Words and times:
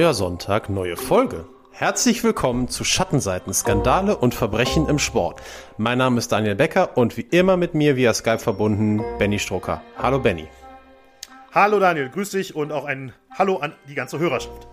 Neuer 0.00 0.14
Sonntag, 0.14 0.70
neue 0.70 0.96
Folge. 0.96 1.44
Herzlich 1.72 2.24
willkommen 2.24 2.68
zu 2.68 2.84
Schattenseiten, 2.84 3.52
Skandale 3.52 4.16
und 4.16 4.34
Verbrechen 4.34 4.88
im 4.88 4.98
Sport. 4.98 5.42
Mein 5.76 5.98
Name 5.98 6.16
ist 6.16 6.32
Daniel 6.32 6.54
Becker 6.54 6.96
und 6.96 7.18
wie 7.18 7.26
immer 7.30 7.58
mit 7.58 7.74
mir 7.74 7.96
via 7.96 8.14
Skype 8.14 8.38
verbunden 8.38 9.02
Benny 9.18 9.38
Strucker. 9.38 9.82
Hallo 9.98 10.18
Benny. 10.18 10.48
Hallo 11.52 11.78
Daniel, 11.78 12.08
grüß 12.08 12.30
dich 12.30 12.56
und 12.56 12.72
auch 12.72 12.86
ein 12.86 13.12
Hallo 13.30 13.58
an 13.58 13.74
die 13.90 13.94
ganze 13.94 14.18
Hörerschaft. 14.18 14.66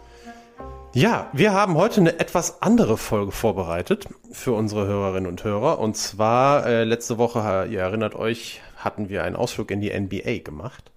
Ja, 0.94 1.28
wir 1.34 1.52
haben 1.52 1.76
heute 1.76 2.00
eine 2.00 2.22
etwas 2.22 2.62
andere 2.62 2.96
Folge 2.96 3.34
vorbereitet 3.34 4.08
für 4.32 4.54
unsere 4.54 4.88
Hörerinnen 4.88 5.30
und 5.30 5.44
Hörer. 5.44 5.80
Und 5.80 5.98
zwar 5.98 6.66
äh, 6.66 6.86
letzte 6.86 7.18
Woche, 7.18 7.68
ihr 7.70 7.82
erinnert 7.82 8.16
euch, 8.16 8.62
hatten 8.78 9.10
wir 9.10 9.26
einen 9.26 9.36
Ausflug 9.36 9.72
in 9.72 9.82
die 9.82 9.92
NBA 9.92 10.38
gemacht. 10.46 10.90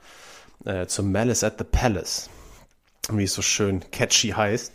Äh, 0.65 0.87
zum 0.87 1.11
Malice 1.11 1.43
at 1.43 1.59
the 1.59 1.65
Palace 1.65 2.31
wie 3.11 3.25
es 3.25 3.35
so 3.35 3.43
schön 3.43 3.83
catchy 3.91 4.29
heißt. 4.29 4.73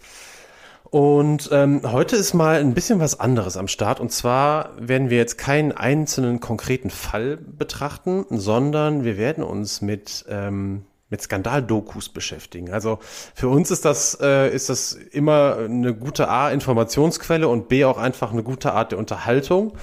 Und 0.95 1.49
ähm, 1.51 1.81
heute 1.83 2.15
ist 2.15 2.33
mal 2.33 2.59
ein 2.59 2.73
bisschen 2.73 2.99
was 2.99 3.19
anderes 3.19 3.57
am 3.57 3.67
Start. 3.67 3.99
Und 3.99 4.11
zwar 4.11 4.69
werden 4.79 5.09
wir 5.09 5.17
jetzt 5.17 5.37
keinen 5.37 5.71
einzelnen 5.71 6.39
konkreten 6.39 6.89
Fall 6.89 7.37
betrachten, 7.37 8.25
sondern 8.29 9.03
wir 9.03 9.17
werden 9.17 9.43
uns 9.43 9.81
mit 9.81 10.25
ähm, 10.29 10.85
mit 11.09 11.21
Skandaldokus 11.21 12.09
beschäftigen. 12.09 12.71
Also 12.71 12.99
für 13.35 13.47
uns 13.47 13.71
ist 13.71 13.85
das 13.85 14.17
äh, 14.21 14.53
ist 14.53 14.69
das 14.69 14.93
immer 14.93 15.57
eine 15.57 15.93
gute 15.93 16.29
A 16.29 16.49
Informationsquelle 16.49 17.47
und 17.47 17.67
B 17.67 17.85
auch 17.85 17.97
einfach 17.97 18.31
eine 18.31 18.43
gute 18.43 18.73
Art 18.73 18.91
der 18.91 18.99
Unterhaltung. 18.99 19.73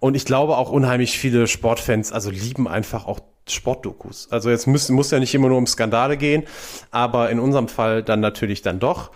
Und 0.00 0.14
ich 0.14 0.24
glaube 0.24 0.56
auch 0.56 0.70
unheimlich 0.70 1.18
viele 1.18 1.46
Sportfans 1.46 2.12
also 2.12 2.30
lieben 2.30 2.68
einfach 2.68 3.06
auch 3.06 3.20
Sportdokus. 3.52 4.28
Also 4.30 4.50
jetzt 4.50 4.66
muss, 4.66 4.88
muss 4.88 5.10
ja 5.10 5.18
nicht 5.18 5.34
immer 5.34 5.48
nur 5.48 5.58
um 5.58 5.66
Skandale 5.66 6.16
gehen, 6.16 6.44
aber 6.90 7.30
in 7.30 7.38
unserem 7.38 7.68
Fall 7.68 8.02
dann 8.02 8.20
natürlich 8.20 8.62
dann 8.62 8.80
doch. 8.80 9.10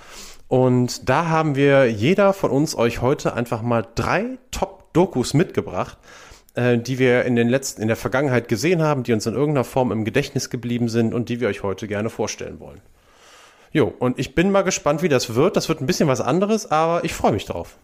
Und 0.48 1.08
da 1.08 1.28
haben 1.28 1.56
wir 1.56 1.90
jeder 1.90 2.32
von 2.32 2.50
uns 2.50 2.76
euch 2.76 3.00
heute 3.00 3.34
einfach 3.34 3.62
mal 3.62 3.86
drei 3.94 4.38
Top-Dokus 4.50 5.32
mitgebracht, 5.32 5.96
äh, 6.54 6.76
die 6.76 6.98
wir 6.98 7.24
in 7.24 7.36
den 7.36 7.48
letzten, 7.48 7.80
in 7.80 7.88
der 7.88 7.96
Vergangenheit 7.96 8.48
gesehen 8.48 8.82
haben, 8.82 9.02
die 9.02 9.14
uns 9.14 9.24
in 9.24 9.32
irgendeiner 9.32 9.64
Form 9.64 9.90
im 9.92 10.04
Gedächtnis 10.04 10.50
geblieben 10.50 10.90
sind 10.90 11.14
und 11.14 11.30
die 11.30 11.40
wir 11.40 11.48
euch 11.48 11.62
heute 11.62 11.88
gerne 11.88 12.10
vorstellen 12.10 12.60
wollen. 12.60 12.82
Jo, 13.70 13.94
und 13.98 14.18
ich 14.18 14.34
bin 14.34 14.50
mal 14.50 14.60
gespannt, 14.60 15.02
wie 15.02 15.08
das 15.08 15.34
wird. 15.34 15.56
Das 15.56 15.70
wird 15.70 15.80
ein 15.80 15.86
bisschen 15.86 16.08
was 16.08 16.20
anderes, 16.20 16.70
aber 16.70 17.04
ich 17.04 17.14
freue 17.14 17.32
mich 17.32 17.46
drauf. 17.46 17.78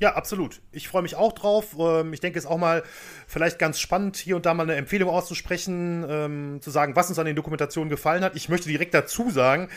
Ja, 0.00 0.14
absolut. 0.14 0.60
Ich 0.70 0.88
freue 0.88 1.02
mich 1.02 1.16
auch 1.16 1.32
drauf. 1.32 1.76
Ähm, 1.78 2.12
ich 2.12 2.20
denke, 2.20 2.38
es 2.38 2.44
ist 2.44 2.50
auch 2.50 2.58
mal 2.58 2.84
vielleicht 3.26 3.58
ganz 3.58 3.80
spannend, 3.80 4.16
hier 4.16 4.36
und 4.36 4.46
da 4.46 4.54
mal 4.54 4.62
eine 4.62 4.76
Empfehlung 4.76 5.10
auszusprechen, 5.10 6.06
ähm, 6.08 6.58
zu 6.60 6.70
sagen, 6.70 6.94
was 6.94 7.08
uns 7.08 7.18
an 7.18 7.26
den 7.26 7.36
Dokumentationen 7.36 7.90
gefallen 7.90 8.22
hat. 8.22 8.36
Ich 8.36 8.48
möchte 8.48 8.68
direkt 8.68 8.94
dazu 8.94 9.30
sagen, 9.30 9.68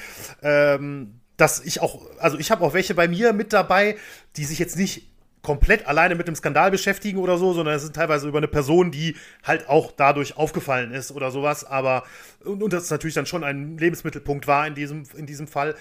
ähm, 0.43 1.21
dass 1.37 1.59
ich 1.65 1.81
auch, 1.81 2.05
also 2.19 2.37
ich 2.37 2.51
habe 2.51 2.63
auch 2.63 2.73
welche 2.73 2.93
bei 2.93 3.07
mir 3.07 3.33
mit 3.33 3.51
dabei, 3.51 3.97
die 4.35 4.45
sich 4.45 4.59
jetzt 4.59 4.77
nicht 4.77 5.10
komplett 5.41 5.87
alleine 5.87 6.15
mit 6.15 6.27
dem 6.27 6.35
Skandal 6.35 6.71
beschäftigen 6.71 7.17
oder 7.17 7.37
so, 7.37 7.53
sondern 7.53 7.75
es 7.75 7.81
sind 7.81 7.95
teilweise 7.95 8.27
über 8.27 8.37
eine 8.37 8.47
Person, 8.47 8.91
die 8.91 9.15
halt 9.43 9.67
auch 9.67 9.91
dadurch 9.91 10.37
aufgefallen 10.37 10.91
ist 10.91 11.11
oder 11.11 11.31
sowas. 11.31 11.63
Aber 11.63 12.03
und, 12.45 12.61
und 12.61 12.73
das 12.73 12.89
natürlich 12.89 13.15
dann 13.15 13.25
schon 13.25 13.43
ein 13.43 13.77
Lebensmittelpunkt 13.77 14.47
war 14.47 14.67
in 14.67 14.75
diesem 14.75 15.03
in 15.15 15.25
diesem 15.25 15.47
Fall. 15.47 15.75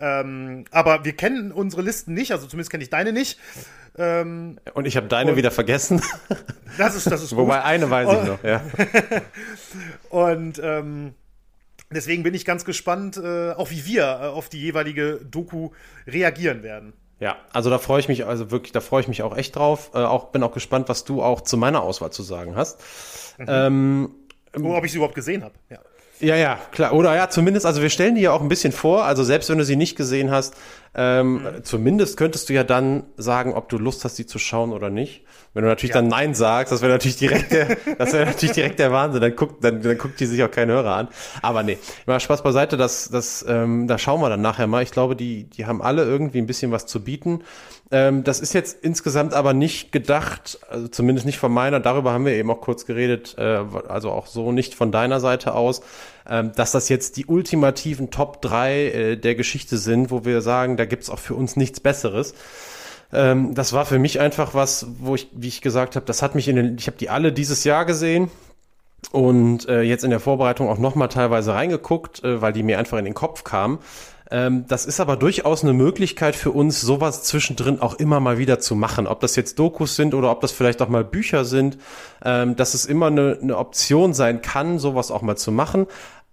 Ähm, 0.00 0.64
aber 0.70 1.04
wir 1.04 1.14
kennen 1.14 1.52
unsere 1.52 1.82
Listen 1.82 2.14
nicht, 2.14 2.32
also 2.32 2.46
zumindest 2.46 2.70
kenne 2.70 2.82
ich 2.82 2.90
deine 2.90 3.12
nicht. 3.12 3.38
Ähm, 3.96 4.58
und 4.74 4.86
ich 4.86 4.96
habe 4.96 5.06
deine 5.06 5.32
und, 5.32 5.36
wieder 5.36 5.52
vergessen. 5.52 6.02
Das 6.76 6.96
ist 6.96 7.10
das 7.10 7.22
ist 7.22 7.30
gut. 7.30 7.38
Wobei 7.38 7.62
eine 7.62 7.88
weiß 7.90 8.08
ich 8.20 8.28
noch. 8.28 8.42
Ja. 8.42 8.62
und 10.10 10.60
ähm, 10.62 11.14
deswegen 11.90 12.24
bin 12.24 12.34
ich 12.34 12.44
ganz 12.44 12.64
gespannt, 12.64 13.16
äh, 13.16 13.52
auch 13.52 13.70
wie 13.70 13.86
wir 13.86 14.02
äh, 14.02 14.26
auf 14.26 14.48
die 14.48 14.60
jeweilige 14.60 15.20
Doku 15.24 15.70
reagieren 16.08 16.64
werden. 16.64 16.94
Ja, 17.24 17.38
also 17.54 17.70
da 17.70 17.78
freue 17.78 18.00
ich 18.00 18.08
mich, 18.08 18.26
also 18.26 18.50
wirklich, 18.50 18.72
da 18.72 18.82
freue 18.82 19.00
ich 19.00 19.08
mich 19.08 19.22
auch 19.22 19.34
echt 19.34 19.56
drauf. 19.56 19.92
Äh, 19.94 20.00
auch 20.00 20.26
bin 20.26 20.42
auch 20.42 20.52
gespannt, 20.52 20.90
was 20.90 21.04
du 21.04 21.22
auch 21.22 21.40
zu 21.40 21.56
meiner 21.56 21.82
Auswahl 21.82 22.12
zu 22.12 22.22
sagen 22.22 22.54
hast. 22.54 22.82
Mhm. 23.38 23.46
Ähm, 23.48 24.14
oh, 24.60 24.76
ob 24.76 24.84
ich 24.84 24.92
sie 24.92 24.98
überhaupt 24.98 25.14
gesehen 25.14 25.42
habe. 25.42 25.54
Ja. 25.70 25.78
Ja, 26.20 26.36
ja, 26.36 26.58
klar. 26.70 26.92
Oder 26.92 27.14
ja, 27.16 27.28
zumindest, 27.28 27.66
also 27.66 27.82
wir 27.82 27.90
stellen 27.90 28.14
die 28.14 28.22
ja 28.22 28.32
auch 28.32 28.40
ein 28.40 28.48
bisschen 28.48 28.72
vor. 28.72 29.04
Also 29.04 29.24
selbst 29.24 29.50
wenn 29.50 29.58
du 29.58 29.64
sie 29.64 29.76
nicht 29.76 29.96
gesehen 29.96 30.30
hast, 30.30 30.54
ähm, 30.94 31.34
mhm. 31.34 31.64
zumindest 31.64 32.16
könntest 32.16 32.48
du 32.48 32.52
ja 32.52 32.62
dann 32.62 33.04
sagen, 33.16 33.52
ob 33.52 33.68
du 33.68 33.78
Lust 33.78 34.04
hast, 34.04 34.16
sie 34.16 34.26
zu 34.26 34.38
schauen 34.38 34.72
oder 34.72 34.90
nicht. 34.90 35.24
Wenn 35.54 35.62
du 35.62 35.68
natürlich 35.68 35.94
ja. 35.94 36.00
dann 36.00 36.08
Nein 36.08 36.34
sagst, 36.34 36.72
das 36.72 36.82
wäre 36.82 36.92
natürlich 36.92 37.16
direkt 37.16 37.52
der, 37.52 37.76
das 37.98 38.12
wäre 38.12 38.26
natürlich 38.26 38.54
direkt 38.54 38.78
der 38.78 38.92
Wahnsinn. 38.92 39.20
Dann 39.20 39.34
guckt, 39.34 39.64
dann, 39.64 39.82
dann 39.82 39.98
guckt 39.98 40.18
die 40.20 40.26
sich 40.26 40.42
auch 40.42 40.50
kein 40.50 40.68
Hörer 40.68 40.96
an. 40.96 41.08
Aber 41.42 41.62
nee, 41.62 41.78
mal 42.06 42.20
Spaß 42.20 42.42
beiseite, 42.42 42.76
das, 42.76 43.08
das, 43.08 43.44
ähm, 43.48 43.86
da 43.88 43.98
schauen 43.98 44.20
wir 44.20 44.28
dann 44.28 44.40
nachher 44.40 44.66
mal. 44.66 44.82
Ich 44.82 44.90
glaube, 44.92 45.16
die, 45.16 45.44
die 45.44 45.66
haben 45.66 45.82
alle 45.82 46.04
irgendwie 46.04 46.38
ein 46.38 46.46
bisschen 46.46 46.70
was 46.72 46.86
zu 46.86 47.02
bieten. 47.02 47.42
Ähm, 47.90 48.24
das 48.24 48.40
ist 48.40 48.54
jetzt 48.54 48.82
insgesamt 48.82 49.34
aber 49.34 49.52
nicht 49.52 49.92
gedacht, 49.92 50.58
also 50.70 50.88
zumindest 50.88 51.26
nicht 51.26 51.38
von 51.38 51.52
meiner, 51.52 51.80
darüber 51.80 52.12
haben 52.12 52.24
wir 52.24 52.32
eben 52.32 52.50
auch 52.50 52.60
kurz 52.60 52.86
geredet, 52.86 53.36
äh, 53.38 53.60
also 53.88 54.10
auch 54.10 54.26
so 54.26 54.52
nicht 54.52 54.74
von 54.74 54.90
deiner 54.90 55.20
Seite 55.20 55.54
aus, 55.54 55.82
ähm, 56.28 56.52
dass 56.56 56.72
das 56.72 56.88
jetzt 56.88 57.16
die 57.18 57.26
ultimativen 57.26 58.10
Top 58.10 58.40
3 58.40 58.74
äh, 58.74 59.16
der 59.16 59.34
Geschichte 59.34 59.76
sind, 59.76 60.10
wo 60.10 60.24
wir 60.24 60.40
sagen, 60.40 60.76
da 60.76 60.86
gibt's 60.86 61.10
auch 61.10 61.18
für 61.18 61.34
uns 61.34 61.56
nichts 61.56 61.80
Besseres. 61.80 62.34
Ähm, 63.12 63.54
das 63.54 63.72
war 63.74 63.84
für 63.84 63.98
mich 63.98 64.18
einfach 64.18 64.54
was, 64.54 64.86
wo 64.98 65.14
ich, 65.14 65.28
wie 65.32 65.48
ich 65.48 65.60
gesagt 65.60 65.94
habe, 65.94 66.06
das 66.06 66.22
hat 66.22 66.34
mich 66.34 66.48
in 66.48 66.56
den, 66.56 66.78
ich 66.78 66.86
habe 66.86 66.96
die 66.96 67.10
alle 67.10 67.32
dieses 67.32 67.64
Jahr 67.64 67.84
gesehen 67.84 68.30
und 69.12 69.68
äh, 69.68 69.82
jetzt 69.82 70.04
in 70.04 70.10
der 70.10 70.20
Vorbereitung 70.20 70.68
auch 70.68 70.78
nochmal 70.78 71.08
teilweise 71.08 71.54
reingeguckt, 71.54 72.24
äh, 72.24 72.40
weil 72.40 72.52
die 72.52 72.62
mir 72.62 72.78
einfach 72.78 72.98
in 72.98 73.04
den 73.04 73.14
Kopf 73.14 73.44
kamen. 73.44 73.78
Ähm, 74.30 74.64
das 74.68 74.86
ist 74.86 75.00
aber 75.00 75.16
durchaus 75.16 75.62
eine 75.62 75.74
Möglichkeit 75.74 76.34
für 76.34 76.50
uns, 76.50 76.80
sowas 76.80 77.24
zwischendrin 77.24 77.80
auch 77.80 77.94
immer 77.94 78.20
mal 78.20 78.38
wieder 78.38 78.58
zu 78.58 78.74
machen. 78.74 79.06
Ob 79.06 79.20
das 79.20 79.36
jetzt 79.36 79.58
Dokus 79.58 79.96
sind 79.96 80.14
oder 80.14 80.30
ob 80.30 80.40
das 80.40 80.52
vielleicht 80.52 80.80
auch 80.80 80.88
mal 80.88 81.04
Bücher 81.04 81.44
sind, 81.44 81.78
ähm, 82.24 82.56
dass 82.56 82.74
es 82.74 82.86
immer 82.86 83.08
eine, 83.08 83.38
eine 83.40 83.58
Option 83.58 84.14
sein 84.14 84.40
kann, 84.40 84.78
sowas 84.78 85.10
auch 85.10 85.22
mal 85.22 85.36
zu 85.36 85.52
machen. 85.52 85.86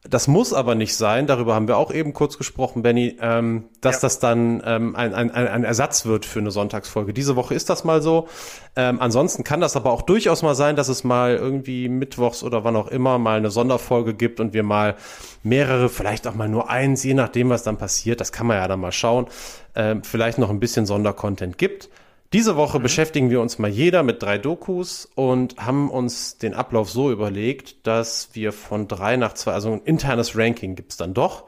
Das 0.10 0.28
muss 0.28 0.52
aber 0.52 0.74
nicht 0.74 0.96
sein, 0.96 1.28
darüber 1.28 1.54
haben 1.54 1.68
wir 1.68 1.78
auch 1.78 1.94
eben 1.94 2.14
kurz 2.14 2.40
gesprochen, 2.40 2.82
Benny, 2.82 3.18
ähm, 3.22 3.66
dass 3.82 3.98
ja. 3.98 4.02
das 4.02 4.18
dann 4.18 4.64
ähm, 4.66 4.96
ein, 4.96 5.14
ein, 5.14 5.30
ein 5.30 5.64
Ersatz 5.64 6.08
wird 6.08 6.26
für 6.26 6.40
eine 6.40 6.50
Sonntagsfolge. 6.50 7.14
Diese 7.14 7.36
Woche 7.36 7.54
ist 7.54 7.70
das 7.70 7.84
mal 7.84 8.02
so. 8.02 8.28
Ähm, 8.76 9.00
ansonsten 9.00 9.44
kann 9.44 9.62
das 9.62 9.76
aber 9.76 9.92
auch 9.92 10.02
durchaus 10.02 10.42
mal 10.42 10.56
sein, 10.56 10.76
dass 10.76 10.88
es 10.88 11.04
mal 11.04 11.36
irgendwie 11.36 11.88
mittwochs 11.88 12.42
oder 12.42 12.64
wann 12.64 12.76
auch 12.76 12.88
immer 12.88 13.20
mal 13.20 13.38
eine 13.38 13.52
Sonderfolge 13.52 14.16
gibt 14.16 14.40
und 14.40 14.54
wir 14.54 14.64
mal 14.64 14.96
mehrere, 15.44 15.88
vielleicht 15.88 16.26
auch 16.26 16.34
mal 16.34 16.50
nur 16.50 16.72
eins, 16.72 17.04
je 17.04 17.14
nachdem, 17.14 17.50
was 17.52 17.62
dann 17.62 17.78
passiert. 17.78 18.22
Das 18.22 18.32
kann 18.32 18.48
man 18.48 18.58
ja 18.58 18.68
dann 18.68 18.80
mal 18.80 18.92
schauen. 18.92 19.28
Ähm, 19.76 20.04
vielleicht 20.04 20.40
noch 20.40 20.50
ein 20.50 20.60
bisschen 20.60 20.88
Sondercontent 20.88 21.60
gibt. 21.60 21.90
Diese 22.34 22.56
Woche 22.56 22.80
mhm. 22.80 22.84
beschäftigen 22.84 23.30
wir 23.30 23.42
uns 23.42 23.60
mal 23.60 23.70
jeder 23.70 24.04
mit 24.04 24.24
drei 24.24 24.38
Dokus 24.38 25.10
und 25.16 25.58
haben 25.58 25.90
uns 25.90 26.38
den 26.38 26.54
Ablauf 26.54 26.90
so 26.90 27.12
überlegt, 27.12 27.86
dass 27.86 28.30
wir 28.34 28.54
von 28.54 28.88
drei 28.88 29.18
nach 29.18 29.34
zwei, 29.34 29.52
also 29.52 29.74
ein 29.74 29.82
internes 29.84 30.38
Ranking 30.38 30.76
gibt's 30.76 30.96
dann 30.98 31.14
doch, 31.14 31.46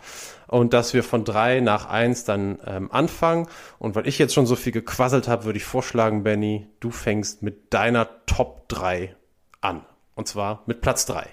und 0.47 0.73
dass 0.73 0.94
wir 0.94 1.03
von 1.03 1.23
drei 1.23 1.61
nach 1.61 1.89
eins 1.89 2.25
dann 2.25 2.59
ähm, 2.66 2.91
anfangen. 2.91 3.47
Und 3.79 3.95
weil 3.95 4.07
ich 4.07 4.19
jetzt 4.19 4.33
schon 4.35 4.45
so 4.45 4.55
viel 4.55 4.71
gequasselt 4.71 5.27
habe, 5.27 5.45
würde 5.45 5.57
ich 5.57 5.66
vorschlagen, 5.66 6.23
Benny, 6.23 6.67
du 6.79 6.91
fängst 6.91 7.41
mit 7.41 7.73
deiner 7.73 8.07
Top 8.27 8.69
drei 8.69 9.15
an. 9.61 9.83
Und 10.13 10.27
zwar 10.27 10.61
mit 10.67 10.81
Platz 10.81 11.07
drei. 11.07 11.27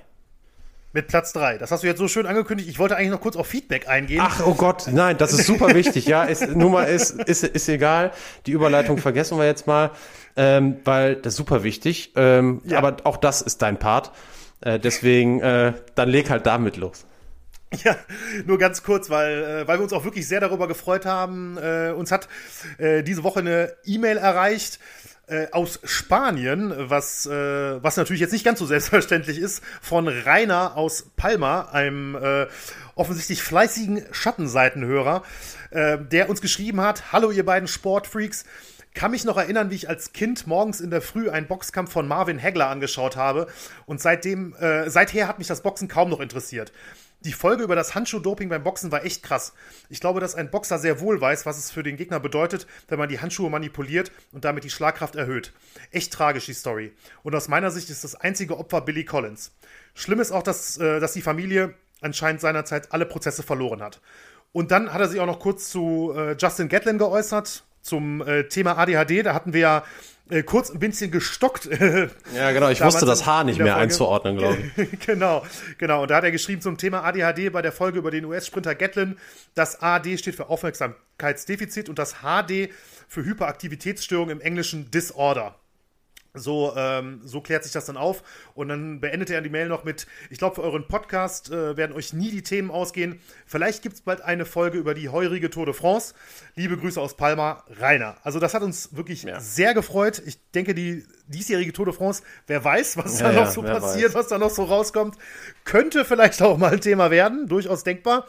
Mit 0.92 1.06
Platz 1.06 1.32
3. 1.32 1.58
Das 1.58 1.70
hast 1.70 1.84
du 1.84 1.86
jetzt 1.86 1.98
so 1.98 2.08
schön 2.08 2.26
angekündigt. 2.26 2.68
Ich 2.68 2.80
wollte 2.80 2.96
eigentlich 2.96 3.10
noch 3.10 3.20
kurz 3.20 3.36
auf 3.36 3.46
Feedback 3.46 3.88
eingehen. 3.88 4.20
Ach, 4.20 4.44
oh 4.44 4.54
Gott, 4.54 4.88
nein, 4.90 5.16
das 5.18 5.32
ist 5.32 5.46
super 5.46 5.72
wichtig. 5.74 6.06
Ja, 6.06 6.24
ist, 6.24 6.48
Nummer 6.56 6.88
ist, 6.88 7.12
ist, 7.12 7.44
ist 7.44 7.68
egal. 7.68 8.10
Die 8.46 8.50
Überleitung 8.50 8.98
vergessen 8.98 9.38
wir 9.38 9.46
jetzt 9.46 9.68
mal, 9.68 9.92
ähm, 10.36 10.78
weil 10.84 11.14
das 11.14 11.34
ist 11.34 11.36
super 11.36 11.62
wichtig. 11.62 12.12
Ähm, 12.16 12.60
ja. 12.64 12.78
Aber 12.78 12.96
auch 13.04 13.18
das 13.18 13.40
ist 13.40 13.62
dein 13.62 13.78
Part. 13.78 14.10
Äh, 14.62 14.80
deswegen, 14.80 15.40
äh, 15.40 15.74
dann 15.94 16.08
leg 16.08 16.28
halt 16.28 16.46
damit 16.46 16.76
los. 16.76 17.06
Ja, 17.84 17.96
nur 18.46 18.58
ganz 18.58 18.82
kurz, 18.82 19.10
weil, 19.10 19.44
äh, 19.44 19.68
weil 19.68 19.78
wir 19.78 19.84
uns 19.84 19.92
auch 19.92 20.02
wirklich 20.02 20.26
sehr 20.26 20.40
darüber 20.40 20.66
gefreut 20.66 21.06
haben. 21.06 21.56
Äh, 21.56 21.92
uns 21.92 22.10
hat 22.10 22.28
äh, 22.78 23.04
diese 23.04 23.22
Woche 23.22 23.38
eine 23.38 23.72
E-Mail 23.84 24.16
erreicht 24.16 24.80
äh, 25.30 25.46
aus 25.52 25.78
Spanien, 25.84 26.74
was, 26.76 27.24
äh, 27.24 27.82
was 27.82 27.96
natürlich 27.96 28.20
jetzt 28.20 28.32
nicht 28.32 28.44
ganz 28.44 28.58
so 28.58 28.66
selbstverständlich 28.66 29.38
ist, 29.38 29.62
von 29.80 30.08
Rainer 30.08 30.76
aus 30.76 31.06
Palma, 31.16 31.68
einem 31.72 32.16
äh, 32.16 32.46
offensichtlich 32.96 33.42
fleißigen 33.42 34.04
Schattenseitenhörer, 34.10 35.22
äh, 35.70 35.98
der 35.98 36.28
uns 36.28 36.40
geschrieben 36.40 36.80
hat: 36.80 37.12
Hallo, 37.12 37.30
ihr 37.30 37.44
beiden 37.44 37.68
Sportfreaks. 37.68 38.44
Kann 38.92 39.12
mich 39.12 39.24
noch 39.24 39.36
erinnern, 39.36 39.70
wie 39.70 39.76
ich 39.76 39.88
als 39.88 40.12
Kind 40.12 40.48
morgens 40.48 40.80
in 40.80 40.90
der 40.90 41.00
Früh 41.00 41.30
einen 41.30 41.46
Boxkampf 41.46 41.92
von 41.92 42.08
Marvin 42.08 42.42
Hagler 42.42 42.68
angeschaut 42.68 43.14
habe. 43.14 43.46
Und 43.86 44.00
seitdem, 44.00 44.52
äh, 44.54 44.90
seither 44.90 45.28
hat 45.28 45.38
mich 45.38 45.46
das 45.46 45.62
Boxen 45.62 45.86
kaum 45.86 46.10
noch 46.10 46.18
interessiert 46.18 46.72
die 47.20 47.32
Folge 47.32 47.62
über 47.62 47.74
das 47.74 47.94
Handschuh-Doping 47.94 48.48
beim 48.48 48.62
Boxen 48.62 48.90
war 48.92 49.04
echt 49.04 49.22
krass. 49.22 49.52
Ich 49.88 50.00
glaube, 50.00 50.20
dass 50.20 50.34
ein 50.34 50.50
Boxer 50.50 50.78
sehr 50.78 51.00
wohl 51.00 51.20
weiß, 51.20 51.46
was 51.46 51.58
es 51.58 51.70
für 51.70 51.82
den 51.82 51.96
Gegner 51.96 52.20
bedeutet, 52.20 52.66
wenn 52.88 52.98
man 52.98 53.08
die 53.08 53.20
Handschuhe 53.20 53.50
manipuliert 53.50 54.10
und 54.32 54.44
damit 54.44 54.64
die 54.64 54.70
Schlagkraft 54.70 55.16
erhöht. 55.16 55.52
Echt 55.90 56.12
tragisch 56.12 56.46
die 56.46 56.54
Story. 56.54 56.92
Und 57.22 57.34
aus 57.34 57.48
meiner 57.48 57.70
Sicht 57.70 57.90
ist 57.90 58.04
das 58.04 58.14
einzige 58.14 58.58
Opfer 58.58 58.80
Billy 58.80 59.04
Collins. 59.04 59.52
Schlimm 59.94 60.20
ist 60.20 60.32
auch, 60.32 60.42
dass, 60.42 60.78
äh, 60.78 61.00
dass 61.00 61.12
die 61.12 61.22
Familie 61.22 61.74
anscheinend 62.00 62.40
seinerzeit 62.40 62.92
alle 62.92 63.06
Prozesse 63.06 63.42
verloren 63.42 63.82
hat. 63.82 64.00
und 64.52 64.70
dann 64.72 64.92
hat 64.92 65.00
er 65.00 65.08
sich 65.08 65.20
auch 65.20 65.26
noch 65.26 65.38
kurz 65.38 65.70
zu 65.70 66.12
äh, 66.16 66.34
Justin 66.36 66.68
Gatlin 66.68 66.98
geäußert, 66.98 67.64
zum 67.82 68.20
äh, 68.22 68.48
Thema 68.48 68.76
ADHD. 68.78 69.24
Da 69.24 69.34
hatten 69.34 69.52
wir 69.52 69.60
ja 69.60 69.84
äh, 70.30 70.42
kurz 70.42 70.70
ein 70.70 70.78
bisschen 70.78 71.10
gestockt. 71.10 71.68
ja, 72.34 72.52
genau. 72.52 72.68
Ich 72.70 72.82
wusste 72.82 73.06
das 73.06 73.26
Haar 73.26 73.44
nicht 73.44 73.58
mehr 73.58 73.68
Folge. 73.68 73.82
einzuordnen, 73.82 74.36
glaube 74.36 74.58
ich. 74.76 75.00
genau, 75.06 75.44
genau. 75.78 76.02
Und 76.02 76.10
da 76.10 76.16
hat 76.16 76.24
er 76.24 76.30
geschrieben 76.30 76.62
zum 76.62 76.78
Thema 76.78 77.04
ADHD 77.04 77.52
bei 77.52 77.62
der 77.62 77.72
Folge 77.72 77.98
über 77.98 78.10
den 78.10 78.24
US-Sprinter 78.24 78.74
Gatlin. 78.74 79.18
Das 79.54 79.82
AD 79.82 80.16
steht 80.18 80.36
für 80.36 80.48
Aufmerksamkeitsdefizit 80.48 81.88
und 81.88 81.98
das 81.98 82.16
HD 82.22 82.70
für 83.08 83.24
Hyperaktivitätsstörung 83.24 84.30
im 84.30 84.40
Englischen 84.40 84.90
Disorder. 84.90 85.56
So, 86.34 86.72
ähm, 86.76 87.20
so 87.24 87.40
klärt 87.40 87.64
sich 87.64 87.72
das 87.72 87.86
dann 87.86 87.96
auf. 87.96 88.22
Und 88.54 88.68
dann 88.68 89.00
beendet 89.00 89.30
er 89.30 89.40
die 89.40 89.50
Mail 89.50 89.68
noch 89.68 89.84
mit, 89.84 90.06
ich 90.30 90.38
glaube, 90.38 90.56
für 90.56 90.62
euren 90.62 90.86
Podcast 90.86 91.50
äh, 91.50 91.76
werden 91.76 91.94
euch 91.96 92.12
nie 92.12 92.30
die 92.30 92.42
Themen 92.42 92.70
ausgehen. 92.70 93.20
Vielleicht 93.46 93.82
gibt 93.82 93.96
es 93.96 94.00
bald 94.02 94.20
eine 94.20 94.44
Folge 94.44 94.78
über 94.78 94.94
die 94.94 95.08
heurige 95.08 95.50
Tour 95.50 95.66
de 95.66 95.74
France. 95.74 96.14
Liebe 96.54 96.76
Grüße 96.76 97.00
aus 97.00 97.16
Palma, 97.16 97.64
Rainer. 97.78 98.16
Also 98.22 98.38
das 98.38 98.54
hat 98.54 98.62
uns 98.62 98.94
wirklich 98.96 99.24
ja. 99.24 99.40
sehr 99.40 99.74
gefreut. 99.74 100.22
Ich 100.24 100.38
denke, 100.52 100.74
die 100.74 101.04
diesjährige 101.26 101.72
Tour 101.72 101.86
de 101.86 101.94
France, 101.94 102.22
wer 102.46 102.62
weiß, 102.62 102.96
was 102.96 103.20
ja, 103.20 103.28
da 103.28 103.32
noch 103.32 103.46
ja, 103.46 103.50
so 103.50 103.62
passiert, 103.62 104.10
weiß. 104.10 104.14
was 104.14 104.28
da 104.28 104.38
noch 104.38 104.50
so 104.50 104.64
rauskommt, 104.64 105.16
könnte 105.64 106.04
vielleicht 106.04 106.42
auch 106.42 106.58
mal 106.58 106.72
ein 106.72 106.80
Thema 106.80 107.10
werden. 107.10 107.48
Durchaus 107.48 107.84
denkbar. 107.84 108.26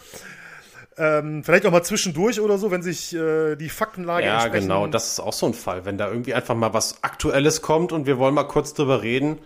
Ähm, 0.97 1.43
vielleicht 1.43 1.65
auch 1.65 1.71
mal 1.71 1.83
zwischendurch 1.83 2.41
oder 2.41 2.57
so, 2.57 2.69
wenn 2.69 2.81
sich 2.81 3.15
äh, 3.15 3.55
die 3.55 3.69
Faktenlage 3.69 4.25
Ja, 4.25 4.47
genau, 4.47 4.87
das 4.87 5.13
ist 5.13 5.19
auch 5.19 5.33
so 5.33 5.45
ein 5.45 5.53
Fall, 5.53 5.85
wenn 5.85 5.97
da 5.97 6.09
irgendwie 6.09 6.33
einfach 6.33 6.55
mal 6.55 6.73
was 6.73 7.03
Aktuelles 7.03 7.61
kommt 7.61 7.91
und 7.91 8.05
wir 8.05 8.17
wollen 8.17 8.33
mal 8.33 8.43
kurz 8.43 8.73
drüber 8.73 9.01
reden. 9.01 9.39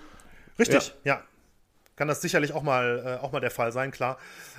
Richtig, 0.57 0.95
ja. 1.03 1.15
ja. 1.15 1.21
Kann 1.95 2.07
das 2.07 2.21
sicherlich 2.21 2.53
auch 2.53 2.63
mal, 2.63 3.19
äh, 3.21 3.23
auch 3.23 3.31
mal 3.31 3.39
der 3.39 3.51
Fall 3.51 3.71
sein, 3.71 3.91
klar. 3.91 4.17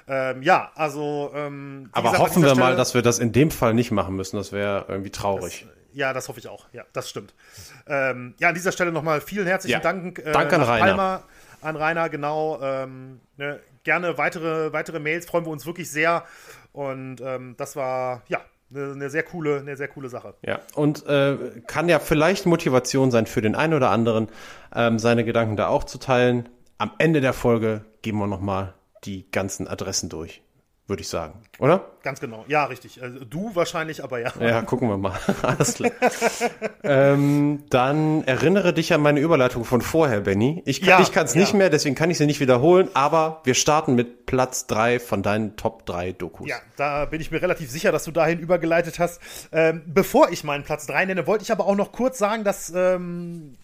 Ähm, 0.09 0.43
ja, 0.43 0.71
also. 0.75 1.33
Ähm, 1.35 1.91
Aber 1.93 2.13
gesagt, 2.13 2.23
hoffen 2.23 2.43
wir 2.43 2.51
Stelle, 2.51 2.61
mal, 2.61 2.77
dass 2.77 2.95
wir 2.95 3.03
das 3.03 3.19
in 3.19 3.33
dem 3.33 3.51
Fall 3.51 3.75
nicht 3.75 3.91
machen 3.91 4.17
müssen. 4.17 4.37
Das 4.37 4.53
wäre 4.53 4.87
irgendwie 4.89 5.11
traurig. 5.11 5.67
Das, 5.67 5.77
ja, 5.93 6.13
das 6.13 6.29
hoffe 6.29 6.39
ich 6.39 6.49
auch. 6.49 6.67
Ja, 6.73 6.85
das 6.93 7.11
stimmt. 7.11 7.35
Ähm, 7.87 8.35
ja, 8.39 8.49
an 8.49 8.55
dieser 8.55 8.73
Stelle 8.73 8.93
nochmal 8.93 9.21
vielen 9.21 9.47
herzlichen 9.47 9.73
ja. 9.73 9.81
Dank. 9.81 10.19
Äh, 10.21 10.33
Dank 10.33 10.53
an 10.53 10.63
Rainer. 10.63 10.85
Palma, 10.87 11.23
an 11.61 11.77
Rainer, 11.77 12.09
genau. 12.09 12.61
Ähm, 12.63 13.21
ne, 13.37 13.61
gerne 13.85 14.17
weitere, 14.17 14.73
weitere 14.73 14.99
Mails, 14.99 15.27
freuen 15.27 15.45
wir 15.45 15.51
uns 15.51 15.67
wirklich 15.67 15.91
sehr. 15.91 16.25
Und 16.77 17.23
ähm, 17.23 17.55
das 17.57 17.75
war, 17.75 18.23
ja, 18.29 18.39
eine, 18.71 18.93
eine, 18.93 19.09
sehr 19.09 19.23
coole, 19.23 19.61
eine 19.61 19.79
sehr 19.79 19.89
coole 19.89 20.11
Sache. 20.11 20.35
Ja, 20.43 20.61
und 20.75 21.07
äh, 21.07 21.39
kann 21.67 21.89
ja 21.89 21.99
vielleicht 21.99 22.45
Motivation 22.45 23.11
sein 23.11 23.25
für 23.25 23.41
den 23.41 23.55
einen 23.55 23.73
oder 23.73 23.91
anderen, 23.91 24.29
ähm, 24.75 24.99
seine 24.99 25.25
Gedanken 25.25 25.57
da 25.57 25.69
auch 25.69 25.85
zu 25.85 25.97
teilen. 25.97 26.51
Am 26.77 26.91
Ende 26.99 27.23
der 27.23 27.33
Folge 27.33 27.87
gehen 28.03 28.19
wir 28.19 28.27
nochmal 28.27 28.75
die 29.05 29.31
ganzen 29.31 29.67
Adressen 29.69 30.11
durch 30.11 30.43
würde 30.89 31.03
ich 31.03 31.09
sagen, 31.09 31.41
oder? 31.59 31.85
Ganz 32.03 32.21
genau, 32.21 32.45
ja, 32.47 32.65
richtig. 32.65 33.03
Also, 33.03 33.25
du 33.25 33.55
wahrscheinlich, 33.55 34.05
aber 34.05 34.21
ja. 34.21 34.33
Ja, 34.41 34.63
gucken 34.63 34.89
wir 34.89 34.97
mal. 34.97 35.19
Alles 35.43 35.75
klar. 35.75 35.91
ähm, 36.85 37.65
dann 37.71 38.23
erinnere 38.25 38.73
dich 38.73 38.93
an 38.93 39.01
meine 39.01 39.19
Überleitung 39.19 39.65
von 39.65 39.83
vorher, 39.83 40.21
Benny. 40.21 40.63
Ich 40.65 40.83
kann 40.83 41.03
es 41.03 41.35
ja, 41.35 41.41
nicht 41.41 41.55
mehr, 41.55 41.71
deswegen 41.71 41.97
kann 41.97 42.11
ich 42.11 42.19
sie 42.19 42.27
nicht 42.27 42.39
wiederholen, 42.39 42.89
aber 42.95 43.41
wir 43.43 43.55
starten 43.55 43.97
mit 43.97 44.27
Platz 44.27 44.67
drei 44.67 45.01
von 45.01 45.23
deinen 45.23 45.57
Top 45.57 45.87
drei 45.87 46.13
Dokus. 46.13 46.49
Ja, 46.49 46.57
da 46.77 47.07
bin 47.07 47.21
ich 47.21 47.33
mir 47.33 47.43
relativ 47.43 47.71
sicher, 47.71 47.91
dass 47.91 48.05
du 48.05 48.13
dahin 48.13 48.39
übergeleitet 48.39 49.01
hast. 49.01 49.21
Ähm, 49.51 49.83
bevor 49.87 50.31
ich 50.31 50.45
meinen 50.45 50.63
Platz 50.63 50.87
drei 50.87 51.05
nenne, 51.05 51.27
wollte 51.27 51.43
ich 51.43 51.51
aber 51.51 51.67
auch 51.67 51.77
noch 51.77 51.91
kurz 51.91 52.19
sagen, 52.19 52.45
dass 52.45 52.73
ähm, 52.75 53.57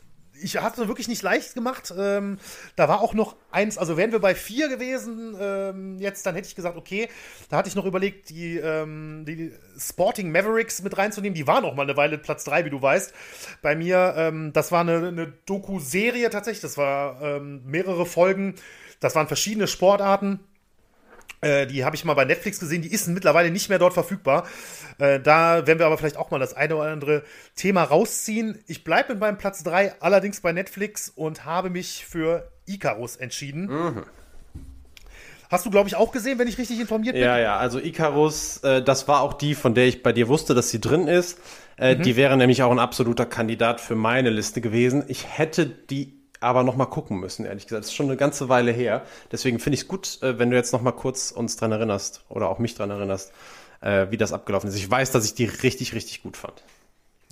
ich 0.42 0.56
hatte 0.58 0.82
es 0.82 0.88
wirklich 0.88 1.08
nicht 1.08 1.22
leicht 1.22 1.54
gemacht. 1.54 1.92
Ähm, 1.96 2.38
da 2.76 2.88
war 2.88 3.00
auch 3.00 3.14
noch 3.14 3.36
eins, 3.50 3.78
also 3.78 3.96
wären 3.96 4.12
wir 4.12 4.20
bei 4.20 4.34
vier 4.34 4.68
gewesen 4.68 5.36
ähm, 5.40 5.98
jetzt, 5.98 6.26
dann 6.26 6.34
hätte 6.34 6.48
ich 6.48 6.54
gesagt, 6.54 6.76
okay, 6.76 7.08
da 7.48 7.56
hatte 7.56 7.68
ich 7.68 7.74
noch 7.74 7.84
überlegt, 7.84 8.30
die, 8.30 8.56
ähm, 8.56 9.24
die 9.26 9.52
Sporting 9.78 10.32
Mavericks 10.32 10.82
mit 10.82 10.96
reinzunehmen. 10.98 11.34
Die 11.34 11.46
waren 11.46 11.64
auch 11.64 11.74
mal 11.74 11.82
eine 11.82 11.96
Weile 11.96 12.18
Platz 12.18 12.44
drei, 12.44 12.64
wie 12.64 12.70
du 12.70 12.80
weißt. 12.80 13.12
Bei 13.62 13.74
mir, 13.74 14.14
ähm, 14.16 14.52
das 14.52 14.72
war 14.72 14.80
eine, 14.80 15.08
eine 15.08 15.32
Doku-Serie 15.46 16.30
tatsächlich, 16.30 16.62
das 16.62 16.76
war 16.76 17.20
ähm, 17.22 17.62
mehrere 17.64 18.06
Folgen, 18.06 18.54
das 19.00 19.14
waren 19.14 19.26
verschiedene 19.26 19.66
Sportarten. 19.66 20.40
Äh, 21.42 21.66
die 21.66 21.84
habe 21.84 21.96
ich 21.96 22.04
mal 22.04 22.14
bei 22.14 22.24
Netflix 22.24 22.60
gesehen, 22.60 22.82
die 22.82 22.92
ist 22.92 23.08
mittlerweile 23.08 23.50
nicht 23.50 23.68
mehr 23.68 23.80
dort 23.80 23.94
verfügbar. 23.94 24.46
Äh, 24.98 25.18
da 25.20 25.66
werden 25.66 25.80
wir 25.80 25.86
aber 25.86 25.98
vielleicht 25.98 26.16
auch 26.16 26.30
mal 26.30 26.38
das 26.38 26.54
eine 26.54 26.76
oder 26.76 26.90
andere 26.90 27.24
Thema 27.56 27.82
rausziehen. 27.82 28.62
Ich 28.68 28.84
bleibe 28.84 29.12
in 29.12 29.18
meinem 29.18 29.38
Platz 29.38 29.64
3, 29.64 30.00
allerdings 30.00 30.40
bei 30.40 30.52
Netflix 30.52 31.08
und 31.08 31.44
habe 31.44 31.68
mich 31.68 32.06
für 32.06 32.50
Icarus 32.66 33.16
entschieden. 33.16 33.66
Mhm. 33.66 34.02
Hast 35.50 35.66
du, 35.66 35.70
glaube 35.70 35.88
ich, 35.88 35.96
auch 35.96 36.12
gesehen, 36.12 36.38
wenn 36.38 36.48
ich 36.48 36.56
richtig 36.56 36.80
informiert 36.80 37.14
bin? 37.14 37.22
Ja, 37.22 37.38
ja, 37.38 37.58
also 37.58 37.78
Icarus, 37.78 38.58
äh, 38.58 38.80
das 38.80 39.08
war 39.08 39.20
auch 39.20 39.34
die, 39.34 39.54
von 39.54 39.74
der 39.74 39.86
ich 39.86 40.02
bei 40.02 40.12
dir 40.12 40.28
wusste, 40.28 40.54
dass 40.54 40.70
sie 40.70 40.80
drin 40.80 41.08
ist. 41.08 41.40
Äh, 41.76 41.96
mhm. 41.96 42.02
Die 42.02 42.16
wäre 42.16 42.36
nämlich 42.36 42.62
auch 42.62 42.70
ein 42.70 42.78
absoluter 42.78 43.26
Kandidat 43.26 43.80
für 43.80 43.96
meine 43.96 44.30
Liste 44.30 44.60
gewesen. 44.60 45.04
Ich 45.08 45.26
hätte 45.36 45.66
die 45.66 46.21
aber 46.42 46.62
noch 46.62 46.76
mal 46.76 46.86
gucken 46.86 47.20
müssen, 47.20 47.46
ehrlich 47.46 47.66
gesagt. 47.66 47.84
Das 47.84 47.90
ist 47.90 47.94
schon 47.94 48.06
eine 48.06 48.16
ganze 48.16 48.48
Weile 48.48 48.72
her. 48.72 49.02
Deswegen 49.30 49.58
finde 49.58 49.74
ich 49.74 49.82
es 49.82 49.88
gut, 49.88 50.18
äh, 50.22 50.38
wenn 50.38 50.50
du 50.50 50.56
jetzt 50.56 50.72
noch 50.72 50.82
mal 50.82 50.92
kurz 50.92 51.30
uns 51.30 51.56
dran 51.56 51.72
erinnerst 51.72 52.24
oder 52.28 52.48
auch 52.48 52.58
mich 52.58 52.74
dran 52.74 52.90
erinnerst, 52.90 53.32
äh, 53.80 54.06
wie 54.10 54.16
das 54.16 54.32
abgelaufen 54.32 54.68
ist. 54.68 54.76
Ich 54.76 54.90
weiß, 54.90 55.10
dass 55.10 55.24
ich 55.24 55.34
die 55.34 55.44
richtig, 55.44 55.94
richtig 55.94 56.22
gut 56.22 56.36
fand. 56.36 56.62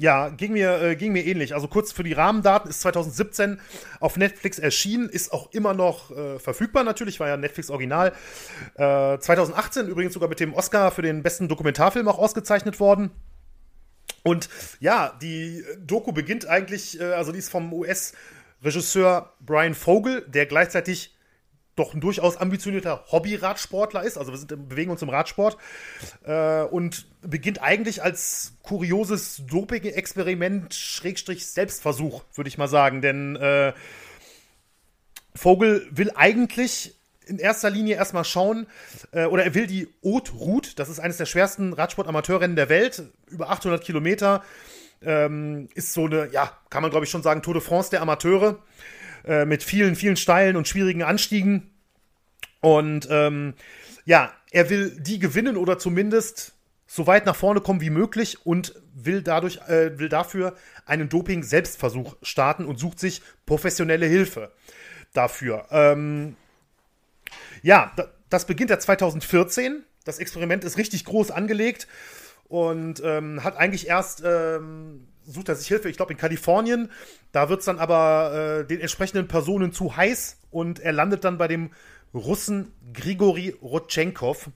Ja, 0.00 0.30
ging 0.30 0.54
mir, 0.54 0.80
äh, 0.80 0.96
ging 0.96 1.12
mir 1.12 1.26
ähnlich. 1.26 1.52
Also 1.52 1.68
kurz 1.68 1.92
für 1.92 2.02
die 2.02 2.14
Rahmendaten 2.14 2.70
ist 2.70 2.80
2017 2.80 3.60
auf 4.00 4.16
Netflix 4.16 4.58
erschienen, 4.58 5.10
ist 5.10 5.30
auch 5.30 5.52
immer 5.52 5.74
noch 5.74 6.10
äh, 6.10 6.38
verfügbar 6.38 6.84
natürlich, 6.84 7.20
war 7.20 7.28
ja 7.28 7.36
Netflix 7.36 7.68
Original. 7.68 8.14
Äh, 8.76 9.18
2018 9.18 9.88
übrigens 9.88 10.14
sogar 10.14 10.30
mit 10.30 10.40
dem 10.40 10.54
Oscar 10.54 10.90
für 10.90 11.02
den 11.02 11.22
besten 11.22 11.48
Dokumentarfilm 11.48 12.08
auch 12.08 12.18
ausgezeichnet 12.18 12.80
worden. 12.80 13.10
Und 14.22 14.48
ja, 14.80 15.16
die 15.20 15.64
Doku 15.78 16.12
beginnt 16.12 16.46
eigentlich, 16.46 16.98
äh, 16.98 17.12
also 17.12 17.30
die 17.32 17.38
ist 17.38 17.50
vom 17.50 17.70
US- 17.72 18.14
Regisseur 18.62 19.32
Brian 19.40 19.74
Vogel, 19.74 20.24
der 20.28 20.46
gleichzeitig 20.46 21.14
doch 21.76 21.94
ein 21.94 22.00
durchaus 22.00 22.36
ambitionierter 22.36 23.04
Hobby-Radsportler 23.10 24.02
ist, 24.02 24.18
also 24.18 24.32
wir 24.32 24.38
sind, 24.38 24.68
bewegen 24.68 24.90
uns 24.90 25.02
im 25.02 25.08
Radsport, 25.08 25.56
äh, 26.24 26.62
und 26.62 27.06
beginnt 27.22 27.62
eigentlich 27.62 28.02
als 28.02 28.54
kurioses 28.62 29.42
Doping-Experiment, 29.46 30.74
Schrägstrich 30.74 31.46
Selbstversuch, 31.46 32.22
würde 32.34 32.48
ich 32.48 32.58
mal 32.58 32.68
sagen. 32.68 33.00
Denn 33.00 33.36
äh, 33.36 33.72
Vogel 35.34 35.86
will 35.90 36.12
eigentlich 36.14 36.96
in 37.26 37.38
erster 37.38 37.70
Linie 37.70 37.94
erstmal 37.96 38.24
schauen, 38.24 38.66
äh, 39.12 39.24
oder 39.24 39.44
er 39.44 39.54
will 39.54 39.66
die 39.66 39.88
Haute 40.04 40.32
Route, 40.32 40.74
das 40.76 40.88
ist 40.88 40.98
eines 40.98 41.16
der 41.16 41.26
schwersten 41.26 41.72
Radsport-Amateurrennen 41.72 42.56
der 42.56 42.68
Welt, 42.68 43.04
über 43.28 43.48
800 43.50 43.82
Kilometer, 43.82 44.42
ähm, 45.02 45.68
ist 45.74 45.92
so 45.92 46.06
eine, 46.06 46.30
ja, 46.32 46.56
kann 46.68 46.82
man 46.82 46.90
glaube 46.90 47.04
ich 47.04 47.10
schon 47.10 47.22
sagen, 47.22 47.42
Tour 47.42 47.54
de 47.54 47.62
France 47.62 47.90
der 47.90 48.02
Amateure 48.02 48.58
äh, 49.24 49.44
mit 49.44 49.62
vielen, 49.62 49.96
vielen 49.96 50.16
steilen 50.16 50.56
und 50.56 50.68
schwierigen 50.68 51.02
Anstiegen. 51.02 51.70
Und 52.60 53.08
ähm, 53.10 53.54
ja, 54.04 54.32
er 54.50 54.70
will 54.70 54.96
die 55.00 55.18
gewinnen 55.18 55.56
oder 55.56 55.78
zumindest 55.78 56.52
so 56.86 57.06
weit 57.06 57.24
nach 57.24 57.36
vorne 57.36 57.60
kommen 57.60 57.80
wie 57.80 57.90
möglich 57.90 58.44
und 58.44 58.74
will 58.94 59.22
dadurch, 59.22 59.58
äh, 59.68 59.98
will 59.98 60.08
dafür 60.08 60.56
einen 60.86 61.08
Doping-Selbstversuch 61.08 62.16
starten 62.22 62.64
und 62.64 62.78
sucht 62.78 62.98
sich 62.98 63.22
professionelle 63.46 64.06
Hilfe 64.06 64.50
dafür. 65.12 65.66
Ähm, 65.70 66.36
ja, 67.62 67.92
das 68.28 68.46
beginnt 68.46 68.70
ja 68.70 68.78
2014. 68.78 69.84
Das 70.04 70.18
Experiment 70.18 70.64
ist 70.64 70.78
richtig 70.78 71.04
groß 71.04 71.30
angelegt 71.30 71.86
und 72.50 73.00
ähm, 73.04 73.44
hat 73.44 73.56
eigentlich 73.56 73.86
erst 73.86 74.22
ähm, 74.26 75.06
sucht 75.24 75.48
er 75.48 75.54
sich 75.54 75.68
Hilfe, 75.68 75.88
ich 75.88 75.96
glaube 75.96 76.12
in 76.12 76.18
Kalifornien. 76.18 76.90
Da 77.30 77.48
wird 77.48 77.60
es 77.60 77.66
dann 77.66 77.78
aber 77.78 78.60
äh, 78.60 78.66
den 78.66 78.80
entsprechenden 78.80 79.28
Personen 79.28 79.72
zu 79.72 79.96
heiß 79.96 80.36
und 80.50 80.80
er 80.80 80.92
landet 80.92 81.24
dann 81.24 81.38
bei 81.38 81.46
dem 81.46 81.70
Russen 82.12 82.72
Grigori 82.92 83.54
Rodchenkov. 83.62 84.50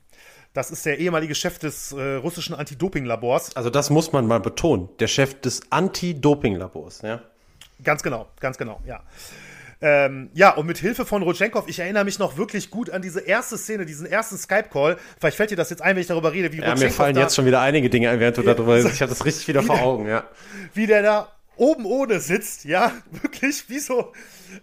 Das 0.54 0.72
ist 0.72 0.84
der 0.86 0.98
ehemalige 0.98 1.36
Chef 1.36 1.60
des 1.60 1.92
äh, 1.92 2.14
russischen 2.16 2.54
Anti-Doping-Labors. 2.54 3.54
Also 3.54 3.70
das 3.70 3.90
muss 3.90 4.12
man 4.12 4.26
mal 4.26 4.40
betonen. 4.40 4.88
Der 4.98 5.06
Chef 5.06 5.40
des 5.40 5.62
Anti-Doping-Labors, 5.70 7.02
ja? 7.02 7.22
Ganz 7.82 8.02
genau, 8.02 8.28
ganz 8.40 8.58
genau, 8.58 8.80
ja. 8.86 9.02
Ähm, 9.86 10.30
ja, 10.32 10.54
und 10.54 10.64
mit 10.64 10.78
Hilfe 10.78 11.04
von 11.04 11.22
Rodchenkov, 11.22 11.68
ich 11.68 11.78
erinnere 11.78 12.06
mich 12.06 12.18
noch 12.18 12.38
wirklich 12.38 12.70
gut 12.70 12.88
an 12.88 13.02
diese 13.02 13.20
erste 13.20 13.58
Szene, 13.58 13.84
diesen 13.84 14.06
ersten 14.06 14.38
Skype-Call. 14.38 14.96
Vielleicht 15.20 15.36
fällt 15.36 15.50
dir 15.50 15.56
das 15.56 15.68
jetzt 15.68 15.82
ein, 15.82 15.94
wenn 15.94 16.00
ich 16.00 16.06
darüber 16.06 16.32
rede, 16.32 16.50
wie 16.52 16.56
ja, 16.56 16.70
Rodchenkov 16.70 16.84
mir 16.84 16.90
fallen 16.90 17.16
jetzt 17.18 17.36
schon 17.36 17.44
wieder 17.44 17.60
einige 17.60 17.90
Dinge 17.90 18.08
ein, 18.08 18.18
während 18.18 18.38
du 18.38 18.42
darüber. 18.42 18.78
Ich 18.94 19.02
habe 19.02 19.10
das 19.10 19.26
richtig 19.26 19.46
wieder 19.46 19.62
vor 19.62 19.82
Augen, 19.82 20.08
ja. 20.08 20.24
Wie 20.72 20.86
der 20.86 21.02
da 21.02 21.28
oben 21.56 21.84
ohne 21.84 22.20
sitzt, 22.20 22.64
ja, 22.64 22.92
wirklich 23.11 23.68
wie 23.68 23.78
so, 23.78 24.12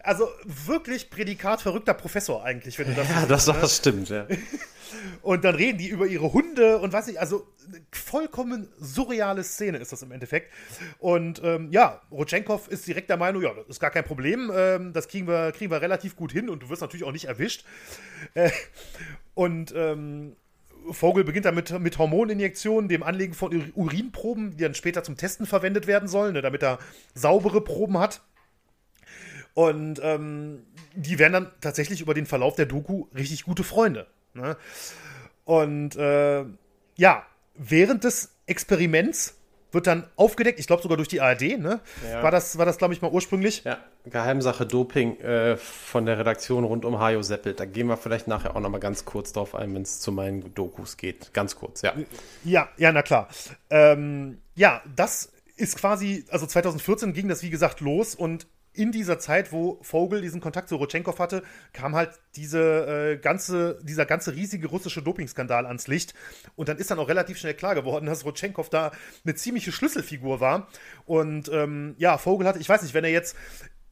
also 0.01 0.27
wirklich 0.65 1.10
Prädikat 1.10 1.62
verrückter 1.62 1.93
Professor 1.93 2.43
eigentlich, 2.43 2.77
wenn 2.79 2.88
du 2.88 2.93
das 2.95 3.10
Ja, 3.10 3.25
das, 3.25 3.48
ne? 3.48 3.55
das 3.60 3.77
stimmt, 3.77 4.10
ja. 4.10 4.27
Und 5.21 5.43
dann 5.43 5.55
reden 5.55 5.77
die 5.77 5.88
über 5.88 6.05
ihre 6.05 6.33
Hunde 6.33 6.79
und 6.79 6.93
was 6.93 7.07
nicht, 7.07 7.19
also 7.19 7.48
vollkommen 7.91 8.67
surreale 8.79 9.43
Szene 9.43 9.77
ist 9.77 9.91
das 9.91 10.01
im 10.01 10.12
Endeffekt. 10.12 10.51
Und 11.00 11.41
ähm, 11.43 11.69
ja, 11.71 12.01
Rodchenkov 12.12 12.67
ist 12.67 12.88
direkt 12.88 13.10
der 13.10 13.17
Meinung, 13.17 13.41
ja, 13.41 13.53
das 13.53 13.67
ist 13.67 13.79
gar 13.79 13.91
kein 13.91 14.03
Problem, 14.03 14.51
ähm, 14.53 14.93
das 14.93 15.07
kriegen 15.07 15.27
wir, 15.27 15.51
kriegen 15.51 15.71
wir 15.71 15.81
relativ 15.81 16.15
gut 16.15 16.31
hin 16.31 16.50
und 16.50 16.63
du 16.63 16.69
wirst 16.69 16.81
natürlich 16.81 17.05
auch 17.05 17.12
nicht 17.12 17.25
erwischt. 17.25 17.65
Äh, 18.33 18.51
und 19.33 19.74
ähm, 19.75 20.36
Vogel 20.89 21.23
beginnt 21.23 21.45
dann 21.45 21.55
mit, 21.55 21.71
Hormoninjektionen, 21.97 22.89
dem 22.89 23.03
Anlegen 23.03 23.33
von 23.33 23.53
Ur- 23.53 23.71
Urinproben, 23.75 24.57
die 24.57 24.63
dann 24.63 24.73
später 24.75 25.03
zum 25.03 25.17
Testen 25.17 25.45
verwendet 25.45 25.88
werden 25.88 26.09
sollen, 26.09 26.33
ne, 26.33 26.41
damit 26.41 26.63
er 26.63 26.79
saubere 27.13 27.61
Proben 27.61 27.97
hat. 28.00 28.21
Und 29.53 30.00
ähm, 30.01 30.63
die 30.95 31.19
werden 31.19 31.33
dann 31.33 31.51
tatsächlich 31.59 32.01
über 32.01 32.13
den 32.13 32.25
Verlauf 32.25 32.55
der 32.55 32.65
Doku 32.65 33.07
richtig 33.13 33.43
gute 33.43 33.63
Freunde. 33.63 34.07
Ne? 34.33 34.55
Und 35.43 35.95
äh, 35.97 36.45
ja, 36.95 37.25
während 37.55 38.03
des 38.05 38.33
Experiments 38.45 39.38
wird 39.71 39.87
dann 39.87 40.05
aufgedeckt, 40.15 40.59
ich 40.59 40.67
glaube 40.67 40.81
sogar 40.81 40.97
durch 40.97 41.07
die 41.07 41.21
ARD, 41.21 41.59
ne? 41.59 41.79
Ja. 42.09 42.23
War 42.23 42.31
das, 42.31 42.57
war 42.57 42.65
das 42.65 42.77
glaube 42.77 42.93
ich, 42.93 43.01
mal 43.01 43.11
ursprünglich? 43.11 43.63
Ja, 43.63 43.77
Geheimsache 44.05 44.65
Doping 44.65 45.19
äh, 45.19 45.57
von 45.57 46.05
der 46.05 46.17
Redaktion 46.17 46.63
rund 46.63 46.85
um 46.85 46.99
Hajo 46.99 47.21
Seppelt. 47.21 47.59
Da 47.59 47.65
gehen 47.65 47.87
wir 47.87 47.97
vielleicht 47.97 48.27
nachher 48.27 48.55
auch 48.55 48.59
noch 48.59 48.69
mal 48.69 48.79
ganz 48.79 49.05
kurz 49.05 49.33
drauf 49.33 49.55
ein, 49.55 49.73
wenn 49.73 49.83
es 49.83 49.99
zu 49.99 50.11
meinen 50.11 50.53
Dokus 50.53 50.97
geht. 50.97 51.33
Ganz 51.33 51.55
kurz, 51.55 51.81
ja. 51.81 51.93
Ja, 52.43 52.69
ja, 52.77 52.91
na 52.91 53.01
klar. 53.01 53.29
Ähm, 53.69 54.39
ja, 54.55 54.81
das 54.95 55.31
ist 55.55 55.77
quasi, 55.77 56.25
also 56.29 56.45
2014 56.45 57.13
ging 57.13 57.27
das 57.27 57.43
wie 57.43 57.49
gesagt 57.49 57.81
los 57.81 58.15
und 58.15 58.47
in 58.73 58.91
dieser 58.91 59.19
Zeit, 59.19 59.51
wo 59.51 59.79
Vogel 59.81 60.21
diesen 60.21 60.39
Kontakt 60.39 60.69
zu 60.69 60.77
Rotchenkov 60.77 61.19
hatte, 61.19 61.43
kam 61.73 61.95
halt 61.95 62.11
diese, 62.35 63.13
äh, 63.13 63.17
ganze, 63.17 63.79
dieser 63.83 64.05
ganze 64.05 64.33
riesige 64.33 64.67
russische 64.67 65.01
Dopingskandal 65.01 65.65
ans 65.65 65.87
Licht. 65.87 66.13
Und 66.55 66.69
dann 66.69 66.77
ist 66.77 66.89
dann 66.89 66.99
auch 66.99 67.09
relativ 67.09 67.37
schnell 67.37 67.53
klar 67.53 67.75
geworden, 67.75 68.05
dass 68.05 68.23
Rotchenkov 68.23 68.69
da 68.69 68.91
eine 69.25 69.35
ziemliche 69.35 69.71
Schlüsselfigur 69.71 70.39
war. 70.39 70.67
Und 71.05 71.49
ähm, 71.49 71.95
ja, 71.97 72.17
Vogel 72.17 72.47
hatte, 72.47 72.59
ich 72.59 72.69
weiß 72.69 72.81
nicht, 72.83 72.93
wenn 72.93 73.03
er 73.03 73.11
jetzt 73.11 73.35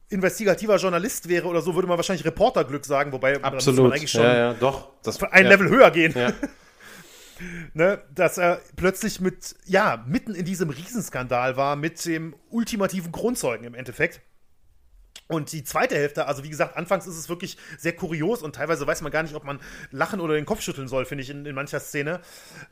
investigativer 0.08 0.76
Journalist 0.76 1.28
wäre 1.28 1.46
oder 1.46 1.60
so, 1.60 1.74
würde 1.74 1.86
man 1.86 1.96
wahrscheinlich 1.96 2.24
Reporterglück 2.24 2.84
sagen, 2.84 3.12
wobei 3.12 3.34
muss 3.34 3.42
man 3.42 3.54
Absolut. 3.54 3.92
eigentlich 3.92 4.10
schon 4.10 4.22
ja, 4.22 4.36
ja, 4.36 4.54
doch. 4.54 4.90
Das, 5.02 5.22
ein 5.22 5.44
ja. 5.44 5.50
Level 5.50 5.68
höher 5.68 5.90
gehen. 5.90 6.14
Ja. 6.16 6.32
ne, 7.74 8.02
dass 8.14 8.38
er 8.38 8.60
plötzlich 8.76 9.20
mit, 9.20 9.54
ja, 9.66 10.04
mitten 10.06 10.34
in 10.34 10.44
diesem 10.44 10.70
Riesenskandal 10.70 11.56
war, 11.56 11.76
mit 11.76 12.04
dem 12.04 12.34
ultimativen 12.50 13.12
Kronzeugen 13.12 13.66
im 13.66 13.74
Endeffekt. 13.74 14.20
Und 15.30 15.52
die 15.52 15.62
zweite 15.62 15.94
Hälfte, 15.94 16.26
also 16.26 16.42
wie 16.42 16.50
gesagt, 16.50 16.76
anfangs 16.76 17.06
ist 17.06 17.16
es 17.16 17.28
wirklich 17.28 17.56
sehr 17.78 17.94
kurios 17.94 18.42
und 18.42 18.56
teilweise 18.56 18.84
weiß 18.84 19.00
man 19.02 19.12
gar 19.12 19.22
nicht, 19.22 19.36
ob 19.36 19.44
man 19.44 19.60
lachen 19.92 20.20
oder 20.20 20.34
den 20.34 20.44
Kopf 20.44 20.60
schütteln 20.60 20.88
soll, 20.88 21.04
finde 21.04 21.22
ich, 21.22 21.30
in, 21.30 21.46
in 21.46 21.54
mancher 21.54 21.78
Szene. 21.78 22.20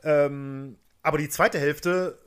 Ähm, 0.02 0.76
aber 1.02 1.18
die 1.18 1.28
zweite 1.28 1.60
Hälfte 1.60 2.18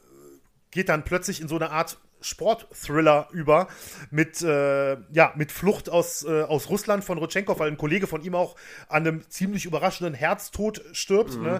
geht 0.71 0.87
dann 0.87 1.03
plötzlich 1.03 1.41
in 1.41 1.49
so 1.49 1.57
eine 1.57 1.71
Art 1.71 1.97
Sportthriller 2.21 3.27
über 3.31 3.67
mit, 4.09 4.41
äh, 4.41 4.93
ja, 5.11 5.33
mit 5.35 5.51
Flucht 5.51 5.89
aus, 5.89 6.23
äh, 6.23 6.43
aus 6.43 6.69
Russland 6.69 7.03
von 7.03 7.17
Rotchenkov, 7.17 7.59
weil 7.59 7.69
ein 7.69 7.77
Kollege 7.77 8.07
von 8.07 8.23
ihm 8.23 8.35
auch 8.35 8.55
an 8.87 9.05
einem 9.05 9.29
ziemlich 9.29 9.65
überraschenden 9.65 10.13
Herztod 10.13 10.81
stirbt. 10.93 11.35
Ne? 11.35 11.59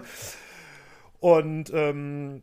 Und 1.20 1.70
ähm, 1.74 2.42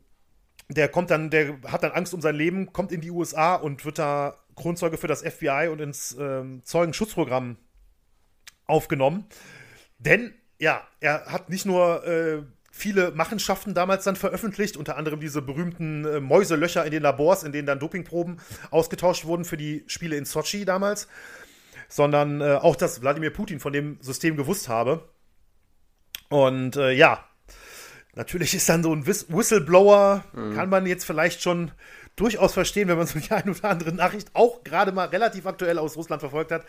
der 0.67 0.89
kommt 0.89 1.09
dann, 1.09 1.31
der 1.31 1.57
hat 1.65 1.81
dann 1.81 1.91
Angst 1.91 2.13
um 2.13 2.21
sein 2.21 2.36
Leben, 2.36 2.71
kommt 2.71 2.91
in 2.91 3.01
die 3.01 3.09
USA 3.09 3.55
und 3.55 3.83
wird 3.83 3.98
da 3.98 4.36
Kronzeuge 4.60 4.98
für 4.98 5.08
das 5.08 5.22
FBI 5.22 5.70
und 5.72 5.82
ins 5.82 6.16
ähm, 6.20 6.62
Zeugenschutzprogramm 6.63 7.58
aufgenommen. 8.66 9.25
Denn, 9.98 10.34
ja, 10.60 10.88
er 11.00 11.25
hat 11.25 11.50
nicht 11.50 11.66
nur 11.66 12.06
äh, 12.06 12.44
viele 12.72 13.12
Machenschaften 13.12 13.74
damals 13.74 14.04
dann 14.04 14.16
veröffentlicht, 14.16 14.78
unter 14.78 14.98
anderem 14.98 15.20
diese 15.20 15.42
berühmten 15.42 16.06
äh, 16.06 16.20
Mäuselöcher 16.20 16.86
in 16.86 16.92
den 16.92 17.04
Labors, 17.04 17.44
in 17.44 17.51
denen 17.51 17.66
dann 17.66 17.80
Dopingproben 17.80 18.39
ausgetauscht 18.72 19.25
wurden 19.25 19.46
für 19.46 19.58
die 19.58 19.84
Spiele 19.88 20.16
in 20.16 20.25
Sochi 20.25 20.66
damals, 20.66 21.08
sondern 21.88 22.42
äh, 22.42 22.60
auch, 22.62 22.75
dass 22.75 23.01
Wladimir 23.01 23.32
Putin 23.32 23.60
von 23.60 23.74
dem 23.74 23.98
System 24.01 24.38
gewusst 24.38 24.70
habe. 24.70 25.10
Und 26.30 26.78
äh, 26.78 26.92
ja, 26.92 27.25
natürlich 28.16 28.54
ist 28.54 28.70
dann 28.70 28.84
so 28.84 28.94
ein 28.94 29.08
Whis 29.08 29.25
Whistleblower, 29.30 30.24
kann 30.54 30.70
man 30.70 30.86
jetzt 30.86 31.06
vielleicht 31.06 31.42
schon 31.42 31.72
durchaus 32.19 32.53
verstehen, 32.53 32.88
wenn 32.88 32.97
man 32.97 33.07
so 33.07 33.19
die 33.19 33.31
eine 33.31 33.51
oder 33.51 33.69
andere 33.69 33.93
Nachricht 33.93 34.29
auch 34.33 34.63
gerade 34.63 34.91
mal 34.91 35.07
relativ 35.07 35.45
aktuell 35.45 35.77
aus 35.77 35.95
Russland 35.95 36.21
verfolgt 36.21 36.51
hat, 36.51 36.65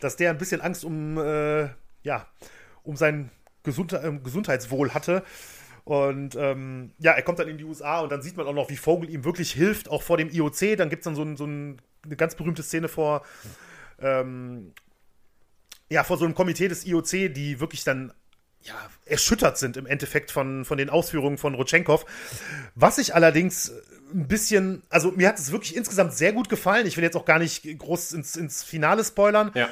dass 0.00 0.16
der 0.16 0.30
ein 0.30 0.38
bisschen 0.38 0.60
Angst 0.60 0.84
um, 0.84 1.18
äh, 1.18 1.68
ja, 2.02 2.26
um 2.82 2.96
sein 2.96 3.30
Gesund 3.62 3.92
ähm, 3.92 4.22
Gesundheitswohl 4.22 4.94
hatte. 4.94 5.22
Und 5.84 6.36
ähm, 6.36 6.92
ja, 6.98 7.12
er 7.12 7.22
kommt 7.22 7.38
dann 7.38 7.48
in 7.48 7.56
die 7.56 7.64
USA 7.64 8.00
und 8.00 8.12
dann 8.12 8.20
sieht 8.20 8.36
man 8.36 8.46
auch 8.46 8.52
noch, 8.52 8.68
wie 8.68 8.76
Vogel 8.76 9.08
ihm 9.08 9.24
wirklich 9.24 9.52
hilft, 9.52 9.88
auch 9.88 10.02
vor 10.02 10.18
dem 10.18 10.30
IOC. 10.30 10.76
Dann 10.76 10.90
gibt 10.90 11.00
es 11.00 11.04
dann 11.04 11.14
so, 11.14 11.22
ein, 11.22 11.36
so 11.36 11.46
ein, 11.46 11.80
eine 12.04 12.16
ganz 12.16 12.34
berühmte 12.34 12.62
Szene 12.62 12.88
vor, 12.88 13.22
ähm, 14.00 14.72
ja, 15.88 16.04
vor 16.04 16.18
so 16.18 16.26
einem 16.26 16.34
Komitee 16.34 16.68
des 16.68 16.86
IOC, 16.86 17.32
die 17.32 17.60
wirklich 17.60 17.84
dann 17.84 18.12
ja, 18.68 18.90
erschüttert 19.06 19.58
sind 19.58 19.76
im 19.76 19.86
Endeffekt 19.86 20.30
von, 20.30 20.64
von 20.64 20.78
den 20.78 20.90
Ausführungen 20.90 21.38
von 21.38 21.54
Rotchenkov. 21.54 22.04
Was 22.74 22.98
ich 22.98 23.14
allerdings 23.14 23.72
ein 24.12 24.28
bisschen, 24.28 24.82
also 24.88 25.12
mir 25.12 25.28
hat 25.28 25.38
es 25.38 25.52
wirklich 25.52 25.76
insgesamt 25.76 26.14
sehr 26.14 26.32
gut 26.32 26.48
gefallen. 26.48 26.86
Ich 26.86 26.96
will 26.96 27.04
jetzt 27.04 27.16
auch 27.16 27.24
gar 27.24 27.38
nicht 27.38 27.62
groß 27.78 28.12
ins, 28.12 28.36
ins 28.36 28.62
Finale 28.62 29.04
spoilern. 29.04 29.50
Ja. 29.54 29.68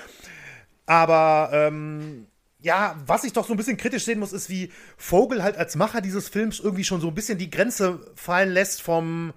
Aber 0.87 1.51
ähm, 1.53 2.27
ja, 2.61 2.97
was 3.07 3.25
ich 3.25 3.33
doch 3.33 3.47
so 3.47 3.55
ein 3.55 3.57
bisschen 3.57 3.77
kritisch 3.77 4.05
sehen 4.05 4.19
muss, 4.19 4.33
ist, 4.33 4.49
wie 4.49 4.73
Vogel 4.97 5.43
halt 5.43 5.57
als 5.57 5.77
Macher 5.77 6.01
dieses 6.01 6.29
Films 6.29 6.61
irgendwie 6.61 6.85
schon 6.85 7.01
so 7.01 7.09
ein 7.09 7.15
bisschen 7.15 7.39
die 7.39 7.51
Grenze 7.51 8.01
fallen 8.15 8.51
lässt 8.51 8.83
vom, 8.83 9.35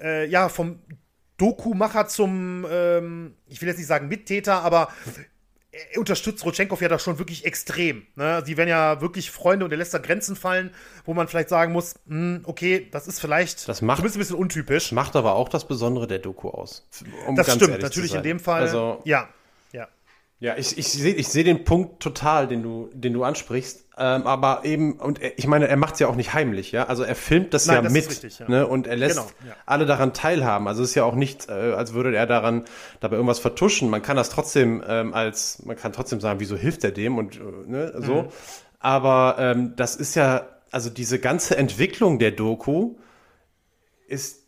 äh, 0.00 0.26
ja, 0.26 0.48
vom 0.48 0.80
Doku-Macher 1.38 2.08
zum, 2.08 2.66
ähm, 2.70 3.34
ich 3.46 3.60
will 3.60 3.68
jetzt 3.68 3.78
nicht 3.78 3.86
sagen 3.86 4.08
Mittäter, 4.08 4.62
aber 4.62 4.92
er 5.06 5.35
unterstützt 5.96 6.44
Rotchenkov 6.44 6.80
ja 6.82 6.88
da 6.88 6.98
schon 6.98 7.18
wirklich 7.18 7.44
extrem. 7.44 8.06
Ne? 8.14 8.42
Die 8.46 8.56
werden 8.56 8.68
ja 8.68 9.00
wirklich 9.00 9.30
Freunde 9.30 9.64
und 9.64 9.70
er 9.70 9.76
lässt 9.78 9.94
da 9.94 9.98
Grenzen 9.98 10.36
fallen, 10.36 10.70
wo 11.04 11.14
man 11.14 11.28
vielleicht 11.28 11.48
sagen 11.48 11.72
muss, 11.72 11.94
hm, 12.06 12.42
okay, 12.44 12.88
das 12.90 13.06
ist 13.06 13.20
vielleicht 13.20 13.68
Das 13.68 13.82
macht- 13.82 13.98
zumindest 13.98 14.16
ein 14.16 14.20
bisschen 14.20 14.36
untypisch. 14.36 14.92
Macht 14.92 15.16
aber 15.16 15.34
auch 15.34 15.48
das 15.48 15.66
Besondere 15.66 16.06
der 16.06 16.18
Doku 16.18 16.50
aus. 16.50 16.86
Um 17.26 17.36
Das 17.36 17.54
stimmt, 17.54 17.80
natürlich 17.80 18.14
in 18.14 18.22
dem 18.22 18.40
Fall. 18.40 18.62
Also, 18.62 19.00
ja, 19.04 19.28
ja. 19.72 19.88
Ja, 20.38 20.56
ich, 20.58 20.76
ich 20.76 20.88
sehe 20.88 21.14
ich 21.14 21.28
seh 21.28 21.44
den 21.44 21.64
Punkt 21.64 22.00
total, 22.02 22.46
den 22.46 22.62
du, 22.62 22.90
den 22.92 23.14
du 23.14 23.24
ansprichst. 23.24 23.85
Ähm, 23.98 24.26
aber 24.26 24.64
eben, 24.64 24.94
und 24.94 25.22
er, 25.22 25.38
ich 25.38 25.46
meine, 25.46 25.68
er 25.68 25.76
macht 25.78 25.94
es 25.94 26.00
ja 26.00 26.08
auch 26.08 26.16
nicht 26.16 26.34
heimlich, 26.34 26.70
ja. 26.70 26.84
Also 26.84 27.02
er 27.02 27.14
filmt 27.14 27.54
das 27.54 27.66
Nein, 27.66 27.76
ja 27.76 27.82
das 27.82 27.92
mit. 27.92 28.10
richtig, 28.10 28.38
ja. 28.40 28.48
ne? 28.48 28.66
Und 28.66 28.86
er 28.86 28.96
lässt 28.96 29.16
Genau, 29.16 29.28
ja. 29.46 29.56
alle 29.64 29.86
daran 29.86 30.12
teilhaben. 30.12 30.68
Also 30.68 30.82
es 30.82 30.90
ist 30.90 30.94
ja 30.96 31.04
auch 31.04 31.14
nicht, 31.14 31.48
äh, 31.48 31.52
als 31.72 31.94
würde 31.94 32.14
er 32.14 32.26
daran 32.26 32.64
dabei 33.00 33.16
irgendwas 33.16 33.38
vertuschen. 33.38 33.88
Man 33.88 34.02
kann 34.02 34.16
das 34.16 34.28
trotzdem 34.28 34.84
ähm, 34.86 35.14
als, 35.14 35.62
man 35.64 35.76
kann 35.76 35.94
trotzdem 35.94 36.20
sagen, 36.20 36.40
wieso 36.40 36.56
hilft 36.56 36.84
er 36.84 36.90
dem 36.90 37.16
und 37.16 37.36
äh, 37.36 37.40
ne, 37.66 37.94
so. 37.96 38.22
Mhm. 38.22 38.28
Aber 38.80 39.36
ähm, 39.38 39.72
das 39.76 39.96
ist 39.96 40.14
ja, 40.14 40.46
also 40.70 40.90
diese 40.90 41.18
ganze 41.18 41.56
Entwicklung 41.56 42.18
der 42.18 42.32
Doku 42.32 42.96
ist 44.08 44.45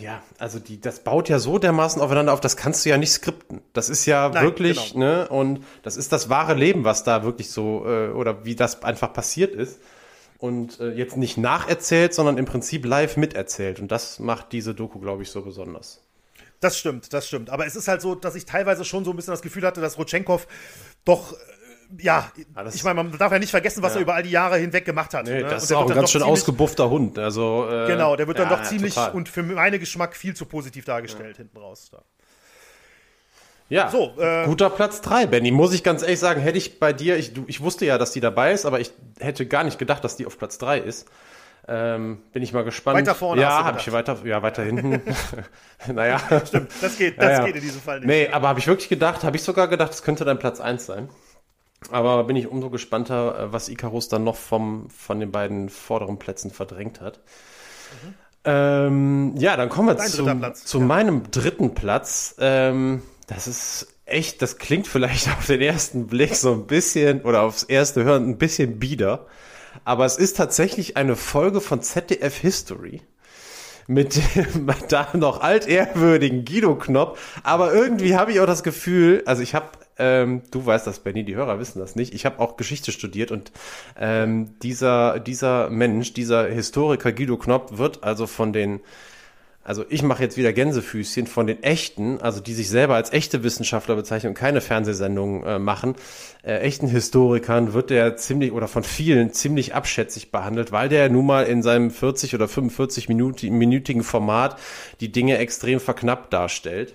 ja, 0.00 0.22
also 0.38 0.58
die, 0.58 0.80
das 0.80 1.00
baut 1.00 1.28
ja 1.28 1.38
so 1.38 1.58
dermaßen 1.58 2.00
aufeinander 2.02 2.32
auf, 2.32 2.40
das 2.40 2.56
kannst 2.56 2.84
du 2.84 2.90
ja 2.90 2.98
nicht 2.98 3.12
skripten. 3.12 3.60
Das 3.72 3.88
ist 3.88 4.06
ja 4.06 4.28
Nein, 4.28 4.44
wirklich, 4.44 4.92
genau. 4.92 5.04
ne, 5.04 5.28
und 5.28 5.64
das 5.82 5.96
ist 5.96 6.12
das 6.12 6.28
wahre 6.28 6.54
Leben, 6.54 6.84
was 6.84 7.04
da 7.04 7.22
wirklich 7.22 7.50
so, 7.50 7.84
äh, 7.86 8.08
oder 8.08 8.44
wie 8.44 8.54
das 8.54 8.82
einfach 8.82 9.12
passiert 9.12 9.54
ist. 9.54 9.80
Und 10.38 10.78
äh, 10.78 10.92
jetzt 10.92 11.16
nicht 11.16 11.36
nacherzählt, 11.36 12.14
sondern 12.14 12.38
im 12.38 12.44
Prinzip 12.44 12.86
live 12.86 13.16
miterzählt. 13.16 13.80
Und 13.80 13.90
das 13.90 14.20
macht 14.20 14.52
diese 14.52 14.72
Doku, 14.72 15.00
glaube 15.00 15.24
ich, 15.24 15.30
so 15.30 15.42
besonders. 15.42 16.00
Das 16.60 16.78
stimmt, 16.78 17.12
das 17.12 17.26
stimmt. 17.26 17.50
Aber 17.50 17.66
es 17.66 17.76
ist 17.76 17.88
halt 17.88 18.02
so, 18.02 18.14
dass 18.14 18.34
ich 18.34 18.44
teilweise 18.44 18.84
schon 18.84 19.04
so 19.04 19.10
ein 19.10 19.16
bisschen 19.16 19.32
das 19.32 19.42
Gefühl 19.42 19.64
hatte, 19.64 19.80
dass 19.80 19.98
Rotchenkov 19.98 20.46
doch, 21.04 21.34
äh, 21.96 22.02
ja, 22.02 22.30
das- 22.54 22.74
ich 22.74 22.84
meine, 22.84 23.02
man 23.02 23.16
darf 23.18 23.32
ja 23.32 23.38
nicht 23.38 23.50
vergessen, 23.50 23.82
was 23.82 23.92
Ja. 23.94 24.00
er 24.00 24.02
über 24.02 24.14
all 24.14 24.22
die 24.22 24.30
Jahre 24.30 24.58
hinweg 24.58 24.84
gemacht 24.84 25.14
hat. 25.14 25.26
Nee, 25.26 25.42
ne? 25.42 25.48
das 25.48 25.64
ist 25.64 25.72
auch 25.72 25.88
ein 25.88 25.94
ganz 25.94 26.10
schön 26.10 26.22
ausgebuffter 26.22 26.90
Hund. 26.90 27.18
Also, 27.18 27.66
äh, 27.70 27.86
Genau, 27.86 28.16
der 28.16 28.26
wird 28.26 28.38
dann 28.38 28.50
ja, 28.50 28.56
doch 28.56 28.62
ziemlich 28.64 28.94
total. 28.94 29.12
und 29.12 29.28
für 29.28 29.42
meinen 29.42 29.78
Geschmack 29.80 30.16
viel 30.16 30.34
zu 30.34 30.44
positiv 30.46 30.84
dargestellt 30.84 31.36
hinten 31.38 31.56
raus. 31.58 31.88
Da. 31.92 32.02
Ja, 33.70 33.90
So, 33.90 34.14
äh, 34.18 34.46
guter 34.46 34.70
Platz 34.70 35.02
drei, 35.02 35.26
Benny. 35.26 35.50
Muss 35.50 35.74
ich 35.74 35.84
ganz 35.84 36.02
ehrlich 36.02 36.18
sagen, 36.18 36.40
hätte 36.40 36.56
ich 36.56 36.80
bei 36.80 36.94
dir, 36.94 37.18
ich, 37.18 37.34
du, 37.34 37.44
ich 37.48 37.60
wusste 37.60 37.84
ja, 37.84 37.98
dass 37.98 38.12
die 38.12 38.20
dabei 38.20 38.52
ist, 38.52 38.64
aber 38.64 38.80
ich 38.80 38.92
hätte 39.20 39.44
gar 39.46 39.62
nicht 39.62 39.78
gedacht, 39.78 40.02
dass 40.04 40.16
die 40.16 40.24
auf 40.24 40.38
Platz 40.38 40.56
drei 40.56 40.78
ist. 40.78 41.06
Ähm, 41.70 42.22
bin 42.32 42.42
ich 42.42 42.54
mal 42.54 42.64
gespannt. 42.64 42.96
Weiter 42.96 43.14
vorne 43.14 43.42
Ja, 43.42 43.62
habe 43.64 43.78
ich 43.78 43.92
weiter, 43.92 44.16
ja, 44.24 44.42
weiter 44.42 44.62
hinten. 44.62 45.02
naja. 45.92 46.18
Stimmt, 46.46 46.70
das 46.80 46.96
geht, 46.96 47.18
Ja, 47.18 47.22
das 47.28 47.38
ja. 47.40 47.44
geht 47.44 47.56
in 47.56 47.60
diesem 47.60 47.82
Fall 47.82 47.98
nicht. 48.00 48.06
Nee, 48.08 48.28
aber 48.32 48.48
habe 48.48 48.58
ich 48.58 48.66
wirklich 48.66 48.88
gedacht, 48.88 49.22
habe 49.22 49.36
ich 49.36 49.42
sogar 49.42 49.68
gedacht, 49.68 49.92
es 49.92 50.02
könnte 50.02 50.24
dein 50.24 50.38
Platz 50.38 50.60
eins 50.60 50.86
sein. 50.86 51.10
Aber 51.90 52.24
bin 52.24 52.36
ich 52.36 52.48
umso 52.48 52.70
gespannter, 52.70 53.38
äh, 53.38 53.52
was 53.52 53.68
Icarus 53.68 54.08
dann 54.08 54.24
noch 54.24 54.36
vom, 54.36 54.90
von 54.90 55.20
den 55.20 55.30
beiden 55.30 55.68
vorderen 55.68 56.18
Plätzen 56.18 56.50
verdrängt 56.50 57.00
hat. 57.00 57.20
Ähm, 58.44 59.34
ja, 59.36 59.56
dann 59.56 59.68
kommen 59.68 59.88
wir 59.88 59.94
Dein 59.94 60.08
zu, 60.08 60.24
zu 60.64 60.78
ja. 60.78 60.84
meinem 60.84 61.30
dritten 61.30 61.74
Platz. 61.74 62.34
Ähm, 62.38 63.02
das 63.26 63.46
ist 63.46 63.88
echt, 64.04 64.42
das 64.42 64.58
klingt 64.58 64.86
vielleicht 64.86 65.28
auf 65.36 65.46
den 65.46 65.60
ersten 65.60 66.06
Blick 66.06 66.34
so 66.34 66.52
ein 66.52 66.66
bisschen 66.66 67.22
oder 67.22 67.42
aufs 67.42 67.62
erste 67.62 68.04
Hören 68.04 68.28
ein 68.28 68.38
bisschen 68.38 68.78
bieder. 68.78 69.26
Aber 69.84 70.04
es 70.04 70.16
ist 70.16 70.36
tatsächlich 70.36 70.96
eine 70.96 71.14
Folge 71.14 71.60
von 71.60 71.82
ZDF 71.82 72.36
History 72.38 73.02
mit 73.86 74.20
dem 74.34 74.68
da 74.88 75.08
noch 75.14 75.40
altehrwürdigen 75.40 76.44
Guido 76.44 76.76
Knopp. 76.76 77.18
Aber 77.42 77.72
irgendwie 77.72 78.16
habe 78.16 78.32
ich 78.32 78.40
auch 78.40 78.46
das 78.46 78.62
Gefühl, 78.62 79.22
also 79.26 79.42
ich 79.42 79.54
habe 79.54 79.66
ähm, 79.98 80.42
du 80.50 80.64
weißt 80.64 80.86
das, 80.86 81.00
Benny, 81.00 81.24
die 81.24 81.36
Hörer 81.36 81.58
wissen 81.58 81.78
das 81.78 81.96
nicht. 81.96 82.14
Ich 82.14 82.24
habe 82.24 82.40
auch 82.40 82.56
Geschichte 82.56 82.92
studiert 82.92 83.30
und 83.30 83.52
ähm, 83.98 84.58
dieser, 84.62 85.20
dieser 85.20 85.70
Mensch, 85.70 86.12
dieser 86.12 86.46
Historiker 86.46 87.12
Guido 87.12 87.36
Knopp 87.36 87.78
wird 87.78 88.04
also 88.04 88.26
von 88.26 88.52
den 88.52 88.80
also 89.68 89.84
ich 89.90 90.02
mache 90.02 90.22
jetzt 90.22 90.38
wieder 90.38 90.54
Gänsefüßchen 90.54 91.26
von 91.26 91.46
den 91.46 91.62
echten, 91.62 92.22
also 92.22 92.40
die 92.40 92.54
sich 92.54 92.70
selber 92.70 92.94
als 92.94 93.12
echte 93.12 93.42
Wissenschaftler 93.42 93.96
bezeichnen 93.96 94.30
und 94.30 94.34
keine 94.34 94.62
Fernsehsendungen 94.62 95.44
äh, 95.44 95.58
machen, 95.58 95.94
äh, 96.42 96.60
echten 96.60 96.88
Historikern 96.88 97.74
wird 97.74 97.90
der 97.90 98.16
ziemlich 98.16 98.52
oder 98.52 98.66
von 98.66 98.82
vielen 98.82 99.34
ziemlich 99.34 99.74
abschätzig 99.74 100.32
behandelt, 100.32 100.72
weil 100.72 100.88
der 100.88 101.10
nun 101.10 101.26
mal 101.26 101.44
in 101.44 101.62
seinem 101.62 101.90
40 101.90 102.34
oder 102.34 102.48
45 102.48 103.10
minütigen 103.10 104.04
Format 104.04 104.58
die 105.00 105.12
Dinge 105.12 105.36
extrem 105.36 105.80
verknappt 105.80 106.32
darstellt. 106.32 106.94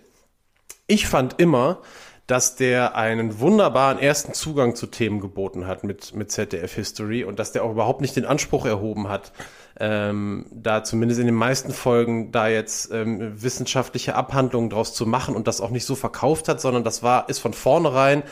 Ich 0.88 1.06
fand 1.06 1.40
immer, 1.40 1.80
dass 2.28 2.56
der 2.56 2.96
einen 2.96 3.40
wunderbaren 3.40 4.00
ersten 4.00 4.34
Zugang 4.34 4.76
zu 4.76 4.88
Themen 4.88 5.20
geboten 5.20 5.68
hat 5.68 5.84
mit, 5.84 6.16
mit 6.16 6.32
ZDF 6.32 6.74
History 6.74 7.24
und 7.26 7.38
dass 7.38 7.52
der 7.52 7.64
auch 7.64 7.72
überhaupt 7.72 8.02
nicht 8.02 8.16
den 8.16 8.26
Anspruch 8.26 8.66
erhoben 8.66 9.10
hat, 9.10 9.34
ähm, 9.80 10.46
da 10.52 10.84
zumindest 10.84 11.20
in 11.20 11.26
den 11.26 11.36
meisten 11.36 11.74
Folgen 11.74 12.32
da 12.32 12.48
jetzt 12.48 12.92
ähm, 12.92 13.42
wissenschaftliche 13.42 14.16
Abhandlungen 14.16 14.70
draus 14.70 14.94
zu 14.94 15.06
machen 15.06 15.36
und 15.36 15.48
das 15.48 15.60
auch 15.60 15.72
nicht 15.72 15.86
so 15.86 15.96
verkauft 15.96 16.48
hat, 16.48 16.62
sondern 16.62 16.84
das 16.84 17.04
war, 17.04 17.28
ist 17.28 17.40
von 17.40 17.54
vornherein 17.54 18.24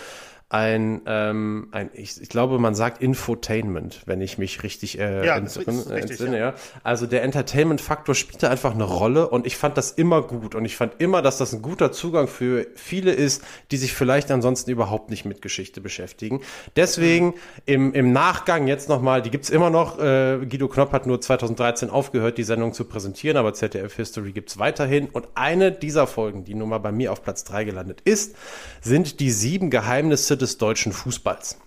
ein, 0.51 1.01
ähm, 1.05 1.70
ein 1.72 1.89
ich, 1.93 2.22
ich 2.22 2.27
glaube, 2.27 2.60
man 2.60 2.75
sagt 2.75 3.01
Infotainment, 3.01 4.01
wenn 4.05 4.20
ich 4.20 4.38
mich 4.38 4.63
richtig, 4.63 5.00
äh, 5.00 5.25
ja, 5.25 5.38
entsinne. 5.38 5.77
Richtig, 5.89 6.12
entsinne 6.12 6.38
ja. 6.38 6.50
ja. 6.50 6.53
Also 6.84 7.05
der 7.05 7.24
Entertainment-Faktor 7.24 8.15
spielte 8.15 8.50
einfach 8.50 8.74
eine 8.74 8.84
Rolle 8.84 9.29
und 9.29 9.48
ich 9.48 9.55
fand 9.55 9.77
das 9.77 9.91
immer 9.91 10.22
gut 10.22 10.53
und 10.53 10.65
ich 10.65 10.75
fand 10.75 11.00
immer, 11.00 11.22
dass 11.22 11.38
das 11.38 11.53
ein 11.53 11.62
guter 11.62 11.93
Zugang 11.93 12.27
für 12.27 12.67
viele 12.75 13.13
ist, 13.13 13.46
die 13.72 13.77
sich 13.77 13.93
vielleicht 13.93 14.29
ansonsten 14.29 14.72
überhaupt 14.72 15.10
nicht 15.10 15.24
mit 15.24 15.41
Geschichte 15.41 15.79
beschäftigen. 15.79 16.41
Deswegen 16.75 17.36
im, 17.65 17.93
im 17.93 18.12
Nachgang 18.12 18.67
jetzt 18.67 18.89
nochmal, 18.89 19.22
die 19.22 19.29
gibt's 19.29 19.50
immer 19.50 19.70
noch, 19.70 20.00
äh, 20.00 20.39
Guido 20.50 20.67
Knopp 20.67 20.91
hat 20.91 21.08
nur 21.08 21.22
2013 21.22 21.89
aufgehört, 21.89 22.38
die 22.38 22.43
Sendung 22.43 22.74
zu 22.74 22.84
präsentieren, 22.84 23.38
aber 23.38 23.53
ZDF 23.53 23.96
History 23.96 24.34
gibt's 24.34 24.60
weiterhin 24.60 25.08
und 25.08 25.29
eine 25.34 25.72
dieser 25.72 26.08
Folgen, 26.08 26.43
die 26.43 26.55
nun 26.55 26.67
mal 26.67 26.79
bei 26.79 26.91
mir 26.91 27.13
auf 27.13 27.24
Platz 27.24 27.46
drei 27.46 27.63
gelandet 27.63 28.01
ist, 28.03 28.36
sind 28.81 29.22
die 29.22 29.31
sieben 29.31 29.70
Geheimnisse 29.70 30.40
des 30.41 30.57
deutschen 30.57 30.91
Fußballs. 30.91 31.57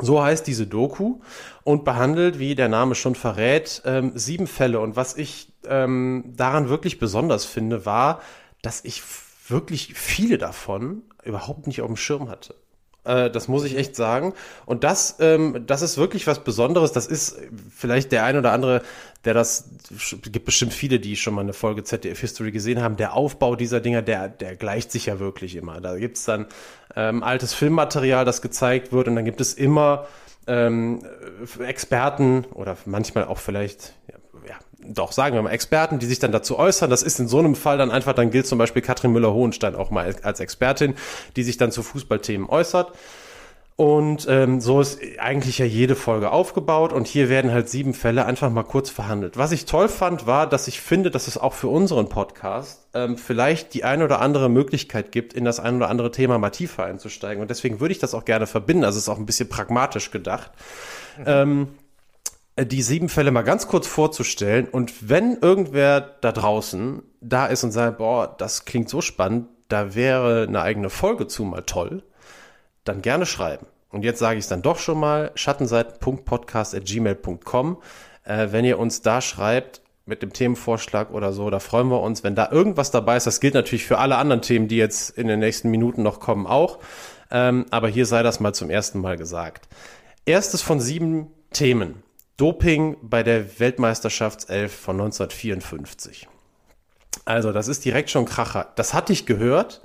So 0.00 0.22
heißt 0.22 0.46
diese 0.46 0.66
Doku 0.66 1.20
und 1.64 1.84
behandelt, 1.84 2.38
wie 2.38 2.54
der 2.54 2.68
Name 2.68 2.94
schon 2.94 3.14
verrät, 3.14 3.82
ähm, 3.84 4.12
sieben 4.14 4.46
Fälle. 4.46 4.80
Und 4.80 4.96
was 4.96 5.16
ich 5.16 5.52
ähm, 5.66 6.32
daran 6.34 6.68
wirklich 6.68 6.98
besonders 6.98 7.44
finde, 7.44 7.84
war, 7.84 8.20
dass 8.62 8.84
ich 8.84 9.02
wirklich 9.48 9.94
viele 9.94 10.38
davon 10.38 11.02
überhaupt 11.24 11.66
nicht 11.66 11.82
auf 11.82 11.88
dem 11.88 11.96
Schirm 11.96 12.28
hatte. 12.28 12.54
Äh, 13.04 13.30
das 13.30 13.48
muss 13.48 13.64
ich 13.64 13.76
echt 13.76 13.96
sagen. 13.96 14.34
Und 14.66 14.84
das, 14.84 15.16
ähm, 15.20 15.64
das 15.66 15.82
ist 15.82 15.98
wirklich 15.98 16.26
was 16.26 16.44
Besonderes. 16.44 16.92
Das 16.92 17.06
ist 17.06 17.38
vielleicht 17.76 18.12
der 18.12 18.24
ein 18.24 18.36
oder 18.36 18.52
andere, 18.52 18.82
der 19.24 19.34
das, 19.34 19.70
gibt 20.22 20.44
bestimmt 20.44 20.72
viele, 20.72 21.00
die 21.00 21.16
schon 21.16 21.34
mal 21.34 21.42
eine 21.42 21.52
Folge 21.52 21.84
ZDF 21.84 22.20
History 22.20 22.52
gesehen 22.52 22.82
haben. 22.82 22.96
Der 22.96 23.14
Aufbau 23.14 23.56
dieser 23.56 23.80
Dinger, 23.80 24.02
der, 24.02 24.28
der 24.28 24.56
gleicht 24.56 24.92
sich 24.92 25.06
ja 25.06 25.18
wirklich 25.18 25.56
immer. 25.56 25.80
Da 25.80 25.96
gibt's 25.96 26.24
dann 26.24 26.46
ähm, 26.96 27.22
altes 27.22 27.54
Filmmaterial, 27.54 28.24
das 28.24 28.42
gezeigt 28.42 28.92
wird 28.92 29.08
und 29.08 29.16
dann 29.16 29.24
gibt 29.24 29.40
es 29.40 29.54
immer 29.54 30.06
ähm, 30.46 31.04
Experten 31.60 32.44
oder 32.52 32.76
manchmal 32.84 33.24
auch 33.24 33.38
vielleicht 33.38 33.94
ja, 34.10 34.16
doch, 34.86 35.12
sagen 35.12 35.34
wir 35.34 35.42
mal, 35.42 35.50
Experten, 35.50 35.98
die 35.98 36.06
sich 36.06 36.18
dann 36.18 36.32
dazu 36.32 36.58
äußern. 36.58 36.90
Das 36.90 37.02
ist 37.02 37.18
in 37.20 37.28
so 37.28 37.38
einem 37.38 37.54
Fall 37.54 37.78
dann 37.78 37.90
einfach, 37.90 38.14
dann 38.14 38.30
gilt 38.30 38.46
zum 38.46 38.58
Beispiel 38.58 38.82
Katrin 38.82 39.12
Müller-Hohenstein 39.12 39.74
auch 39.74 39.90
mal 39.90 40.14
als 40.22 40.40
Expertin, 40.40 40.94
die 41.36 41.42
sich 41.42 41.56
dann 41.56 41.72
zu 41.72 41.82
Fußballthemen 41.82 42.48
äußert. 42.48 42.92
Und 43.76 44.26
ähm, 44.28 44.60
so 44.60 44.80
ist 44.80 45.00
eigentlich 45.18 45.58
ja 45.58 45.64
jede 45.64 45.96
Folge 45.96 46.30
aufgebaut 46.30 46.92
und 46.92 47.06
hier 47.06 47.30
werden 47.30 47.52
halt 47.52 47.70
sieben 47.70 47.94
Fälle 47.94 48.26
einfach 48.26 48.50
mal 48.50 48.64
kurz 48.64 48.90
verhandelt. 48.90 49.38
Was 49.38 49.50
ich 49.50 49.64
toll 49.64 49.88
fand, 49.88 50.26
war, 50.26 50.46
dass 50.46 50.68
ich 50.68 50.80
finde, 50.80 51.10
dass 51.10 51.26
es 51.26 51.38
auch 51.38 51.54
für 51.54 51.68
unseren 51.68 52.08
Podcast 52.08 52.86
ähm, 52.92 53.16
vielleicht 53.16 53.72
die 53.72 53.82
eine 53.82 54.04
oder 54.04 54.20
andere 54.20 54.50
Möglichkeit 54.50 55.10
gibt, 55.10 55.32
in 55.32 55.44
das 55.46 55.58
ein 55.58 55.76
oder 55.76 55.88
andere 55.88 56.10
Thema 56.10 56.38
mal 56.38 56.50
tiefer 56.50 56.84
einzusteigen. 56.84 57.40
Und 57.40 57.48
deswegen 57.48 57.80
würde 57.80 57.92
ich 57.92 57.98
das 57.98 58.14
auch 58.14 58.26
gerne 58.26 58.46
verbinden. 58.46 58.84
Also 58.84 58.98
es 58.98 59.04
ist 59.04 59.08
auch 59.08 59.18
ein 59.18 59.26
bisschen 59.26 59.48
pragmatisch 59.48 60.10
gedacht. 60.10 60.50
Mhm. 61.16 61.24
Ähm, 61.26 61.68
äh, 61.68 61.81
die 62.66 62.82
sieben 62.82 63.08
Fälle 63.08 63.30
mal 63.30 63.42
ganz 63.42 63.68
kurz 63.68 63.86
vorzustellen. 63.86 64.68
Und 64.68 65.08
wenn 65.08 65.38
irgendwer 65.40 66.00
da 66.00 66.32
draußen 66.32 67.02
da 67.20 67.46
ist 67.46 67.62
und 67.64 67.72
sagt, 67.72 67.98
boah, 67.98 68.34
das 68.36 68.64
klingt 68.64 68.88
so 68.88 69.00
spannend, 69.00 69.48
da 69.68 69.94
wäre 69.94 70.46
eine 70.48 70.62
eigene 70.62 70.90
Folge 70.90 71.26
zu 71.26 71.44
mal 71.44 71.62
toll, 71.62 72.02
dann 72.84 73.02
gerne 73.02 73.26
schreiben. 73.26 73.66
Und 73.90 74.04
jetzt 74.04 74.18
sage 74.18 74.38
ich 74.38 74.44
es 74.44 74.48
dann 74.48 74.62
doch 74.62 74.78
schon 74.78 74.98
mal, 74.98 75.32
schattenseiten.podcast.gmail.com. 75.34 77.82
Äh, 78.24 78.48
wenn 78.50 78.64
ihr 78.64 78.78
uns 78.78 79.02
da 79.02 79.20
schreibt 79.20 79.82
mit 80.06 80.22
dem 80.22 80.32
Themenvorschlag 80.32 81.12
oder 81.12 81.32
so, 81.32 81.50
da 81.50 81.60
freuen 81.60 81.88
wir 81.88 82.00
uns. 82.00 82.24
Wenn 82.24 82.34
da 82.34 82.50
irgendwas 82.50 82.90
dabei 82.90 83.16
ist, 83.16 83.26
das 83.26 83.40
gilt 83.40 83.54
natürlich 83.54 83.84
für 83.84 83.98
alle 83.98 84.16
anderen 84.16 84.42
Themen, 84.42 84.68
die 84.68 84.76
jetzt 84.76 85.10
in 85.10 85.28
den 85.28 85.40
nächsten 85.40 85.70
Minuten 85.70 86.02
noch 86.02 86.20
kommen, 86.20 86.46
auch. 86.46 86.78
Ähm, 87.30 87.66
aber 87.70 87.88
hier 87.88 88.06
sei 88.06 88.22
das 88.22 88.40
mal 88.40 88.54
zum 88.54 88.70
ersten 88.70 89.00
Mal 89.00 89.16
gesagt. 89.16 89.68
Erstes 90.24 90.62
von 90.62 90.80
sieben 90.80 91.28
Themen. 91.52 92.02
Doping 92.36 92.96
bei 93.02 93.22
der 93.22 93.58
Weltmeisterschaftself 93.60 94.74
von 94.74 95.00
1954. 95.00 96.28
Also, 97.24 97.52
das 97.52 97.68
ist 97.68 97.84
direkt 97.84 98.10
schon 98.10 98.24
Kracher. 98.24 98.72
Das 98.76 98.94
hatte 98.94 99.12
ich 99.12 99.26
gehört. 99.26 99.82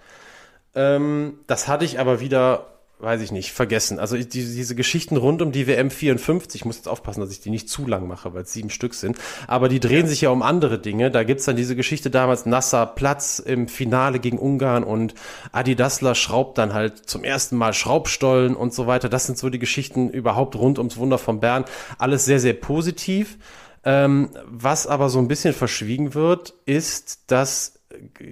Ähm, 0.75 1.39
das 1.47 1.67
hatte 1.67 1.85
ich 1.85 1.99
aber 1.99 2.19
wieder 2.19 2.76
weiß 2.99 3.21
ich 3.21 3.31
nicht, 3.31 3.51
vergessen. 3.51 3.99
Also 3.99 4.17
die, 4.17 4.25
diese 4.25 4.73
Geschichten 4.73 5.17
rund 5.17 5.41
um 5.41 5.51
die 5.51 5.67
WM 5.67 5.91
54, 5.91 6.61
ich 6.61 6.65
muss 6.65 6.77
jetzt 6.77 6.87
aufpassen, 6.87 7.21
dass 7.21 7.31
ich 7.31 7.39
die 7.39 7.51
nicht 7.51 7.69
zu 7.69 7.85
lang 7.85 8.07
mache, 8.07 8.33
weil 8.33 8.41
es 8.41 8.53
sieben 8.53 8.71
Stück 8.71 8.95
sind, 8.95 9.17
aber 9.45 9.69
die 9.69 9.79
drehen 9.79 10.07
sich 10.07 10.21
ja 10.21 10.29
um 10.31 10.41
andere 10.41 10.79
Dinge. 10.79 11.11
Da 11.11 11.23
gibt's 11.23 11.45
dann 11.45 11.55
diese 11.55 11.75
Geschichte 11.75 12.09
damals, 12.09 12.47
Nasser 12.47 12.87
Platz 12.87 13.37
im 13.39 13.67
Finale 13.67 14.19
gegen 14.19 14.39
Ungarn 14.39 14.83
und 14.83 15.13
Adi 15.51 15.75
Dassler 15.75 16.15
schraubt 16.15 16.57
dann 16.57 16.73
halt 16.73 17.07
zum 17.09 17.23
ersten 17.23 17.55
Mal 17.55 17.73
Schraubstollen 17.73 18.55
und 18.55 18.73
so 18.73 18.87
weiter. 18.87 19.09
Das 19.09 19.27
sind 19.27 19.37
so 19.37 19.49
die 19.49 19.59
Geschichten 19.59 20.09
überhaupt 20.09 20.55
rund 20.55 20.79
ums 20.79 20.97
Wunder 20.97 21.19
von 21.19 21.39
Bern. 21.39 21.65
Alles 21.99 22.25
sehr, 22.25 22.39
sehr 22.39 22.53
positiv. 22.53 23.37
Ähm, 23.83 24.31
was 24.45 24.87
aber 24.87 25.09
so 25.09 25.19
ein 25.19 25.27
bisschen 25.27 25.53
verschwiegen 25.53 26.13
wird, 26.13 26.55
ist, 26.65 27.31
dass 27.31 27.76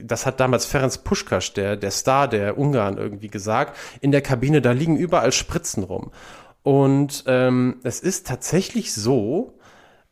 das 0.04 0.26
hat 0.26 0.40
damals 0.40 0.66
Ferenc 0.66 1.04
Puschkasch, 1.04 1.54
der, 1.54 1.76
der 1.78 1.92
Star 1.92 2.28
der 2.28 2.58
Ungarn, 2.58 2.98
irgendwie 2.98 3.28
gesagt, 3.28 3.78
in 4.02 4.12
der 4.12 4.22
Kabine, 4.22 4.62
da 4.62 4.72
liegen 4.72 4.98
überall 4.98 5.32
Spritzen 5.32 5.84
rum. 5.84 6.12
Und 6.64 7.24
ähm, 7.28 7.80
es 7.84 8.00
ist 8.00 8.28
tatsächlich 8.28 8.94
so, 8.94 9.60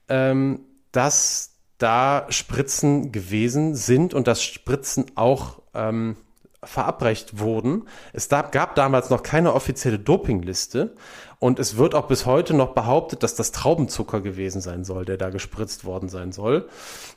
ähm, 0.09 0.61
dass 0.91 1.57
da 1.77 2.27
Spritzen 2.29 3.11
gewesen 3.11 3.75
sind 3.75 4.13
und 4.13 4.27
dass 4.27 4.43
Spritzen 4.43 5.05
auch 5.15 5.61
ähm, 5.73 6.15
verabreicht 6.63 7.39
wurden. 7.39 7.87
Es 8.13 8.29
gab 8.29 8.75
damals 8.75 9.09
noch 9.09 9.23
keine 9.23 9.53
offizielle 9.53 9.99
Dopingliste 9.99 10.95
und 11.43 11.59
es 11.59 11.75
wird 11.75 11.93
auch 11.93 12.07
bis 12.07 12.25
heute 12.25 12.53
noch 12.53 12.69
behauptet, 12.69 13.21
dass 13.21 13.35
das 13.35 13.51
Traubenzucker 13.51 14.21
gewesen 14.21 14.61
sein 14.61 14.85
soll, 14.85 15.03
der 15.03 15.17
da 15.17 15.29
gespritzt 15.29 15.83
worden 15.83 16.07
sein 16.07 16.31
soll. 16.31 16.69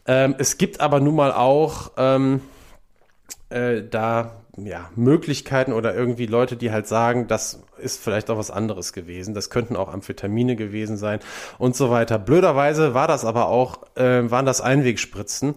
Ähm, 0.04 0.34
es 0.38 0.58
gibt 0.58 0.80
aber 0.80 0.98
nun 0.98 1.14
mal 1.14 1.30
auch 1.30 1.92
ähm, 1.96 2.40
äh, 3.50 3.84
da 3.88 4.32
ja, 4.56 4.90
Möglichkeiten 4.96 5.72
oder 5.72 5.94
irgendwie 5.94 6.26
Leute, 6.26 6.56
die 6.56 6.72
halt 6.72 6.88
sagen, 6.88 7.28
das 7.28 7.62
ist 7.78 8.02
vielleicht 8.02 8.28
auch 8.28 8.36
was 8.36 8.50
anderes 8.50 8.92
gewesen. 8.92 9.32
Das 9.32 9.48
könnten 9.48 9.76
auch 9.76 9.92
Amphetamine 9.92 10.56
gewesen 10.56 10.96
sein 10.96 11.20
und 11.58 11.76
so 11.76 11.90
weiter. 11.90 12.18
Blöderweise 12.18 12.94
war 12.94 13.06
das 13.06 13.24
aber 13.24 13.46
auch, 13.46 13.78
äh, 13.94 14.28
waren 14.28 14.44
das 14.44 14.60
Einwegspritzen. 14.60 15.54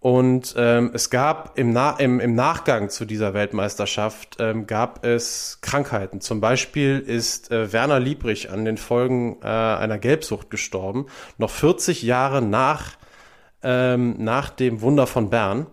Und 0.00 0.54
ähm, 0.56 0.92
es 0.94 1.10
gab 1.10 1.58
im, 1.58 1.72
Na 1.72 1.90
im, 1.98 2.20
im 2.20 2.36
Nachgang 2.36 2.88
zu 2.88 3.04
dieser 3.04 3.34
Weltmeisterschaft 3.34 4.36
ähm, 4.38 4.68
gab 4.68 5.04
es 5.04 5.58
Krankheiten. 5.60 6.20
Zum 6.20 6.40
Beispiel 6.40 7.00
ist 7.00 7.50
äh, 7.50 7.72
Werner 7.72 7.98
Liebrich 7.98 8.50
an 8.50 8.64
den 8.64 8.76
Folgen 8.76 9.38
äh, 9.42 9.46
einer 9.46 9.98
Gelbsucht 9.98 10.50
gestorben, 10.50 11.06
noch 11.36 11.50
40 11.50 12.02
Jahre 12.04 12.42
nach, 12.42 12.92
ähm, 13.64 14.14
nach 14.18 14.50
dem 14.50 14.82
Wunder 14.82 15.08
von 15.08 15.30
Bern. 15.30 15.66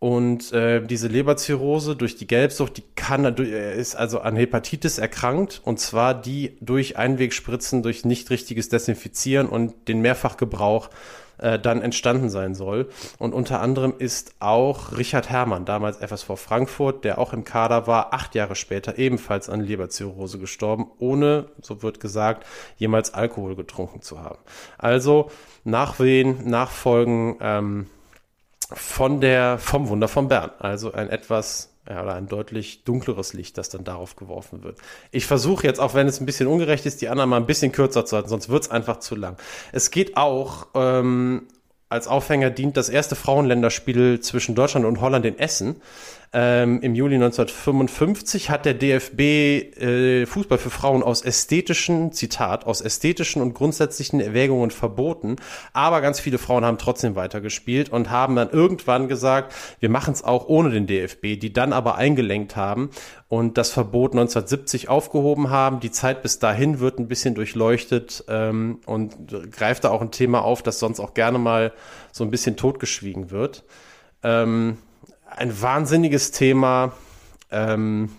Und 0.00 0.52
äh, 0.52 0.84
diese 0.84 1.06
Leberzirrhose 1.06 1.94
durch 1.94 2.16
die 2.16 2.26
Gelbsucht, 2.26 2.78
die 2.78 2.84
kann, 2.96 3.24
er 3.24 3.74
ist 3.74 3.94
also 3.94 4.18
an 4.18 4.34
Hepatitis 4.34 4.98
erkrankt 4.98 5.60
und 5.62 5.78
zwar 5.78 6.20
die 6.20 6.56
durch 6.60 6.96
Einwegspritzen, 6.96 7.84
durch 7.84 8.04
nicht 8.04 8.28
richtiges 8.30 8.68
Desinfizieren 8.68 9.48
und 9.48 9.86
den 9.86 10.00
Mehrfachgebrauch 10.00 10.90
äh, 11.42 11.58
dann 11.58 11.82
entstanden 11.82 12.30
sein 12.30 12.54
soll. 12.54 12.88
Und 13.18 13.34
unter 13.34 13.60
anderem 13.60 13.94
ist 13.98 14.34
auch 14.40 14.96
Richard 14.96 15.28
Herrmann, 15.28 15.64
damals 15.64 15.98
FSV 15.98 16.36
Frankfurt, 16.36 17.04
der 17.04 17.18
auch 17.18 17.32
im 17.32 17.44
Kader 17.44 17.86
war, 17.86 18.14
acht 18.14 18.34
Jahre 18.34 18.54
später 18.54 18.98
ebenfalls 18.98 19.50
an 19.50 19.60
Leberzirrhose 19.60 20.38
gestorben, 20.38 20.90
ohne, 20.98 21.46
so 21.60 21.82
wird 21.82 22.00
gesagt, 22.00 22.46
jemals 22.76 23.12
Alkohol 23.14 23.56
getrunken 23.56 24.02
zu 24.02 24.20
haben. 24.20 24.38
Also 24.78 25.30
Nachwehen, 25.64 26.48
Nachfolgen 26.48 27.36
ähm, 27.40 27.86
von 28.72 29.20
der, 29.20 29.58
vom 29.58 29.88
Wunder 29.88 30.08
von 30.08 30.28
Bern. 30.28 30.50
Also 30.58 30.92
ein 30.92 31.08
etwas 31.08 31.71
Ja, 31.88 32.02
oder 32.02 32.14
ein 32.14 32.28
deutlich 32.28 32.84
dunkleres 32.84 33.32
Licht, 33.32 33.58
das 33.58 33.68
dann 33.68 33.82
darauf 33.82 34.14
geworfen 34.14 34.62
wird. 34.62 34.78
Ich 35.10 35.26
versuche 35.26 35.66
jetzt, 35.66 35.80
auch 35.80 35.94
wenn 35.94 36.06
es 36.06 36.20
ein 36.20 36.26
bisschen 36.26 36.46
ungerecht 36.46 36.86
ist, 36.86 37.00
die 37.00 37.08
anderen 37.08 37.30
mal 37.30 37.38
ein 37.38 37.46
bisschen 37.46 37.72
kürzer 37.72 38.06
zu 38.06 38.14
halten, 38.14 38.28
sonst 38.28 38.48
wird 38.48 38.62
es 38.62 38.70
einfach 38.70 39.00
zu 39.00 39.16
lang. 39.16 39.36
Es 39.72 39.90
geht 39.90 40.16
auch 40.16 40.68
ähm, 40.74 41.48
als 41.92 42.08
Aufhänger 42.08 42.50
dient 42.50 42.76
das 42.76 42.88
erste 42.88 43.16
Frauenländerspiel 43.16 44.20
zwischen 44.20 44.54
Deutschland 44.54 44.86
und 44.86 45.00
Holland 45.00 45.26
in 45.26 45.38
Essen. 45.38 45.82
Ähm, 46.34 46.80
Im 46.80 46.94
Juli 46.94 47.16
1955 47.16 48.48
hat 48.48 48.64
der 48.64 48.72
DFB 48.72 49.20
äh, 49.20 50.24
Fußball 50.24 50.56
für 50.56 50.70
Frauen 50.70 51.02
aus 51.02 51.22
ästhetischen, 51.22 52.12
Zitat, 52.12 52.64
aus 52.64 52.80
ästhetischen 52.80 53.42
und 53.42 53.52
grundsätzlichen 53.52 54.18
Erwägungen 54.18 54.70
verboten. 54.70 55.36
Aber 55.74 56.00
ganz 56.00 56.20
viele 56.20 56.38
Frauen 56.38 56.64
haben 56.64 56.78
trotzdem 56.78 57.16
weitergespielt 57.16 57.90
und 57.90 58.08
haben 58.08 58.34
dann 58.34 58.48
irgendwann 58.48 59.08
gesagt, 59.08 59.54
wir 59.80 59.90
machen 59.90 60.14
es 60.14 60.24
auch 60.24 60.48
ohne 60.48 60.70
den 60.70 60.86
DFB, 60.86 61.38
die 61.38 61.52
dann 61.52 61.74
aber 61.74 61.96
eingelenkt 61.96 62.56
haben 62.56 62.88
und 63.28 63.58
das 63.58 63.70
Verbot 63.70 64.12
1970 64.12 64.88
aufgehoben 64.88 65.50
haben. 65.50 65.80
Die 65.80 65.90
Zeit 65.90 66.22
bis 66.22 66.38
dahin 66.38 66.80
wird 66.80 66.98
ein 66.98 67.08
bisschen 67.08 67.34
durchleuchtet 67.34 68.24
ähm, 68.28 68.80
und 68.86 69.16
greift 69.50 69.84
da 69.84 69.90
auch 69.90 70.00
ein 70.00 70.10
Thema 70.10 70.42
auf, 70.42 70.62
das 70.62 70.78
sonst 70.78 70.98
auch 70.98 71.12
gerne 71.12 71.38
mal 71.38 71.72
so 72.10 72.24
ein 72.24 72.30
bisschen 72.30 72.56
totgeschwiegen 72.56 73.30
wird. 73.30 73.64
Ähm, 74.22 74.78
ein 75.36 75.60
wahnsinniges 75.60 76.30
Thema 76.30 76.92
ähm, 77.50 78.10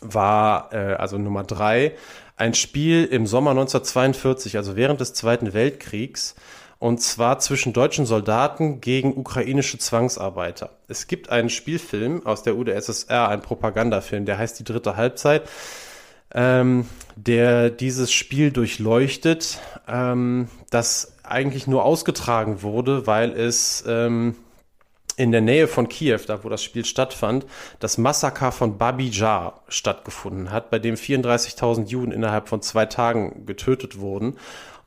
war, 0.00 0.72
äh, 0.72 0.94
also 0.94 1.18
Nummer 1.18 1.44
drei, 1.44 1.94
ein 2.36 2.54
Spiel 2.54 3.04
im 3.04 3.26
Sommer 3.26 3.50
1942, 3.50 4.56
also 4.56 4.76
während 4.76 5.00
des 5.00 5.14
Zweiten 5.14 5.52
Weltkriegs, 5.52 6.34
und 6.78 7.00
zwar 7.00 7.38
zwischen 7.38 7.72
deutschen 7.72 8.06
Soldaten 8.06 8.80
gegen 8.80 9.16
ukrainische 9.16 9.78
Zwangsarbeiter. 9.78 10.70
Es 10.88 11.06
gibt 11.06 11.30
einen 11.30 11.48
Spielfilm 11.48 12.26
aus 12.26 12.42
der 12.42 12.56
UdSSR, 12.56 13.28
ein 13.28 13.40
Propagandafilm, 13.40 14.24
der 14.24 14.38
heißt 14.38 14.58
Die 14.58 14.64
dritte 14.64 14.96
Halbzeit, 14.96 15.48
ähm, 16.34 16.86
der 17.14 17.70
dieses 17.70 18.12
Spiel 18.12 18.50
durchleuchtet, 18.50 19.60
ähm, 19.86 20.48
das 20.70 21.12
eigentlich 21.22 21.68
nur 21.68 21.84
ausgetragen 21.84 22.62
wurde, 22.62 23.06
weil 23.06 23.30
es 23.30 23.84
ähm, 23.86 24.34
in 25.16 25.32
der 25.32 25.40
Nähe 25.40 25.68
von 25.68 25.88
Kiew, 25.88 26.20
da 26.26 26.44
wo 26.44 26.48
das 26.48 26.62
Spiel 26.62 26.84
stattfand, 26.84 27.46
das 27.80 27.98
Massaker 27.98 28.52
von 28.52 28.78
Babi 28.78 29.08
Jar 29.08 29.62
stattgefunden 29.68 30.50
hat, 30.50 30.70
bei 30.70 30.78
dem 30.78 30.94
34.000 30.94 31.86
Juden 31.86 32.12
innerhalb 32.12 32.48
von 32.48 32.62
zwei 32.62 32.86
Tagen 32.86 33.46
getötet 33.46 33.98
wurden 33.98 34.38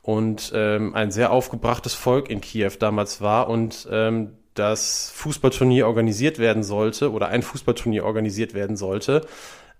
und 0.02 0.52
ähm, 0.54 0.94
ein 0.94 1.10
sehr 1.10 1.32
aufgebrachtes 1.32 1.94
Volk 1.94 2.30
in 2.30 2.40
Kiew 2.40 2.72
damals 2.78 3.20
war 3.20 3.48
und 3.48 3.88
ähm, 3.90 4.32
das 4.54 5.10
Fußballturnier 5.14 5.86
organisiert 5.86 6.38
werden 6.38 6.62
sollte 6.62 7.12
oder 7.12 7.28
ein 7.28 7.42
Fußballturnier 7.42 8.04
organisiert 8.04 8.54
werden 8.54 8.76
sollte, 8.76 9.26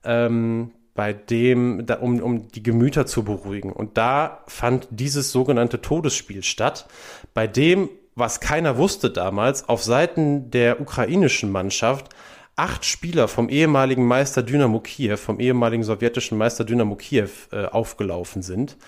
ähm, 0.05 0.73
bei 0.95 1.13
dem, 1.13 1.87
da, 1.87 1.97
um, 1.97 2.21
um 2.21 2.49
die 2.49 2.63
Gemüter 2.63 3.07
zu 3.07 3.23
beruhigen. 3.23 3.73
Und 3.73 3.99
da 3.99 4.43
fand 4.47 4.89
dieses 4.91 5.31
sogenannte 5.31 5.81
Todesspiel 5.81 6.43
statt, 6.43 6.87
bei 7.35 7.47
dem 7.47 7.89
was 8.17 8.41
keiner 8.41 8.79
wusste 8.79 9.11
damals, 9.11 9.69
auf 9.69 9.85
Seiten 9.85 10.51
der 10.51 10.81
ukrainischen 10.81 11.53
Mannschaft 11.53 12.09
acht 12.57 12.87
Spieler 12.87 13.29
vom 13.29 13.51
ehemaligen 13.51 14.07
Meister 14.07 14.43
Dynamo 14.43 14.81
Kiew, 14.81 15.19
vom 15.19 15.39
ehemaligen 15.39 15.85
sowjetischen 15.85 16.39
Meister 16.39 16.65
Dynamo 16.65 16.97
Kiew 16.97 17.29
äh, 17.53 17.67
aufgelaufen 17.67 18.43
sind 18.43 18.79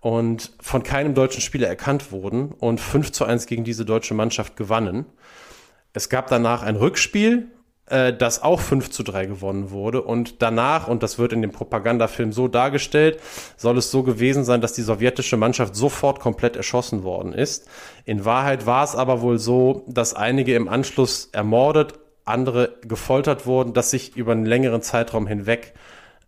und 0.00 0.52
von 0.60 0.82
keinem 0.82 1.14
deutschen 1.14 1.40
Spieler 1.40 1.66
erkannt 1.66 2.12
wurden 2.12 2.52
und 2.52 2.78
5 2.78 3.10
zu 3.10 3.24
1 3.24 3.46
gegen 3.46 3.64
diese 3.64 3.86
deutsche 3.86 4.12
Mannschaft 4.12 4.54
gewannen. 4.56 5.06
Es 5.94 6.10
gab 6.10 6.26
danach 6.28 6.62
ein 6.62 6.76
Rückspiel, 6.76 7.50
äh, 7.86 8.12
das 8.12 8.42
auch 8.42 8.60
5 8.60 8.90
zu 8.90 9.02
3 9.02 9.26
gewonnen 9.26 9.70
wurde. 9.70 10.02
Und 10.02 10.42
danach, 10.42 10.88
und 10.88 11.02
das 11.02 11.18
wird 11.18 11.32
in 11.32 11.42
dem 11.42 11.52
Propagandafilm 11.52 12.32
so 12.32 12.48
dargestellt, 12.48 13.20
soll 13.56 13.78
es 13.78 13.90
so 13.90 14.02
gewesen 14.02 14.44
sein, 14.44 14.60
dass 14.60 14.72
die 14.72 14.82
sowjetische 14.82 15.36
Mannschaft 15.36 15.76
sofort 15.76 16.20
komplett 16.20 16.56
erschossen 16.56 17.02
worden 17.02 17.32
ist. 17.32 17.68
In 18.04 18.24
Wahrheit 18.24 18.66
war 18.66 18.84
es 18.84 18.94
aber 18.94 19.20
wohl 19.20 19.38
so, 19.38 19.84
dass 19.86 20.14
einige 20.14 20.54
im 20.54 20.68
Anschluss 20.68 21.28
ermordet, 21.32 21.94
andere 22.24 22.76
gefoltert 22.82 23.46
wurden, 23.46 23.74
dass 23.74 23.90
sich 23.90 24.16
über 24.16 24.32
einen 24.32 24.46
längeren 24.46 24.80
Zeitraum 24.80 25.26
hinweg 25.26 25.74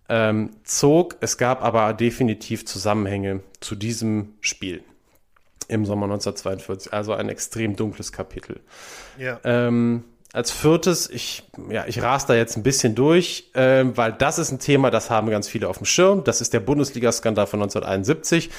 ähm, 0.09 0.51
zog. 0.64 1.16
Es 1.21 1.38
gab 1.38 1.62
aber 1.62 1.95
definitiv 1.95 2.66
Zusammenhänge 2.66 3.40
zu 3.61 3.77
diesem 3.77 4.35
Spiel 4.40 4.83
im 5.69 5.87
Sommer 5.87 6.05
1942. 6.05 6.92
Also 6.92 7.14
ein 7.14 7.29
extrem 7.29 7.77
dunkles 7.77 8.12
Kapitel. 8.12 8.61
Ja. 9.19 9.40
Ähm, 9.45 10.05
als 10.37 10.51
viertes, 10.51 11.09
ich, 11.09 11.44
ja, 11.70 11.87
ich 11.87 12.03
ras 12.03 12.27
da 12.27 12.35
jetzt 12.35 12.59
ein 12.59 12.62
bisschen 12.62 12.94
durch, 12.94 13.51
ähm, 13.55 13.96
weil 13.96 14.12
das 14.12 14.38
ist 14.38 14.53
ein 14.53 14.59
Thema, 14.59 14.90
das 14.90 15.09
haben 15.09 15.31
ganz 15.31 15.49
viele 15.49 15.66
auf 15.66 15.79
dem 15.79 15.87
Schirm. 15.87 16.25
Das 16.25 16.42
ist 16.42 16.53
der 16.53 16.61
Bundesliga-Skandal 16.61 17.46
von 17.46 17.62
1971 17.62 18.51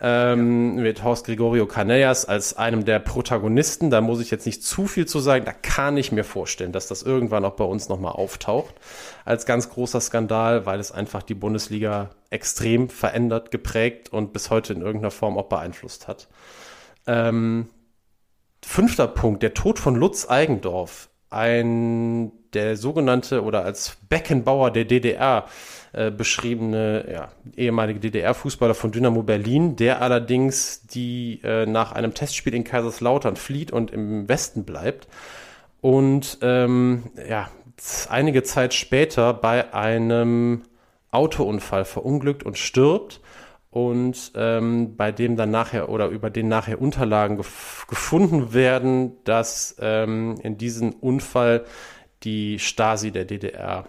ähm, 0.00 0.78
ja. 0.78 0.82
mit 0.84 1.04
Horst 1.04 1.26
Gregorio 1.26 1.66
Canellas 1.66 2.24
als 2.24 2.56
einem 2.56 2.86
der 2.86 3.00
Protagonisten. 3.00 3.90
Da 3.90 4.00
muss 4.00 4.22
ich 4.22 4.30
jetzt 4.30 4.46
nicht 4.46 4.64
zu 4.64 4.86
viel 4.86 5.04
zu 5.04 5.20
sagen. 5.20 5.44
Da 5.44 5.52
kann 5.52 5.98
ich 5.98 6.10
mir 6.10 6.24
vorstellen, 6.24 6.72
dass 6.72 6.86
das 6.86 7.02
irgendwann 7.02 7.44
auch 7.44 7.56
bei 7.56 7.64
uns 7.64 7.90
nochmal 7.90 8.12
auftaucht 8.12 8.74
als 9.26 9.44
ganz 9.44 9.68
großer 9.68 10.00
Skandal, 10.00 10.64
weil 10.64 10.80
es 10.80 10.90
einfach 10.90 11.22
die 11.22 11.34
Bundesliga 11.34 12.08
extrem 12.30 12.88
verändert, 12.88 13.50
geprägt 13.50 14.10
und 14.10 14.32
bis 14.32 14.48
heute 14.48 14.72
in 14.72 14.80
irgendeiner 14.80 15.10
Form 15.10 15.36
auch 15.36 15.50
beeinflusst 15.50 16.08
hat. 16.08 16.28
Ähm, 17.06 17.68
fünfter 18.64 19.06
Punkt, 19.06 19.42
der 19.42 19.52
Tod 19.52 19.78
von 19.78 19.96
Lutz 19.96 20.30
Eigendorf 20.30 21.10
ein 21.30 22.32
der 22.52 22.76
sogenannte 22.76 23.42
oder 23.42 23.64
als 23.64 23.96
Beckenbauer 24.08 24.70
der 24.70 24.84
DDR 24.84 25.46
äh, 25.92 26.10
beschriebene 26.10 27.06
ja, 27.12 27.28
ehemalige 27.56 28.00
DDR-Fußballer 28.00 28.74
von 28.74 28.92
Dynamo 28.92 29.22
Berlin, 29.22 29.76
der 29.76 30.00
allerdings 30.02 30.86
die 30.86 31.40
äh, 31.44 31.66
nach 31.66 31.92
einem 31.92 32.14
Testspiel 32.14 32.54
in 32.54 32.64
Kaiserslautern 32.64 33.36
flieht 33.36 33.72
und 33.72 33.90
im 33.90 34.28
Westen 34.28 34.64
bleibt. 34.64 35.08
Und 35.80 36.38
ähm, 36.42 37.04
ja 37.28 37.48
einige 38.08 38.42
Zeit 38.42 38.74
später 38.74 39.34
bei 39.34 39.72
einem 39.74 40.62
Autounfall 41.10 41.84
verunglückt 41.84 42.42
und 42.42 42.58
stirbt 42.58 43.20
und 43.76 44.32
ähm, 44.36 44.96
bei 44.96 45.12
dem 45.12 45.36
dann 45.36 45.50
nachher 45.50 45.90
oder 45.90 46.08
über 46.08 46.30
den 46.30 46.48
nachher 46.48 46.80
Unterlagen 46.80 47.36
gef 47.36 47.84
gefunden 47.86 48.54
werden, 48.54 49.22
dass 49.24 49.76
ähm, 49.80 50.36
in 50.42 50.56
diesem 50.56 50.94
Unfall 50.94 51.66
die 52.22 52.58
Stasi 52.58 53.10
der 53.10 53.26
DDR 53.26 53.84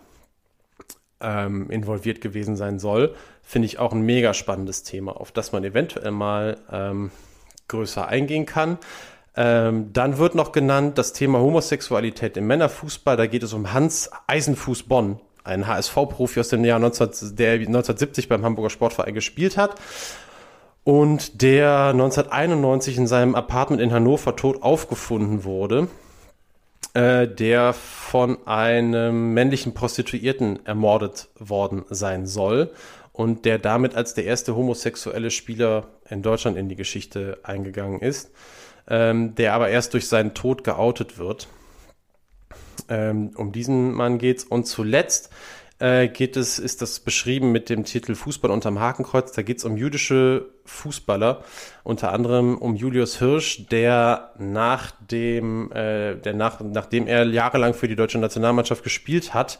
ähm, 1.21 1.69
involviert 1.69 2.19
gewesen 2.19 2.57
sein 2.57 2.79
soll, 2.79 3.15
finde 3.41 3.67
ich 3.67 3.79
auch 3.79 3.93
ein 3.93 4.01
mega 4.01 4.33
spannendes 4.33 4.83
Thema, 4.83 5.13
auf 5.13 5.31
das 5.31 5.53
man 5.53 5.63
eventuell 5.63 6.11
mal 6.11 6.57
ähm, 6.69 7.09
größer 7.69 8.09
eingehen 8.09 8.45
kann. 8.45 8.79
Ähm, 9.37 9.93
dann 9.93 10.17
wird 10.17 10.35
noch 10.35 10.51
genannt 10.51 10.97
das 10.97 11.13
Thema 11.13 11.39
Homosexualität 11.39 12.35
im 12.35 12.47
Männerfußball. 12.47 13.15
Da 13.15 13.25
geht 13.25 13.43
es 13.43 13.53
um 13.53 13.71
Hans 13.71 14.11
Eisenfuß 14.27 14.83
Bonn, 14.83 15.21
ein 15.47 15.67
HSV-Profi 15.67 16.39
aus 16.39 16.49
dem 16.49 16.63
Jahr 16.63 16.79
19, 16.79 17.35
der 17.35 17.53
1970 17.53 18.29
beim 18.29 18.43
Hamburger 18.43 18.69
Sportverein 18.69 19.13
gespielt 19.13 19.57
hat 19.57 19.75
und 20.83 21.41
der 21.41 21.89
1991 21.89 22.97
in 22.97 23.07
seinem 23.07 23.35
Apartment 23.35 23.81
in 23.81 23.91
Hannover 23.91 24.35
tot 24.35 24.63
aufgefunden 24.63 25.43
wurde, 25.43 25.89
äh, 26.93 27.27
der 27.27 27.73
von 27.73 28.37
einem 28.47 29.33
männlichen 29.33 29.73
Prostituierten 29.73 30.65
ermordet 30.65 31.27
worden 31.37 31.83
sein 31.89 32.25
soll 32.25 32.71
und 33.11 33.45
der 33.45 33.59
damit 33.59 33.95
als 33.95 34.13
der 34.13 34.25
erste 34.25 34.55
homosexuelle 34.55 35.29
Spieler 35.29 35.87
in 36.09 36.21
Deutschland 36.21 36.55
in 36.55 36.69
die 36.69 36.75
Geschichte 36.75 37.39
eingegangen 37.43 37.99
ist, 37.99 38.31
ähm, 38.87 39.35
der 39.35 39.53
aber 39.53 39.69
erst 39.69 39.93
durch 39.93 40.07
seinen 40.07 40.35
Tod 40.35 40.63
geoutet 40.63 41.17
wird. 41.17 41.47
Ähm, 42.89 43.31
um 43.35 43.51
diesen 43.51 43.93
Mann 43.93 44.17
geht's. 44.17 44.43
Und 44.43 44.65
zuletzt 44.65 45.29
äh, 45.79 46.07
geht 46.07 46.37
es, 46.37 46.59
ist 46.59 46.81
das 46.81 46.99
beschrieben 46.99 47.51
mit 47.51 47.69
dem 47.69 47.83
Titel 47.83 48.15
Fußball 48.15 48.49
unterm 48.49 48.79
Hakenkreuz. 48.79 49.31
Da 49.31 49.41
geht's 49.41 49.63
um 49.63 49.77
jüdische 49.77 50.47
Fußballer, 50.65 51.43
unter 51.83 52.13
anderem 52.13 52.57
um 52.57 52.75
Julius 52.75 53.19
Hirsch, 53.19 53.67
der 53.67 54.31
nach 54.39 54.91
dem, 55.11 55.71
äh, 55.71 56.15
der 56.15 56.33
nach, 56.33 56.59
nachdem 56.61 57.07
er 57.07 57.25
jahrelang 57.25 57.73
für 57.73 57.87
die 57.87 57.95
deutsche 57.95 58.17
Nationalmannschaft 58.17 58.83
gespielt 58.83 59.33
hat, 59.33 59.59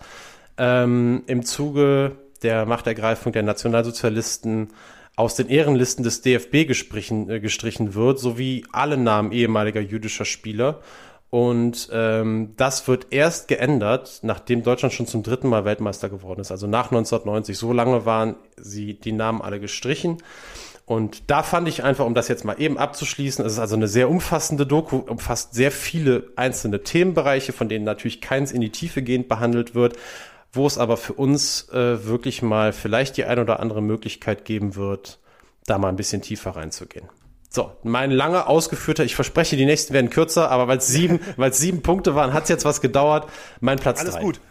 ähm, 0.58 1.24
im 1.28 1.44
Zuge 1.44 2.18
der 2.44 2.66
Machtergreifung 2.66 3.32
der 3.32 3.44
Nationalsozialisten 3.44 4.70
aus 5.16 5.36
den 5.36 5.50
Ehrenlisten 5.50 6.04
des 6.04 6.22
DFB 6.22 6.68
gestrichen, 6.68 7.30
äh, 7.30 7.40
gestrichen 7.40 7.96
wird, 7.96 8.20
sowie 8.20 8.66
alle 8.72 8.98
Namen 8.98 9.32
ehemaliger 9.32 9.82
jüdischer 9.82 10.26
Spieler. 10.26 10.82
Und 11.30 11.90
ähm, 11.92 12.54
das 12.56 12.88
wird 12.88 13.08
erst 13.12 13.50
geändert, 13.50 14.20
nachdem 14.22 14.64
Deutschland 14.64 14.94
schon 14.94 15.08
zum 15.08 15.24
dritten 15.24 15.50
Mal 15.50 15.66
Weltmeister 15.66 16.10
geworden 16.10 16.40
ist. 16.40 16.52
Also 16.52 16.68
nach 16.68 16.86
1990. 16.86 17.58
So 17.58 17.74
lange 17.74 18.06
waren 18.06 18.36
sie 18.56 18.94
die 18.94 19.12
Namen 19.12 19.42
alle 19.42 19.60
gestrichen. 19.60 20.20
Und 20.86 21.30
da 21.30 21.44
fand 21.44 21.68
ich 21.68 21.84
einfach, 21.84 22.06
um 22.06 22.14
das 22.14 22.30
jetzt 22.30 22.46
mal 22.46 22.62
eben 22.62 22.78
abzuschließen, 22.78 23.46
es 23.46 23.54
ist 23.54 23.60
also 23.60 23.76
eine 23.76 23.90
sehr 23.90 24.10
umfassende 24.10 24.66
Doku, 24.66 25.00
umfasst 25.00 25.54
sehr 25.54 25.72
viele 25.72 26.32
einzelne 26.38 26.82
Themenbereiche, 26.82 27.52
von 27.52 27.68
denen 27.68 27.84
natürlich 27.84 28.22
keins 28.22 28.54
in 28.54 28.62
die 28.62 28.72
Tiefe 28.72 29.02
gehend 29.02 29.28
behandelt 29.28 29.76
wird, 29.76 29.98
wo 30.54 30.66
es 30.66 30.78
aber 30.78 30.96
für 30.96 31.12
uns 31.12 31.68
äh, 31.74 32.06
wirklich 32.06 32.42
mal 32.42 32.72
vielleicht 32.72 33.18
die 33.18 33.26
ein 33.26 33.38
oder 33.38 33.60
andere 33.60 33.82
Möglichkeit 33.82 34.46
geben 34.46 34.76
wird, 34.78 35.20
da 35.66 35.78
mal 35.78 35.90
ein 35.90 35.98
bisschen 35.98 36.22
tiefer 36.22 36.52
reinzugehen. 36.52 37.10
So, 37.50 37.72
mein 37.84 38.12
lange 38.12 38.48
ausgeführter, 38.48 39.04
ich 39.04 39.16
verspreche, 39.16 39.56
die 39.56 39.66
nächsten 39.66 39.94
werden 39.94 40.10
kürzer, 40.10 40.52
aber 40.52 40.68
weil 40.68 40.80
es 40.80 40.88
sieben, 40.88 41.20
weil 41.38 41.52
es 41.52 41.58
sieben 41.58 41.82
Punkte 41.82 42.14
waren, 42.16 42.34
hat 42.34 42.44
es 42.44 42.50
jetzt 42.50 42.66
was 42.66 42.82
gedauert. 42.82 43.30
Mein 43.62 43.80
Platz 43.80 44.00
Alles 44.02 44.16
drei. 44.16 44.22
gut. 44.22 44.42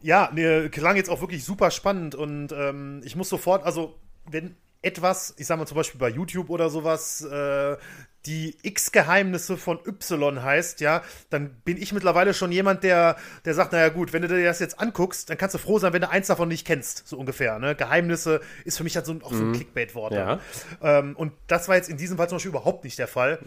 Ja, 0.00 0.30
mir 0.32 0.68
klang 0.68 0.96
jetzt 0.96 1.10
auch 1.10 1.20
wirklich 1.20 1.44
super 1.44 1.70
spannend 1.70 2.14
und 2.14 2.52
ähm, 2.52 3.02
ich 3.04 3.16
muss 3.16 3.28
sofort, 3.28 3.64
also 3.64 3.96
wenn 4.30 4.54
etwas, 4.82 5.34
ich 5.38 5.46
sag 5.46 5.58
mal 5.58 5.66
zum 5.66 5.76
Beispiel 5.76 5.98
bei 5.98 6.08
YouTube 6.08 6.50
oder 6.50 6.70
sowas, 6.70 7.22
äh, 7.22 7.76
die 8.26 8.56
X-Geheimnisse 8.62 9.56
von 9.56 9.78
Y 9.86 10.42
heißt, 10.42 10.80
ja, 10.80 11.02
dann 11.30 11.50
bin 11.64 11.76
ich 11.76 11.92
mittlerweile 11.92 12.34
schon 12.34 12.52
jemand, 12.52 12.82
der, 12.82 13.16
der 13.44 13.54
sagt, 13.54 13.72
naja 13.72 13.88
gut, 13.88 14.12
wenn 14.12 14.22
du 14.22 14.28
dir 14.28 14.44
das 14.44 14.58
jetzt 14.58 14.80
anguckst, 14.80 15.30
dann 15.30 15.38
kannst 15.38 15.54
du 15.54 15.58
froh 15.58 15.78
sein, 15.78 15.92
wenn 15.92 16.02
du 16.02 16.10
eins 16.10 16.26
davon 16.26 16.48
nicht 16.48 16.66
kennst, 16.66 17.06
so 17.06 17.16
ungefähr. 17.16 17.58
Ne? 17.58 17.74
Geheimnisse 17.74 18.40
ist 18.64 18.76
für 18.76 18.84
mich 18.84 18.96
halt 18.96 19.06
so, 19.06 19.14
auch 19.22 19.32
so 19.32 19.44
ein 19.44 19.52
Clickbait-Wort. 19.52 20.12
Ja. 20.12 20.40
Ähm, 20.82 21.16
und 21.16 21.32
das 21.46 21.68
war 21.68 21.76
jetzt 21.76 21.88
in 21.88 21.96
diesem 21.96 22.16
Fall 22.16 22.28
zum 22.28 22.36
Beispiel 22.36 22.50
überhaupt 22.50 22.84
nicht 22.84 22.98
der 22.98 23.08
Fall. 23.08 23.38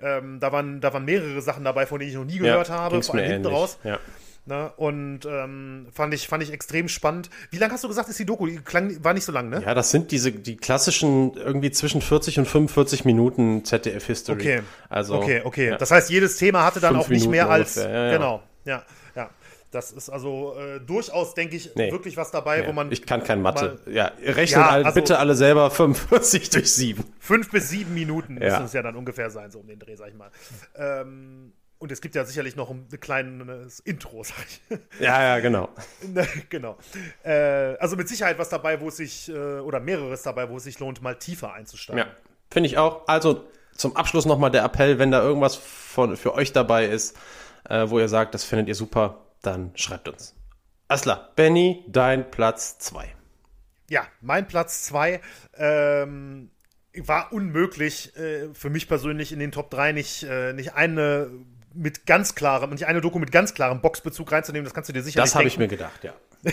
Ähm, 0.00 0.38
da, 0.40 0.52
waren, 0.52 0.80
da 0.80 0.92
waren 0.92 1.04
mehrere 1.04 1.40
Sachen 1.42 1.64
dabei, 1.64 1.86
von 1.86 1.98
denen 1.98 2.10
ich 2.10 2.16
noch 2.16 2.24
nie 2.24 2.38
gehört 2.38 2.70
habe, 2.70 2.94
ging's 2.94 3.06
vor 3.06 3.16
allem 3.16 3.24
hinten 3.24 3.46
ähnlich. 3.46 3.60
raus. 3.60 3.78
Ja. 3.82 3.98
Ne? 4.48 4.72
Und 4.78 5.20
ähm, 5.26 5.88
fand, 5.92 6.14
ich, 6.14 6.26
fand 6.26 6.42
ich 6.42 6.50
extrem 6.54 6.88
spannend. 6.88 7.28
Wie 7.50 7.58
lange 7.58 7.74
hast 7.74 7.84
du 7.84 7.88
gesagt, 7.88 8.08
ist 8.08 8.18
die 8.18 8.24
Doku? 8.24 8.46
Die 8.46 8.56
klang, 8.56 9.04
war 9.04 9.12
nicht 9.12 9.24
so 9.24 9.30
lang, 9.32 9.50
ne? 9.50 9.62
Ja, 9.62 9.74
das 9.74 9.90
sind 9.90 10.10
diese 10.10 10.32
die 10.32 10.56
klassischen 10.56 11.34
irgendwie 11.34 11.70
zwischen 11.70 12.00
40 12.00 12.38
und 12.38 12.46
45 12.48 13.04
Minuten 13.04 13.62
ZDF 13.66 14.06
History. 14.06 14.40
Okay. 14.40 14.62
Also 14.88 15.16
okay, 15.16 15.42
okay. 15.44 15.68
Ja. 15.68 15.76
Das 15.76 15.90
heißt, 15.90 16.08
jedes 16.08 16.38
Thema 16.38 16.64
hatte 16.64 16.80
dann 16.80 16.94
Fünf 16.94 17.04
auch 17.04 17.08
nicht 17.10 17.20
Minuten 17.28 17.30
mehr 17.32 17.50
als. 17.50 17.74
ja, 17.74 17.90
ja. 18.06 18.12
Genau, 18.12 18.42
ja, 18.64 18.82
ja. 19.14 19.28
Das 19.70 19.92
ist 19.92 20.08
also 20.08 20.54
äh, 20.58 20.80
durchaus, 20.80 21.34
denke 21.34 21.54
ich, 21.56 21.74
Nee. 21.74 21.92
wirklich 21.92 22.16
was 22.16 22.30
dabei, 22.30 22.62
wo 22.62 22.68
ja, 22.68 22.72
man 22.72 22.90
ich 22.90 23.04
kann 23.04 23.22
kein 23.22 23.42
Mathe. 23.42 23.78
mal- 23.84 23.92
Ja, 23.94 24.12
rechnet 24.24 24.50
Ja, 24.62 24.68
also- 24.70 24.94
bitte 24.94 25.18
alle 25.18 25.34
selber 25.34 25.70
45 25.70 26.48
durch 26.48 26.72
7. 26.72 27.04
fünf 27.20 27.50
bis 27.50 27.68
sieben 27.68 27.92
Minuten 27.92 28.38
Ja. 28.40 28.48
müssen 28.52 28.64
es 28.64 28.72
ja 28.72 28.80
dann 28.80 28.96
ungefähr 28.96 29.28
sein, 29.28 29.50
so 29.50 29.58
um 29.58 29.66
den 29.66 29.78
Dreh, 29.78 29.94
sag 29.94 30.08
ich 30.08 30.14
mal. 30.14 30.30
Ähm, 30.74 31.52
und 31.78 31.92
es 31.92 32.00
gibt 32.00 32.14
ja 32.14 32.24
sicherlich 32.24 32.56
noch 32.56 32.70
ein 32.70 32.88
kleines 33.00 33.80
Intro, 33.80 34.22
sag 34.24 34.36
ich. 34.48 34.78
Ja, 35.00 35.22
ja, 35.22 35.40
genau. 35.40 35.68
Ne, 36.02 36.26
genau. 36.48 36.76
Äh, 37.22 37.76
also 37.78 37.96
mit 37.96 38.08
Sicherheit 38.08 38.38
was 38.38 38.48
dabei, 38.48 38.80
wo 38.80 38.88
es 38.88 38.96
sich, 38.96 39.28
äh, 39.28 39.60
oder 39.60 39.80
mehreres 39.80 40.22
dabei, 40.22 40.48
wo 40.48 40.56
es 40.56 40.64
sich 40.64 40.78
lohnt, 40.78 41.02
mal 41.02 41.16
tiefer 41.16 41.52
einzusteigen. 41.52 42.04
Ja, 42.04 42.10
finde 42.50 42.68
ich 42.68 42.78
auch. 42.78 43.06
Also 43.06 43.44
zum 43.72 43.96
Abschluss 43.96 44.26
nochmal 44.26 44.50
der 44.50 44.64
Appell, 44.64 44.98
wenn 44.98 45.10
da 45.10 45.22
irgendwas 45.22 45.54
von, 45.54 46.16
für 46.16 46.34
euch 46.34 46.52
dabei 46.52 46.86
ist, 46.86 47.16
äh, 47.68 47.88
wo 47.88 47.98
ihr 47.98 48.08
sagt, 48.08 48.34
das 48.34 48.44
findet 48.44 48.68
ihr 48.68 48.74
super, 48.74 49.26
dann 49.42 49.70
schreibt 49.76 50.08
uns. 50.08 50.34
Klar. 50.88 51.32
Benny, 51.36 51.84
dein 51.86 52.30
Platz 52.30 52.78
2. 52.78 53.14
Ja, 53.90 54.06
mein 54.20 54.48
Platz 54.48 54.82
2 54.84 55.20
ähm, 55.54 56.50
war 56.94 57.32
unmöglich 57.32 58.16
äh, 58.16 58.52
für 58.52 58.70
mich 58.70 58.88
persönlich 58.88 59.32
in 59.32 59.38
den 59.38 59.52
Top 59.52 59.70
3 59.70 59.92
nicht, 59.92 60.24
äh, 60.24 60.52
nicht 60.54 60.74
eine 60.74 61.30
mit 61.78 62.06
ganz 62.06 62.34
klarem, 62.34 62.70
nicht 62.70 62.86
eine 62.86 63.00
Doku 63.00 63.18
mit 63.18 63.32
ganz 63.32 63.54
klarem 63.54 63.80
Boxbezug 63.80 64.30
reinzunehmen, 64.32 64.64
das 64.64 64.74
kannst 64.74 64.88
du 64.88 64.92
dir 64.92 65.02
sicherlich 65.02 65.30
Das 65.30 65.34
habe 65.34 65.46
ich 65.46 65.58
mir 65.58 65.68
gedacht, 65.68 66.02
ja. 66.02 66.12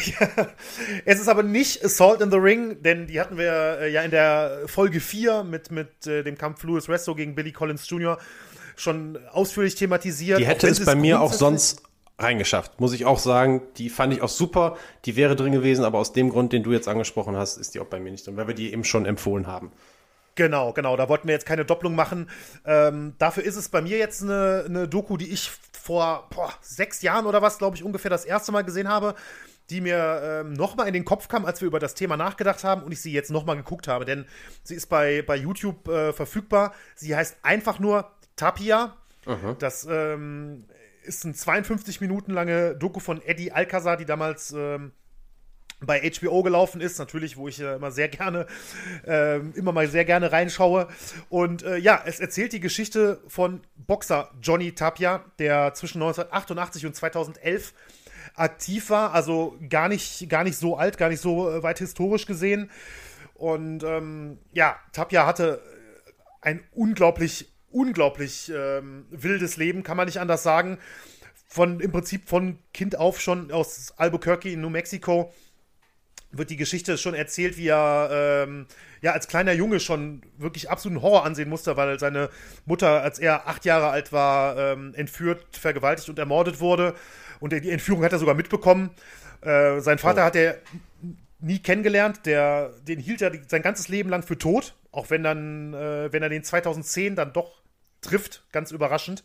Es 1.05 1.19
ist 1.19 1.27
aber 1.27 1.43
nicht 1.43 1.83
Assault 1.83 2.21
in 2.21 2.31
the 2.31 2.37
Ring, 2.37 2.81
denn 2.81 3.07
die 3.07 3.19
hatten 3.19 3.37
wir 3.37 3.79
äh, 3.81 3.91
ja 3.91 4.01
in 4.01 4.11
der 4.11 4.61
Folge 4.67 4.99
4 4.99 5.43
mit, 5.43 5.71
mit 5.71 6.07
äh, 6.07 6.23
dem 6.23 6.37
Kampf 6.37 6.63
Louis 6.63 6.87
Resto 6.89 7.15
gegen 7.15 7.35
Billy 7.35 7.51
Collins 7.51 7.89
Jr. 7.89 8.17
schon 8.75 9.19
ausführlich 9.31 9.75
thematisiert. 9.75 10.39
Die 10.39 10.45
hätte 10.45 10.67
es 10.67 10.83
bei 10.83 10.95
mir 10.95 11.21
auch 11.21 11.33
sonst 11.33 11.83
reingeschafft, 12.17 12.79
muss 12.79 12.93
ich 12.93 13.05
auch 13.05 13.19
sagen. 13.19 13.61
Die 13.77 13.89
fand 13.89 14.13
ich 14.13 14.21
auch 14.21 14.29
super. 14.29 14.77
Die 15.05 15.15
wäre 15.15 15.35
drin 15.35 15.51
gewesen, 15.51 15.83
aber 15.83 15.99
aus 15.99 16.13
dem 16.13 16.29
Grund, 16.29 16.53
den 16.53 16.63
du 16.63 16.71
jetzt 16.71 16.87
angesprochen 16.87 17.35
hast, 17.35 17.57
ist 17.57 17.75
die 17.75 17.79
auch 17.79 17.87
bei 17.87 17.99
mir 17.99 18.11
nicht 18.11 18.25
drin, 18.25 18.37
weil 18.37 18.47
wir 18.47 18.55
die 18.55 18.71
eben 18.71 18.83
schon 18.83 19.05
empfohlen 19.05 19.47
haben. 19.47 19.71
Genau, 20.35 20.73
genau. 20.73 20.97
Da 20.97 21.09
wollten 21.09 21.27
wir 21.27 21.33
jetzt 21.33 21.45
keine 21.45 21.65
Doppelung 21.65 21.95
machen. 21.95 22.29
Ähm, 22.65 23.15
dafür 23.17 23.43
ist 23.43 23.55
es 23.55 23.69
bei 23.69 23.81
mir 23.81 23.97
jetzt 23.97 24.21
eine, 24.21 24.65
eine 24.67 24.87
Doku, 24.87 25.17
die 25.17 25.31
ich 25.31 25.49
vor 25.71 26.27
boah, 26.29 26.53
sechs 26.61 27.01
Jahren 27.01 27.25
oder 27.25 27.41
was, 27.41 27.57
glaube 27.57 27.77
ich, 27.77 27.83
ungefähr 27.83 28.09
das 28.09 28.25
erste 28.25 28.51
Mal 28.51 28.63
gesehen 28.63 28.89
habe, 28.89 29.15
die 29.69 29.81
mir 29.81 30.21
ähm, 30.23 30.53
nochmal 30.53 30.87
in 30.87 30.93
den 30.93 31.05
Kopf 31.05 31.27
kam, 31.27 31.45
als 31.45 31.61
wir 31.61 31.67
über 31.67 31.79
das 31.79 31.95
Thema 31.95 32.17
nachgedacht 32.17 32.63
haben 32.63 32.83
und 32.83 32.91
ich 32.91 33.01
sie 33.01 33.11
jetzt 33.11 33.31
nochmal 33.31 33.55
geguckt 33.55 33.87
habe, 33.87 34.05
denn 34.05 34.25
sie 34.63 34.75
ist 34.75 34.87
bei, 34.87 35.21
bei 35.21 35.35
YouTube 35.35 35.87
äh, 35.87 36.13
verfügbar. 36.13 36.73
Sie 36.95 37.15
heißt 37.15 37.37
einfach 37.41 37.79
nur 37.79 38.11
Tapia. 38.35 38.95
Das 39.59 39.87
ähm, 39.89 40.65
ist 41.03 41.23
ein 41.23 41.33
52 41.33 42.01
Minuten 42.01 42.31
lange 42.31 42.75
Doku 42.75 42.99
von 42.99 43.21
Eddie 43.21 43.51
Alcazar, 43.51 43.97
die 43.97 44.05
damals 44.05 44.51
ähm, 44.51 44.91
bei 45.81 45.99
HBO 46.09 46.43
gelaufen 46.43 46.81
ist, 46.81 46.99
natürlich, 46.99 47.37
wo 47.37 47.47
ich 47.47 47.59
äh, 47.59 47.75
immer 47.75 47.91
sehr 47.91 48.07
gerne, 48.07 48.47
ähm, 49.05 49.53
immer 49.55 49.71
mal 49.71 49.87
sehr 49.87 50.05
gerne 50.05 50.31
reinschaue. 50.31 50.87
Und 51.29 51.63
äh, 51.63 51.77
ja, 51.77 52.01
es 52.05 52.19
erzählt 52.19 52.53
die 52.53 52.59
Geschichte 52.59 53.21
von 53.27 53.61
Boxer 53.75 54.31
Johnny 54.41 54.73
Tapia, 54.73 55.25
der 55.39 55.73
zwischen 55.73 56.01
1988 56.01 56.85
und 56.85 56.95
2011 56.95 57.73
aktiv 58.35 58.89
war, 58.89 59.13
also 59.13 59.57
gar 59.69 59.87
nicht, 59.87 60.29
gar 60.29 60.43
nicht 60.43 60.57
so 60.57 60.77
alt, 60.77 60.97
gar 60.97 61.09
nicht 61.09 61.21
so 61.21 61.49
äh, 61.49 61.63
weit 61.63 61.79
historisch 61.79 62.25
gesehen. 62.25 62.69
Und 63.33 63.83
ähm, 63.83 64.39
ja, 64.53 64.79
Tapia 64.93 65.25
hatte 65.25 65.61
ein 66.41 66.63
unglaublich, 66.71 67.51
unglaublich 67.69 68.51
ähm, 68.53 69.05
wildes 69.09 69.57
Leben, 69.57 69.83
kann 69.83 69.97
man 69.97 70.05
nicht 70.05 70.19
anders 70.19 70.43
sagen. 70.43 70.77
Von 71.47 71.79
im 71.79 71.91
Prinzip 71.91 72.27
von 72.27 72.59
Kind 72.73 72.97
auf 72.97 73.21
schon 73.21 73.51
aus 73.51 73.93
Albuquerque 73.97 74.51
in 74.51 74.61
New 74.61 74.69
Mexico 74.69 75.33
wird 76.37 76.49
die 76.49 76.57
Geschichte 76.57 76.97
schon 76.97 77.13
erzählt, 77.13 77.57
wie 77.57 77.67
er 77.67 78.09
ähm, 78.11 78.67
ja 79.01 79.11
als 79.13 79.27
kleiner 79.27 79.53
Junge 79.53 79.79
schon 79.79 80.21
wirklich 80.37 80.69
absoluten 80.69 81.01
Horror 81.01 81.25
ansehen 81.25 81.49
musste, 81.49 81.77
weil 81.77 81.99
seine 81.99 82.29
Mutter, 82.65 83.01
als 83.01 83.19
er 83.19 83.47
acht 83.47 83.65
Jahre 83.65 83.89
alt 83.89 84.11
war, 84.11 84.57
ähm, 84.57 84.93
entführt, 84.95 85.45
vergewaltigt 85.57 86.09
und 86.09 86.19
ermordet 86.19 86.59
wurde. 86.59 86.95
Und 87.39 87.53
die 87.53 87.69
Entführung 87.69 88.03
hat 88.03 88.13
er 88.13 88.19
sogar 88.19 88.35
mitbekommen. 88.35 88.91
Äh, 89.41 89.79
sein 89.81 89.97
Vater 89.97 90.21
Oh. 90.21 90.25
hat 90.25 90.35
er 90.35 90.57
nie 91.39 91.59
kennengelernt. 91.59 92.25
Der, 92.25 92.71
den 92.87 92.99
hielt 92.99 93.21
er 93.21 93.31
sein 93.47 93.61
ganzes 93.61 93.87
Leben 93.89 94.09
lang 94.09 94.23
für 94.23 94.37
tot, 94.37 94.75
auch 94.91 95.09
wenn 95.09 95.23
dann, 95.23 95.73
äh, 95.73 96.11
wenn 96.11 96.23
er 96.23 96.29
den 96.29 96.43
2010 96.43 97.15
dann 97.15 97.33
doch 97.33 97.61
trifft, 98.01 98.43
ganz 98.51 98.71
überraschend. 98.71 99.23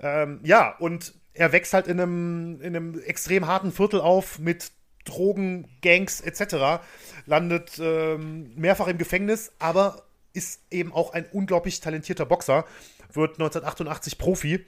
Ähm, 0.00 0.40
ja, 0.42 0.76
und 0.78 1.14
er 1.34 1.52
wächst 1.52 1.72
halt 1.72 1.86
in 1.86 2.00
einem, 2.00 2.60
in 2.60 2.74
einem 2.76 3.00
extrem 3.00 3.46
harten 3.46 3.72
Viertel 3.72 4.00
auf 4.00 4.38
mit 4.38 4.72
Drogen, 5.04 5.68
Gangs 5.82 6.20
etc. 6.20 6.82
Landet 7.26 7.78
ähm, 7.80 8.52
mehrfach 8.56 8.88
im 8.88 8.98
Gefängnis, 8.98 9.52
aber 9.58 10.04
ist 10.32 10.60
eben 10.70 10.92
auch 10.92 11.12
ein 11.12 11.26
unglaublich 11.32 11.80
talentierter 11.80 12.26
Boxer. 12.26 12.64
Wird 13.12 13.32
1988 13.32 14.18
Profi. 14.18 14.64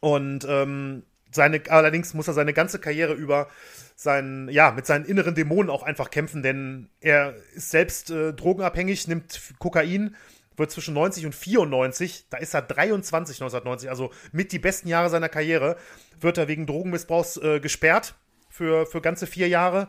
Und 0.00 0.46
ähm, 0.48 1.04
seine, 1.30 1.62
allerdings 1.68 2.14
muss 2.14 2.28
er 2.28 2.34
seine 2.34 2.52
ganze 2.52 2.78
Karriere 2.78 3.14
über 3.14 3.48
sein, 3.94 4.48
ja, 4.50 4.72
mit 4.72 4.86
seinen 4.86 5.04
inneren 5.04 5.34
Dämonen 5.34 5.70
auch 5.70 5.82
einfach 5.82 6.10
kämpfen, 6.10 6.42
denn 6.42 6.88
er 7.00 7.34
ist 7.54 7.70
selbst 7.70 8.10
äh, 8.10 8.32
drogenabhängig, 8.32 9.06
nimmt 9.08 9.40
Kokain, 9.58 10.16
wird 10.56 10.70
zwischen 10.70 10.94
90 10.94 11.26
und 11.26 11.34
94, 11.34 12.26
da 12.30 12.38
ist 12.38 12.54
er 12.54 12.62
23 12.62 13.36
1990, 13.36 13.88
also 13.88 14.10
mit 14.32 14.52
die 14.52 14.58
besten 14.58 14.88
Jahre 14.88 15.08
seiner 15.08 15.28
Karriere, 15.28 15.76
wird 16.20 16.38
er 16.38 16.48
wegen 16.48 16.66
Drogenmissbrauchs 16.66 17.36
äh, 17.38 17.60
gesperrt 17.60 18.14
für, 18.52 18.86
für 18.86 19.00
ganze 19.00 19.26
vier 19.26 19.48
Jahre. 19.48 19.88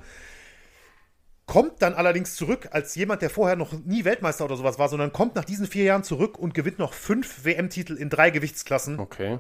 Kommt 1.46 1.82
dann 1.82 1.94
allerdings 1.94 2.36
zurück 2.36 2.70
als 2.72 2.96
jemand, 2.96 3.22
der 3.22 3.30
vorher 3.30 3.58
noch 3.58 3.74
nie 3.74 4.06
Weltmeister 4.06 4.46
oder 4.46 4.56
sowas 4.56 4.80
war, 4.80 4.88
sondern 4.88 5.12
kommt 5.12 5.36
nach 5.36 5.44
diesen 5.44 5.68
vier 5.68 5.84
Jahren 5.84 6.04
zurück 6.04 6.40
und 6.40 6.54
gewinnt 6.54 6.80
noch 6.80 6.94
fünf 6.94 7.44
WM-Titel 7.44 7.96
in 7.98 8.10
drei 8.10 8.30
Gewichtsklassen 8.30 8.98
Okay. 8.98 9.40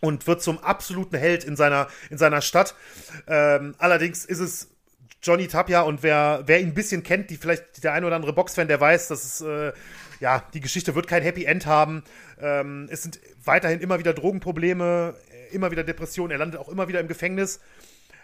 und 0.00 0.26
wird 0.26 0.42
zum 0.42 0.58
absoluten 0.58 1.16
Held 1.16 1.44
in 1.44 1.56
seiner, 1.56 1.88
in 2.10 2.18
seiner 2.18 2.42
Stadt. 2.42 2.74
Ähm, 3.26 3.74
allerdings 3.78 4.26
ist 4.26 4.40
es 4.40 4.68
Johnny 5.22 5.48
Tapia 5.48 5.80
und 5.80 6.02
wer, 6.02 6.42
wer 6.44 6.60
ihn 6.60 6.68
ein 6.68 6.74
bisschen 6.74 7.02
kennt, 7.02 7.30
die 7.30 7.38
vielleicht 7.38 7.82
der 7.82 7.94
ein 7.94 8.04
oder 8.04 8.16
andere 8.16 8.34
Boxfan, 8.34 8.68
der 8.68 8.80
weiß, 8.80 9.08
dass 9.08 9.24
es, 9.24 9.40
äh, 9.40 9.72
ja, 10.20 10.44
die 10.52 10.60
Geschichte 10.60 10.94
wird 10.94 11.06
kein 11.06 11.22
Happy 11.22 11.46
End 11.46 11.64
haben. 11.64 12.04
Ähm, 12.38 12.88
es 12.90 13.02
sind 13.02 13.20
weiterhin 13.42 13.80
immer 13.80 13.98
wieder 13.98 14.12
Drogenprobleme, 14.12 15.14
immer 15.50 15.70
wieder 15.70 15.82
Depressionen. 15.82 16.32
Er 16.32 16.38
landet 16.38 16.60
auch 16.60 16.68
immer 16.68 16.88
wieder 16.88 17.00
im 17.00 17.08
Gefängnis. 17.08 17.60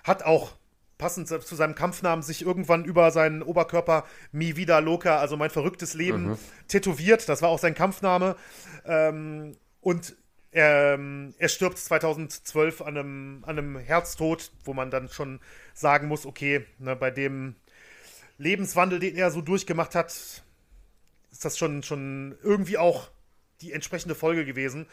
Hat 0.09 0.25
auch 0.25 0.53
passend 0.99 1.29
zu 1.29 1.55
seinem 1.55 1.77
Kampfnamen 1.77 2.23
sich 2.23 2.43
irgendwann 2.43 2.85
über 2.85 3.11
seinen 3.13 3.43
Oberkörper 3.43 4.05
Mi 4.33 4.57
Vida 4.57 4.81
Loca, 4.81 5.19
also 5.19 5.37
mein 5.37 5.51
verrücktes 5.51 5.95
Leben, 5.95 6.37
tätowiert. 6.67 7.29
Das 7.29 7.41
war 7.41 7.51
auch 7.51 7.61
sein 7.61 7.75
Kampfname. 7.75 8.35
Ähm, 8.85 9.57
und 9.81 10.17
ähm, 10.53 11.35
er 11.39 11.49
stirbt 11.49 11.79
2012 11.79 12.83
an 12.83 12.97
einem, 12.97 13.45
an 13.47 13.59
einem 13.59 13.79
Herztod, 13.79 14.51
wo 14.65 14.75
man 14.75 14.91
dann 14.91 15.09
schon 15.09 15.41
sagen 15.75 16.09
muss, 16.09 16.27
okay, 16.27 16.65
ne, 16.79 16.97
bei 16.97 17.11
dem 17.11 17.55
Lebenswandel, 18.39 18.99
den 18.99 19.17
er 19.17 19.31
so 19.31 19.41
durchgemacht 19.41 19.95
hat, 19.95 20.11
ist 20.11 21.45
das 21.45 21.59
schon, 21.59 21.83
schon 21.83 22.37
irgendwie 22.43 22.79
auch 22.79 23.11
die 23.61 23.73
entsprechende 23.73 24.15
Folge 24.15 24.45
gewesen. 24.45 24.87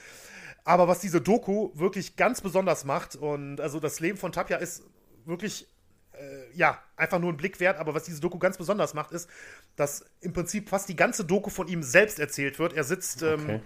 Aber 0.66 0.88
was 0.88 1.00
diese 1.00 1.22
Doku 1.22 1.70
wirklich 1.76 2.16
ganz 2.16 2.42
besonders 2.42 2.86
macht, 2.86 3.16
und 3.16 3.62
also 3.62 3.80
das 3.80 4.00
Leben 4.00 4.18
von 4.18 4.32
Tapia 4.32 4.58
ist 4.58 4.84
wirklich, 5.26 5.68
äh, 6.14 6.58
ja, 6.58 6.82
einfach 6.96 7.20
nur 7.20 7.32
ein 7.32 7.38
Blick 7.38 7.60
wert, 7.60 7.78
aber 7.78 7.94
was 7.94 8.04
diese 8.04 8.22
Doku 8.22 8.40
ganz 8.40 8.58
besonders 8.58 8.94
macht, 8.94 9.12
ist, 9.12 9.30
dass 9.76 10.06
im 10.22 10.34
Prinzip 10.34 10.70
fast 10.70 10.90
die 10.90 10.96
ganze 10.96 11.26
Doku 11.26 11.50
von 11.50 11.68
ihm 11.68 11.84
selbst 11.84 12.20
erzählt 12.20 12.60
wird. 12.60 12.74
Er 12.74 12.84
sitzt, 12.84 13.22
ähm, 13.22 13.44
okay. 13.44 13.62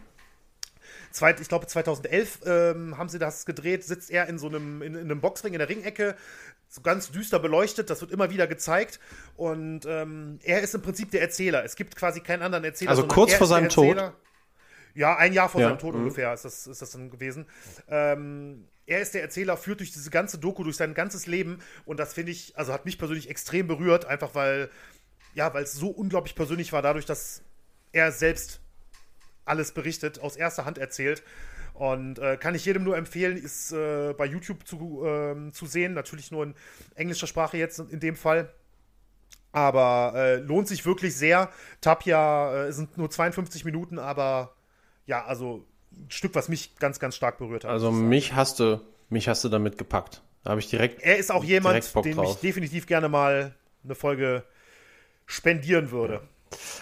zweit, 1.11 1.39
ich 1.39 1.47
glaube 1.47 1.67
2011 1.67 2.39
ähm, 2.45 2.97
haben 2.97 3.09
sie 3.09 3.19
das 3.19 3.45
gedreht, 3.45 3.83
sitzt 3.83 4.09
er 4.11 4.27
in 4.27 4.37
so 4.37 4.47
einem, 4.47 4.81
in, 4.81 4.95
in 4.95 5.01
einem 5.01 5.21
Boxring 5.21 5.53
in 5.53 5.59
der 5.59 5.69
Ringecke, 5.69 6.15
so 6.69 6.81
ganz 6.81 7.11
düster 7.11 7.39
beleuchtet, 7.39 7.89
das 7.89 8.01
wird 8.01 8.11
immer 8.11 8.29
wieder 8.29 8.45
gezeigt. 8.45 8.99
Und 9.35 9.85
ähm, 9.87 10.39
er 10.43 10.61
ist 10.61 10.75
im 10.75 10.81
Prinzip 10.83 11.09
der 11.11 11.21
Erzähler. 11.21 11.63
Es 11.65 11.75
gibt 11.75 11.95
quasi 11.95 12.21
keinen 12.21 12.43
anderen 12.43 12.63
Erzähler. 12.63 12.91
Also 12.91 13.07
kurz 13.07 13.33
vor 13.33 13.47
seinem 13.47 13.69
Tod. 13.69 14.13
Ja, 14.93 15.15
ein 15.15 15.33
Jahr 15.33 15.49
vor 15.49 15.61
ja. 15.61 15.69
seinem 15.69 15.79
Tod 15.79 15.95
mhm. 15.95 16.01
ungefähr 16.01 16.33
ist 16.33 16.45
das, 16.45 16.67
ist 16.67 16.81
das 16.81 16.91
dann 16.91 17.09
gewesen. 17.09 17.47
Ähm, 17.87 18.67
er 18.89 19.01
ist 19.01 19.13
der 19.13 19.21
Erzähler, 19.21 19.55
führt 19.55 19.79
durch 19.81 19.91
diese 19.91 20.09
ganze 20.09 20.39
Doku, 20.39 20.63
durch 20.63 20.75
sein 20.75 20.95
ganzes 20.95 21.27
Leben. 21.27 21.59
Und 21.85 21.99
das 21.99 22.13
finde 22.13 22.31
ich, 22.31 22.57
also 22.57 22.73
hat 22.73 22.85
mich 22.85 22.97
persönlich 22.97 23.29
extrem 23.29 23.67
berührt, 23.67 24.05
einfach 24.05 24.33
weil, 24.33 24.69
ja, 25.35 25.53
weil 25.53 25.63
es 25.63 25.73
so 25.73 25.89
unglaublich 25.89 26.33
persönlich 26.33 26.73
war, 26.73 26.81
dadurch, 26.81 27.05
dass 27.05 27.43
er 27.91 28.11
selbst 28.11 28.61
alles 29.45 29.73
berichtet, 29.73 30.19
aus 30.19 30.35
erster 30.35 30.65
Hand 30.65 30.79
erzählt. 30.79 31.23
Und 31.75 32.17
äh, 32.17 32.35
kann 32.37 32.55
ich 32.55 32.65
jedem 32.65 32.83
nur 32.83 32.97
empfehlen, 32.97 33.37
ist 33.37 33.71
äh, 33.71 34.13
bei 34.17 34.25
YouTube 34.25 34.67
zu, 34.67 35.05
äh, 35.05 35.51
zu 35.51 35.67
sehen. 35.67 35.93
Natürlich 35.93 36.31
nur 36.31 36.43
in 36.43 36.55
englischer 36.95 37.27
Sprache 37.27 37.57
jetzt 37.57 37.79
in 37.79 37.99
dem 37.99 38.15
Fall. 38.15 38.51
Aber 39.51 40.13
äh, 40.15 40.35
lohnt 40.37 40.67
sich 40.67 40.85
wirklich 40.85 41.15
sehr. 41.15 41.51
Tapia 41.79 42.65
äh, 42.65 42.73
sind 42.73 42.97
nur 42.97 43.09
52 43.09 43.65
Minuten, 43.65 43.99
aber 43.99 44.55
ja, 45.05 45.25
also 45.25 45.65
Stück, 46.07 46.35
was 46.35 46.49
mich 46.49 46.75
ganz, 46.77 46.99
ganz 46.99 47.15
stark 47.15 47.37
berührt 47.37 47.63
hat. 47.63 47.71
Also 47.71 47.91
mich 47.91 48.33
hast 48.33 48.59
du, 48.59 48.81
mich 49.09 49.27
hast 49.27 49.43
du 49.43 49.49
damit 49.49 49.77
gepackt. 49.77 50.21
Da 50.43 50.51
habe 50.51 50.59
ich 50.59 50.69
direkt. 50.69 51.01
Er 51.01 51.17
ist 51.17 51.31
auch 51.31 51.43
jemand, 51.43 51.83
dem 52.05 52.15
drauf. 52.15 52.35
ich 52.35 52.41
definitiv 52.41 52.87
gerne 52.87 53.09
mal 53.09 53.53
eine 53.83 53.95
Folge 53.95 54.43
spendieren 55.25 55.91
würde. 55.91 56.21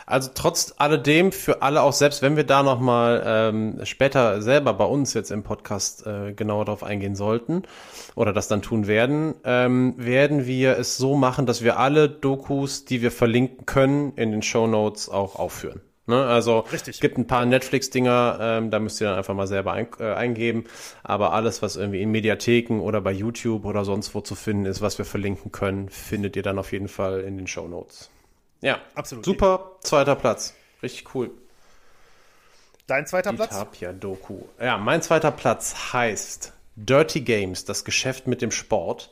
Also 0.06 0.30
trotz 0.34 0.74
alledem 0.78 1.32
für 1.32 1.62
alle 1.62 1.82
auch 1.82 1.94
selbst, 1.94 2.22
wenn 2.22 2.38
wir 2.38 2.46
da 2.46 2.64
noch 2.64 2.80
mal 2.80 3.22
ähm, 3.26 3.80
später 3.84 4.42
selber 4.42 4.74
bei 4.74 4.86
uns 4.86 5.14
jetzt 5.14 5.32
im 5.32 5.44
Podcast 5.44 6.08
äh, 6.08 6.32
genauer 6.34 6.66
darauf 6.66 6.84
eingehen 6.84 7.16
sollten 7.16 7.64
oder 8.16 8.32
das 8.32 8.48
dann 8.48 8.62
tun 8.62 8.88
werden, 8.88 9.36
ähm, 9.44 9.96
werden 9.98 10.46
wir 10.48 10.78
es 10.78 10.98
so 10.98 11.16
machen, 11.18 11.46
dass 11.46 11.64
wir 11.64 11.78
alle 11.80 12.08
Dokus, 12.08 12.86
die 12.86 13.02
wir 13.02 13.12
verlinken 13.12 13.66
können, 13.66 14.14
in 14.16 14.32
den 14.32 14.42
Show 14.42 14.68
Notes 14.68 15.10
auch 15.10 15.36
aufführen. 15.36 15.82
Ne? 16.08 16.26
Also 16.26 16.66
es 16.72 17.00
gibt 17.00 17.18
ein 17.18 17.28
paar 17.28 17.46
Netflix-Dinger, 17.46 18.38
ähm, 18.42 18.72
da 18.72 18.80
müsst 18.80 19.02
ihr 19.02 19.08
dann 19.08 19.18
einfach 19.18 19.34
mal 19.34 19.46
selber 19.46 19.74
ein, 19.74 19.88
äh, 20.00 20.14
eingeben. 20.14 20.64
Aber 21.04 21.34
alles, 21.34 21.62
was 21.62 21.76
irgendwie 21.76 22.02
in 22.02 22.12
Mediatheken 22.12 22.80
oder 22.80 23.02
bei 23.02 23.12
YouTube 23.12 23.66
oder 23.66 23.84
sonst 23.86 24.16
wo 24.16 24.22
zu 24.22 24.34
finden 24.34 24.66
ist, 24.66 24.82
was 24.82 24.98
wir 24.98 25.06
verlinken 25.06 25.52
können, 25.52 25.90
findet 25.90 26.36
ihr 26.38 26.44
dann 26.44 26.58
auf 26.58 26.72
jeden 26.72 26.88
Fall 26.88 27.22
in 27.22 27.38
den 27.38 27.48
Show 27.48 27.68
Notes. 27.68 28.10
Ja, 28.62 28.80
absolut. 28.96 29.26
Super, 29.26 29.74
zweiter 29.82 30.16
Platz. 30.16 30.56
Richtig 30.82 31.14
cool. 31.14 31.32
Dein 32.88 33.06
zweiter 33.06 33.32
Die 33.32 33.36
Platz? 33.36 33.52
Tapia-Doku. 33.52 34.44
Ja, 34.62 34.78
mein 34.78 35.02
zweiter 35.02 35.32
Platz 35.32 35.94
heißt 35.94 36.54
Dirty 36.78 37.22
Games, 37.22 37.66
das 37.66 37.84
Geschäft 37.84 38.28
mit 38.28 38.42
dem 38.42 38.52
Sport, 38.52 39.12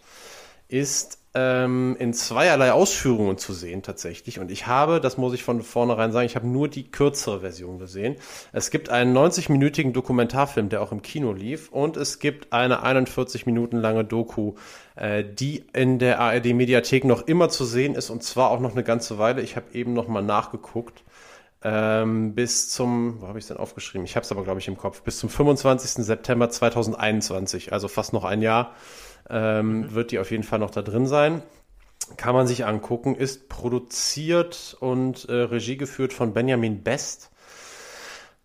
ist 0.69 1.19
ähm, 1.36 1.98
in 2.00 2.13
zweierlei 2.13 2.71
Ausführungen 2.71 3.38
zu 3.38 3.54
sehen 3.54 3.84
tatsächlich. 3.84 4.39
Und 4.39 4.50
ich 4.50 4.67
habe, 4.67 5.02
das 5.02 5.17
muss 5.17 5.34
ich 5.34 5.43
von 5.43 5.62
vornherein 5.62 6.13
sagen, 6.13 6.26
ich 6.26 6.38
habe 6.38 6.48
nur 6.48 6.69
die 6.69 6.89
kürzere 6.89 7.41
Version 7.41 7.78
gesehen. 7.78 8.15
Es 8.54 8.71
gibt 8.71 8.89
einen 8.89 9.15
90-minütigen 9.15 9.91
Dokumentarfilm, 9.91 10.69
der 10.69 10.82
auch 10.82 10.93
im 10.93 11.02
Kino 11.02 11.34
lief. 11.34 11.69
Und 11.69 11.98
es 11.98 12.19
gibt 12.19 12.54
eine 12.54 12.84
41 12.84 13.45
Minuten 13.45 13.78
lange 13.78 14.06
Doku, 14.06 14.54
äh, 14.95 15.26
die 15.26 15.65
in 15.74 16.00
der 16.00 16.21
ARD-Mediathek 16.21 17.04
noch 17.04 17.28
immer 17.28 17.50
zu 17.50 17.65
sehen 17.65 17.95
ist. 17.95 18.10
Und 18.10 18.24
zwar 18.24 18.50
auch 18.50 18.62
noch 18.62 18.71
eine 18.71 18.84
ganze 18.84 19.17
Weile. 19.17 19.41
Ich 19.41 19.58
habe 19.58 19.74
eben 19.74 19.91
noch 19.91 20.08
mal 20.08 20.24
nachgeguckt. 20.24 21.04
Ähm, 21.63 22.34
bis 22.34 22.69
zum, 22.69 23.21
wo 23.21 23.28
habe 23.28 23.39
ich 23.39 23.43
es 23.43 23.50
denn 23.50 23.58
aufgeschrieben? 23.58 24.06
Ich 24.06 24.15
habe 24.15 24.24
es 24.24 24.32
aber, 24.32 24.43
glaube 24.43 24.62
ich, 24.62 24.69
im 24.69 24.78
Kopf. 24.78 25.02
Bis 25.02 25.17
zum 25.17 25.30
25. 25.30 26.06
September 26.06 26.50
2021, 26.50 27.74
also 27.74 27.88
fast 27.88 28.13
noch 28.13 28.24
ein 28.24 28.41
Jahr 28.41 28.74
ähm, 29.29 29.79
mhm. 29.79 29.93
wird 29.93 30.11
die 30.11 30.19
auf 30.19 30.31
jeden 30.31 30.43
Fall 30.43 30.59
noch 30.59 30.71
da 30.71 30.81
drin 30.81 31.07
sein. 31.07 31.41
Kann 32.17 32.35
man 32.35 32.45
sich 32.45 32.65
angucken, 32.65 33.15
ist 33.15 33.49
produziert 33.49 34.77
und 34.79 35.27
äh, 35.27 35.33
Regie 35.33 35.77
geführt 35.77 36.13
von 36.13 36.33
Benjamin 36.33 36.83
Best. 36.83 37.31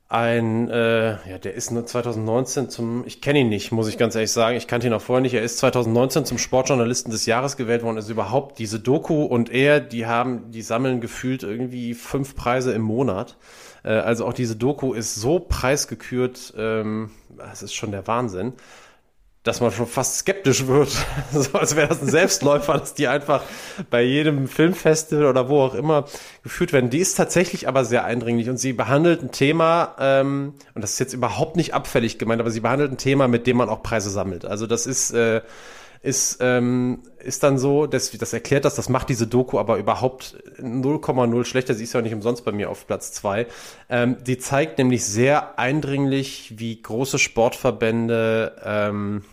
Ein, 0.08 0.68
äh, 0.70 1.10
ja, 1.30 1.38
der 1.38 1.54
ist 1.54 1.68
2019 1.68 2.68
zum, 2.68 3.04
ich 3.06 3.20
kenne 3.20 3.40
ihn 3.40 3.48
nicht, 3.48 3.70
muss 3.70 3.86
ich 3.86 3.96
ganz 3.96 4.16
ehrlich 4.16 4.32
sagen, 4.32 4.56
ich 4.56 4.66
kannte 4.66 4.88
ihn 4.88 4.92
auch 4.92 5.02
vorher 5.02 5.20
nicht. 5.20 5.34
Er 5.34 5.42
ist 5.42 5.58
2019 5.58 6.24
zum 6.24 6.38
Sportjournalisten 6.38 7.12
des 7.12 7.26
Jahres 7.26 7.56
gewählt 7.56 7.84
worden. 7.84 7.96
Also 7.96 8.10
überhaupt 8.10 8.58
diese 8.58 8.80
Doku 8.80 9.22
und 9.22 9.50
er, 9.50 9.78
die 9.78 10.06
haben, 10.06 10.50
die 10.50 10.62
sammeln 10.62 11.00
gefühlt 11.00 11.44
irgendwie 11.44 11.94
fünf 11.94 12.34
Preise 12.34 12.72
im 12.72 12.82
Monat. 12.82 13.36
Äh, 13.84 13.90
also 13.90 14.26
auch 14.26 14.32
diese 14.32 14.56
Doku 14.56 14.94
ist 14.94 15.14
so 15.14 15.38
preisgekürt, 15.38 16.54
ähm, 16.56 17.10
das 17.36 17.62
ist 17.62 17.74
schon 17.74 17.92
der 17.92 18.06
Wahnsinn 18.06 18.54
dass 19.42 19.62
man 19.62 19.72
schon 19.72 19.86
fast 19.86 20.18
skeptisch 20.18 20.66
wird, 20.66 20.90
so 21.32 21.58
als 21.58 21.74
wäre 21.74 21.88
das 21.88 22.02
ein 22.02 22.08
Selbstläufer, 22.08 22.76
dass 22.76 22.92
die 22.94 23.08
einfach 23.08 23.42
bei 23.88 24.02
jedem 24.02 24.48
Filmfestival 24.48 25.24
oder 25.24 25.48
wo 25.48 25.62
auch 25.62 25.74
immer 25.74 26.04
geführt 26.42 26.72
werden. 26.72 26.90
Die 26.90 26.98
ist 26.98 27.14
tatsächlich 27.14 27.66
aber 27.66 27.84
sehr 27.84 28.04
eindringlich 28.04 28.50
und 28.50 28.58
sie 28.58 28.74
behandelt 28.74 29.22
ein 29.22 29.32
Thema, 29.32 29.94
ähm, 29.98 30.54
und 30.74 30.82
das 30.82 30.92
ist 30.92 30.98
jetzt 30.98 31.14
überhaupt 31.14 31.56
nicht 31.56 31.72
abfällig 31.72 32.18
gemeint, 32.18 32.40
aber 32.40 32.50
sie 32.50 32.60
behandelt 32.60 32.92
ein 32.92 32.98
Thema, 32.98 33.28
mit 33.28 33.46
dem 33.46 33.56
man 33.56 33.70
auch 33.70 33.82
Preise 33.82 34.10
sammelt. 34.10 34.44
Also 34.44 34.66
das 34.66 34.86
ist 34.86 35.12
äh, 35.12 35.40
ist, 36.02 36.38
ähm, 36.40 37.02
ist 37.18 37.42
dann 37.42 37.58
so, 37.58 37.86
das, 37.86 38.10
das 38.12 38.32
erklärt 38.32 38.64
das, 38.64 38.74
das 38.74 38.88
macht 38.88 39.10
diese 39.10 39.26
Doku 39.26 39.58
aber 39.58 39.76
überhaupt 39.76 40.36
0,0 40.58 41.44
schlechter. 41.44 41.74
Sie 41.74 41.84
ist 41.84 41.92
ja 41.92 42.00
nicht 42.00 42.14
umsonst 42.14 42.44
bei 42.44 42.52
mir 42.52 42.70
auf 42.70 42.86
Platz 42.86 43.12
zwei. 43.12 43.46
Ähm, 43.90 44.16
die 44.24 44.38
zeigt 44.38 44.78
nämlich 44.78 45.04
sehr 45.04 45.58
eindringlich, 45.58 46.54
wie 46.58 46.80
große 46.80 47.18
Sportverbände 47.18 48.56
ähm, 48.64 49.24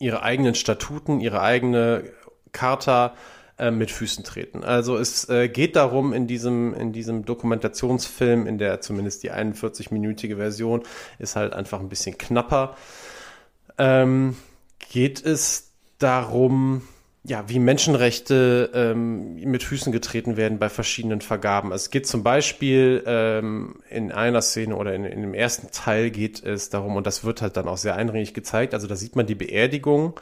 ihre 0.00 0.22
eigenen 0.22 0.56
Statuten, 0.56 1.20
ihre 1.20 1.42
eigene 1.42 2.04
Charta 2.52 3.14
äh, 3.58 3.70
mit 3.70 3.92
Füßen 3.92 4.24
treten. 4.24 4.64
Also 4.64 4.96
es 4.96 5.28
äh, 5.28 5.48
geht 5.48 5.76
darum 5.76 6.12
in 6.12 6.26
diesem 6.26 6.74
in 6.74 6.92
diesem 6.92 7.24
Dokumentationsfilm, 7.24 8.48
in 8.48 8.58
der 8.58 8.80
zumindest 8.80 9.22
die 9.22 9.32
41-minütige 9.32 10.36
Version 10.36 10.82
ist 11.20 11.36
halt 11.36 11.52
einfach 11.52 11.78
ein 11.78 11.88
bisschen 11.88 12.18
knapper. 12.18 12.76
Ähm, 13.76 14.36
geht 14.90 15.24
es 15.24 15.67
darum, 15.98 16.82
ja, 17.24 17.48
wie 17.48 17.58
Menschenrechte 17.58 18.70
ähm, 18.72 19.34
mit 19.34 19.62
Füßen 19.62 19.92
getreten 19.92 20.36
werden 20.36 20.58
bei 20.58 20.68
verschiedenen 20.68 21.20
Vergaben. 21.20 21.72
Es 21.72 21.90
geht 21.90 22.06
zum 22.06 22.22
Beispiel 22.22 23.02
ähm, 23.06 23.76
in 23.90 24.12
einer 24.12 24.40
Szene 24.40 24.76
oder 24.76 24.94
in, 24.94 25.04
in 25.04 25.20
dem 25.20 25.34
ersten 25.34 25.70
Teil 25.70 26.10
geht 26.10 26.42
es 26.42 26.70
darum, 26.70 26.96
und 26.96 27.06
das 27.06 27.24
wird 27.24 27.42
halt 27.42 27.56
dann 27.56 27.68
auch 27.68 27.76
sehr 27.76 27.96
eindringlich 27.96 28.34
gezeigt, 28.34 28.72
also 28.72 28.86
da 28.86 28.96
sieht 28.96 29.16
man 29.16 29.26
die 29.26 29.34
Beerdigung 29.34 30.18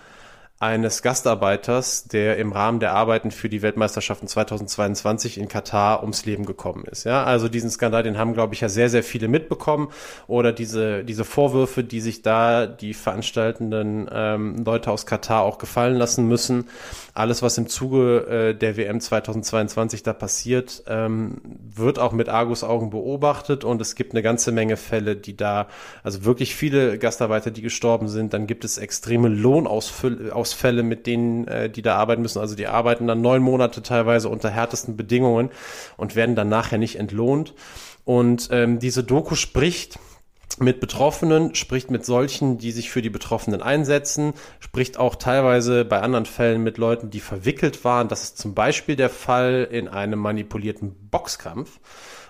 eines 0.58 1.02
Gastarbeiters, 1.02 2.04
der 2.04 2.38
im 2.38 2.50
Rahmen 2.50 2.80
der 2.80 2.94
Arbeiten 2.94 3.30
für 3.30 3.50
die 3.50 3.60
Weltmeisterschaften 3.60 4.26
2022 4.26 5.36
in 5.36 5.48
Katar 5.48 6.00
ums 6.00 6.24
Leben 6.24 6.46
gekommen 6.46 6.84
ist. 6.90 7.04
Ja, 7.04 7.24
also 7.24 7.48
diesen 7.48 7.68
Skandal, 7.68 8.02
den 8.02 8.16
haben, 8.16 8.32
glaube 8.32 8.54
ich, 8.54 8.62
ja 8.62 8.70
sehr, 8.70 8.88
sehr 8.88 9.02
viele 9.02 9.28
mitbekommen. 9.28 9.88
Oder 10.28 10.52
diese, 10.52 11.04
diese 11.04 11.24
Vorwürfe, 11.24 11.84
die 11.84 12.00
sich 12.00 12.22
da 12.22 12.66
die 12.66 12.94
veranstaltenden 12.94 14.08
ähm, 14.10 14.64
Leute 14.64 14.90
aus 14.90 15.04
Katar 15.04 15.42
auch 15.42 15.58
gefallen 15.58 15.96
lassen 15.96 16.26
müssen. 16.26 16.70
Alles, 17.12 17.42
was 17.42 17.58
im 17.58 17.68
Zuge 17.68 18.26
äh, 18.26 18.54
der 18.54 18.78
WM 18.78 18.98
2022 18.98 20.04
da 20.04 20.14
passiert, 20.14 20.84
ähm, 20.86 21.42
wird 21.44 21.98
auch 21.98 22.12
mit 22.12 22.30
Argus-Augen 22.30 22.88
beobachtet. 22.88 23.62
Und 23.62 23.82
es 23.82 23.94
gibt 23.94 24.12
eine 24.12 24.22
ganze 24.22 24.52
Menge 24.52 24.78
Fälle, 24.78 25.16
die 25.16 25.36
da, 25.36 25.68
also 26.02 26.24
wirklich 26.24 26.54
viele 26.54 26.96
Gastarbeiter, 26.96 27.50
die 27.50 27.60
gestorben 27.60 28.08
sind. 28.08 28.32
Dann 28.32 28.46
gibt 28.46 28.64
es 28.64 28.78
extreme 28.78 29.28
Lohnausfälle 29.28 30.34
Ausfälle, 30.46 30.84
mit 30.84 31.06
denen 31.08 31.48
äh, 31.48 31.68
die 31.68 31.82
da 31.82 31.96
arbeiten 31.96 32.22
müssen. 32.22 32.38
Also 32.38 32.54
die 32.54 32.68
arbeiten 32.68 33.08
dann 33.08 33.20
neun 33.20 33.42
Monate 33.42 33.82
teilweise 33.82 34.28
unter 34.28 34.48
härtesten 34.48 34.96
Bedingungen 34.96 35.50
und 35.96 36.14
werden 36.14 36.36
dann 36.36 36.48
nachher 36.48 36.78
nicht 36.78 36.96
entlohnt. 36.96 37.54
Und 38.04 38.48
ähm, 38.52 38.78
diese 38.78 39.02
Doku 39.02 39.34
spricht 39.34 39.98
mit 40.60 40.78
Betroffenen, 40.78 41.56
spricht 41.56 41.90
mit 41.90 42.04
solchen, 42.06 42.58
die 42.58 42.70
sich 42.70 42.90
für 42.90 43.02
die 43.02 43.10
Betroffenen 43.10 43.60
einsetzen, 43.60 44.34
spricht 44.60 44.98
auch 44.98 45.16
teilweise 45.16 45.84
bei 45.84 46.00
anderen 46.00 46.26
Fällen 46.26 46.62
mit 46.62 46.78
Leuten, 46.78 47.10
die 47.10 47.18
verwickelt 47.18 47.84
waren. 47.84 48.06
Das 48.06 48.22
ist 48.22 48.38
zum 48.38 48.54
Beispiel 48.54 48.94
der 48.94 49.10
Fall 49.10 49.66
in 49.68 49.88
einem 49.88 50.20
manipulierten 50.20 50.94
Boxkampf. 51.10 51.80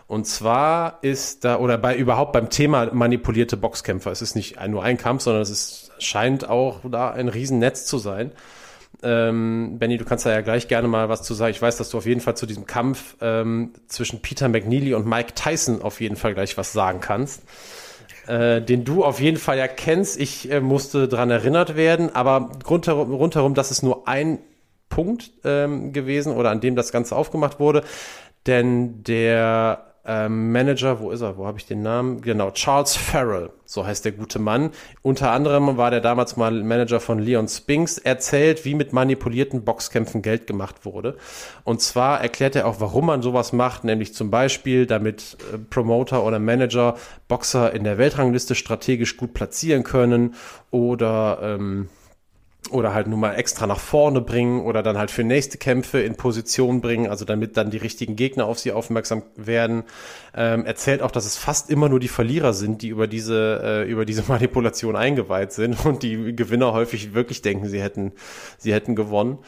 Und 0.07 0.27
zwar 0.27 0.99
ist 1.03 1.45
da, 1.45 1.59
oder 1.59 1.77
bei 1.77 1.95
überhaupt 1.95 2.33
beim 2.33 2.49
Thema 2.49 2.93
manipulierte 2.95 3.57
Boxkämpfer, 3.57 4.11
es 4.13 4.23
ist 4.23 4.37
nicht 4.37 4.57
nur 4.67 4.83
ein 4.83 4.97
Kampf, 4.97 5.23
sondern 5.23 5.43
es 5.43 5.51
ist, 5.51 5.86
scheint 5.99 6.49
auch 6.49 6.81
da 6.91 7.11
ein 7.11 7.29
Riesennetz 7.29 7.87
zu 7.87 7.99
sein. 7.99 8.33
Ähm, 9.03 9.79
Benny, 9.79 9.99
du 9.99 10.05
kannst 10.05 10.25
da 10.25 10.31
ja 10.31 10.41
gleich 10.41 10.69
gerne 10.69 10.89
mal 10.89 11.09
was 11.09 11.23
zu 11.23 11.35
sagen. 11.35 11.51
Ich 11.51 11.61
weiß, 11.61 11.77
dass 11.77 11.91
du 11.91 11.99
auf 11.99 12.07
jeden 12.07 12.21
Fall 12.21 12.37
zu 12.37 12.47
diesem 12.47 12.67
Kampf 12.67 13.17
ähm, 13.21 13.73
zwischen 13.89 14.23
Peter 14.23 14.49
McNeely 14.49 14.95
und 14.95 15.07
Mike 15.07 15.35
Tyson 15.35 15.83
auf 15.83 16.01
jeden 16.01 16.17
Fall 16.17 16.35
gleich 16.35 16.57
was 16.57 16.73
sagen 16.73 17.01
kannst. 17.01 17.43
Äh, 18.27 18.63
den 18.63 18.85
du 18.85 19.05
auf 19.05 19.21
jeden 19.21 19.37
Fall 19.37 19.59
ja 19.59 19.69
kennst. 19.69 20.19
Ich 20.19 20.51
äh, 20.51 20.61
musste 20.61 21.07
dran 21.07 21.31
erinnert 21.31 21.77
werden, 21.77 22.15
aber 22.15 22.51
rundherum, 22.69 23.15
rundherum 23.15 23.55
das 23.55 23.71
ist 23.71 23.83
nur 23.83 24.09
ein 24.09 24.39
Punkt 24.89 25.31
ähm, 25.45 25.93
gewesen 25.93 26.33
oder 26.33 26.51
an 26.51 26.61
dem 26.61 26.75
das 26.75 26.91
Ganze 26.91 27.15
aufgemacht 27.15 27.61
wurde. 27.61 27.85
Denn 28.47 29.05
der 29.05 29.95
ähm, 30.07 30.53
Manager, 30.53 31.01
wo 31.01 31.11
ist 31.11 31.21
er? 31.21 31.37
Wo 31.37 31.47
habe 31.47 31.59
ich 31.59 31.67
den 31.67 31.83
Namen? 31.83 32.21
Genau, 32.21 32.51
Charles 32.53 32.97
Farrell, 32.97 33.51
so 33.65 33.85
heißt 33.85 34.05
der 34.05 34.13
gute 34.13 34.39
Mann. 34.39 34.71
Unter 35.03 35.33
anderem 35.33 35.77
war 35.77 35.91
der 35.91 36.01
damals 36.01 36.37
mal 36.37 36.53
Manager 36.63 37.01
von 37.01 37.19
Leon 37.19 37.49
Spinks, 37.49 37.99
erzählt, 37.99 38.65
wie 38.65 38.75
mit 38.75 38.93
manipulierten 38.93 39.65
Boxkämpfen 39.65 40.23
Geld 40.23 40.47
gemacht 40.47 40.85
wurde. 40.85 41.17
Und 41.65 41.81
zwar 41.81 42.21
erklärt 42.21 42.55
er 42.57 42.67
auch, 42.67 42.81
warum 42.81 43.07
man 43.07 43.23
sowas 43.23 43.53
macht, 43.53 43.85
nämlich 43.85 44.15
zum 44.15 44.31
Beispiel, 44.31 44.87
damit 44.87 45.37
äh, 45.53 45.59
Promoter 45.59 46.25
oder 46.25 46.39
Manager 46.39 46.97
Boxer 47.29 47.73
in 47.73 47.85
der 47.85 47.99
Weltrangliste 47.99 48.55
strategisch 48.55 49.17
gut 49.17 49.35
platzieren 49.35 49.83
können 49.83 50.35
oder 50.71 51.41
ähm, 51.43 51.89
oder 52.71 52.95
halt 52.95 53.07
nur 53.07 53.19
mal 53.19 53.35
extra 53.35 53.67
nach 53.67 53.79
vorne 53.79 54.21
bringen 54.21 54.61
oder 54.61 54.83
dann 54.83 54.99
halt 54.99 55.11
für 55.11 55.25
nächste 55.25 55.59
Kämpfe 55.59 56.01
in 56.01 56.17
Position 56.17 56.81
bringen, 56.81 57.09
also 57.09 57.25
damit 57.25 57.57
dann 57.57 57.71
die 57.71 57.77
richtigen 57.77 58.17
Gegner 58.17 58.47
auf 58.47 58.59
sie 58.59 58.73
aufmerksam 58.73 59.23
werden. 59.37 59.85
Ähm, 60.35 60.65
erzählt 60.67 61.03
auch, 61.03 61.11
dass 61.11 61.27
es 61.27 61.37
fast 61.37 61.71
immer 61.71 61.89
nur 61.89 62.01
die 62.01 62.09
Verlierer 62.09 62.53
sind, 62.53 62.83
die 62.83 62.89
über 62.89 63.07
diese 63.07 63.61
äh, 63.63 63.91
über 63.91 64.05
diese 64.05 64.25
Manipulation 64.29 64.97
eingeweiht 64.97 65.53
sind 65.53 65.85
und 65.85 66.03
die 66.03 66.35
Gewinner 66.35 66.73
häufig 66.73 67.15
wirklich 67.15 67.43
denken, 67.43 67.69
sie 67.69 67.83
hätten 67.83 68.13
sie 68.59 68.73
hätten 68.73 68.97
gewonnen. 68.97 69.39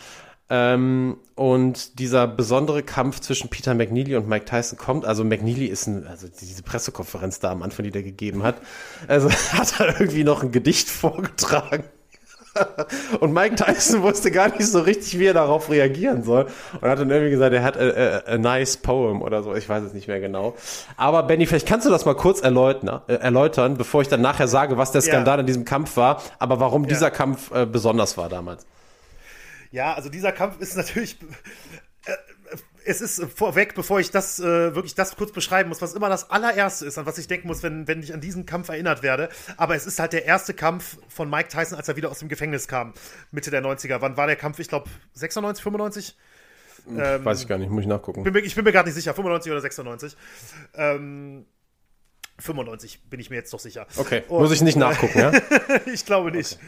Ähm, 0.51 1.19
und 1.35 1.99
dieser 1.99 2.27
besondere 2.27 2.83
Kampf 2.83 3.21
zwischen 3.21 3.51
Peter 3.51 3.75
McNeely 3.75 4.17
und 4.17 4.29
Mike 4.29 4.47
Tyson 4.47 4.79
kommt. 4.79 5.05
Also 5.05 5.23
McNeely 5.23 5.67
ist 5.67 5.87
ein, 5.87 6.07
also 6.07 6.27
diese 6.27 6.63
Pressekonferenz 6.63 7.39
da 7.39 7.51
am 7.51 7.63
Anfang, 7.63 7.85
die 7.85 7.91
der 7.91 8.03
gegeben 8.03 8.43
hat, 8.43 8.57
also 9.09 9.31
hat 9.53 9.79
er 9.79 10.01
irgendwie 10.01 10.25
noch 10.25 10.43
ein 10.43 10.51
Gedicht 10.51 10.89
vorgetragen 10.89 11.85
und 13.21 13.33
Mike 13.33 13.57
Tyson 13.57 14.03
wusste 14.03 14.31
gar 14.31 14.49
nicht 14.49 14.67
so 14.67 14.81
richtig, 14.81 15.19
wie 15.19 15.27
er 15.27 15.35
darauf 15.35 15.71
reagieren 15.71 16.23
soll. 16.23 16.47
Und 16.81 16.89
hat 16.89 16.99
dann 16.99 17.11
irgendwie 17.11 17.31
gesagt, 17.31 17.55
er 17.55 17.63
hat 17.63 17.77
a, 17.77 17.81
a, 17.81 18.35
a 18.35 18.39
nice 18.39 18.77
poem 18.77 19.23
oder 19.23 19.43
so. 19.43 19.55
Ich 19.55 19.69
weiß 19.69 19.83
es 19.85 19.93
nicht 19.93 20.09
mehr 20.09 20.21
genau. 20.21 20.55
Aber 20.97 21.23
Benny, 21.23 21.47
vielleicht 21.47 21.69
kannst 21.69 21.87
du 21.87 21.91
das 21.91 22.05
mal 22.05 22.15
kurz 22.15 22.41
erläutern, 22.41 23.03
äh, 23.09 23.15
erläutern 23.15 23.77
bevor 23.77 24.03
ich 24.03 24.09
dann 24.09 24.21
nachher 24.21 24.49
sage, 24.49 24.77
was 24.77 24.93
der 24.93 25.01
Skandal 25.01 25.37
ja. 25.37 25.41
in 25.41 25.47
diesem 25.47 25.65
Kampf 25.65 25.97
war, 25.97 26.23
aber 26.39 26.61
warum 26.61 26.83
ja. 26.83 26.89
dieser 26.89 27.11
Kampf 27.11 27.51
äh, 27.53 27.67
besonders 27.67 28.17
war 28.17 28.29
damals. 28.29 28.67
Ja, 29.71 29.95
also 29.95 30.09
dieser 30.09 30.33
Kampf 30.33 30.61
ist 30.61 30.77
natürlich 30.77 31.19
äh, 31.21 31.27
es 32.89 33.01
ist 33.03 33.23
vorweg, 33.35 33.75
bevor 33.75 34.01
ich 34.01 34.11
das 34.11 34.39
äh, 34.39 34.75
wirklich 34.75 34.95
das 34.95 35.15
kurz 35.17 35.33
beschreiben 35.33 35.69
muss, 35.69 35.83
was 35.83 35.95
immer 35.95 36.09
das 36.09 36.31
allererste 36.31 36.87
ist, 36.87 36.97
an 36.97 37.05
was 37.05 37.19
ich 37.19 37.29
denken 37.29 37.47
muss, 37.47 37.63
wenn, 37.63 37.87
wenn 37.87 38.03
ich 38.03 38.15
an 38.15 38.21
diesen 38.21 38.47
Kampf 38.47 38.71
erinnert 38.71 39.03
werde. 39.03 39.29
Aber 39.57 39.75
es 39.75 39.87
ist 39.87 39.99
halt 39.99 40.15
der 40.15 40.25
erste 40.25 40.55
Kampf 40.55 40.97
von 41.09 41.29
Mike 41.29 41.49
Tyson, 41.49 41.77
als 41.77 41.89
er 41.89 41.97
wieder 41.97 42.11
aus 42.11 42.21
dem 42.21 42.29
Gefängnis 42.29 42.67
kam, 42.67 42.95
Mitte 43.31 43.51
der 43.51 43.63
90er. 43.63 44.01
Wann 44.01 44.17
war 44.17 44.27
der 44.27 44.37
Kampf? 44.37 44.59
Ich 44.59 44.69
glaube 44.69 44.89
96, 45.13 45.63
95? 45.63 46.17
Ähm, 46.97 47.25
Weiß 47.25 47.43
ich 47.43 47.49
gar 47.49 47.59
nicht, 47.59 47.71
muss 47.71 47.83
ich 47.83 47.89
nachgucken. 47.89 48.23
Bin, 48.25 48.35
ich 48.37 48.55
bin 48.55 48.65
mir 48.65 48.73
gerade 48.73 48.89
nicht 48.89 48.97
sicher, 48.97 49.13
95 49.13 49.53
oder 49.53 49.61
96. 49.61 50.17
Ähm, 50.75 51.45
95 52.39 53.11
bin 53.11 53.21
ich 53.21 53.29
mir 53.29 53.37
jetzt 53.37 53.53
doch 53.53 53.61
sicher. 53.61 53.87
Okay, 53.97 54.23
Und, 54.29 54.41
muss 54.41 54.53
ich 54.53 54.63
nicht 54.63 54.79
nachgucken, 54.79 55.19
ja? 55.19 55.33
ich 55.93 56.07
glaube 56.07 56.31
nicht. 56.31 56.59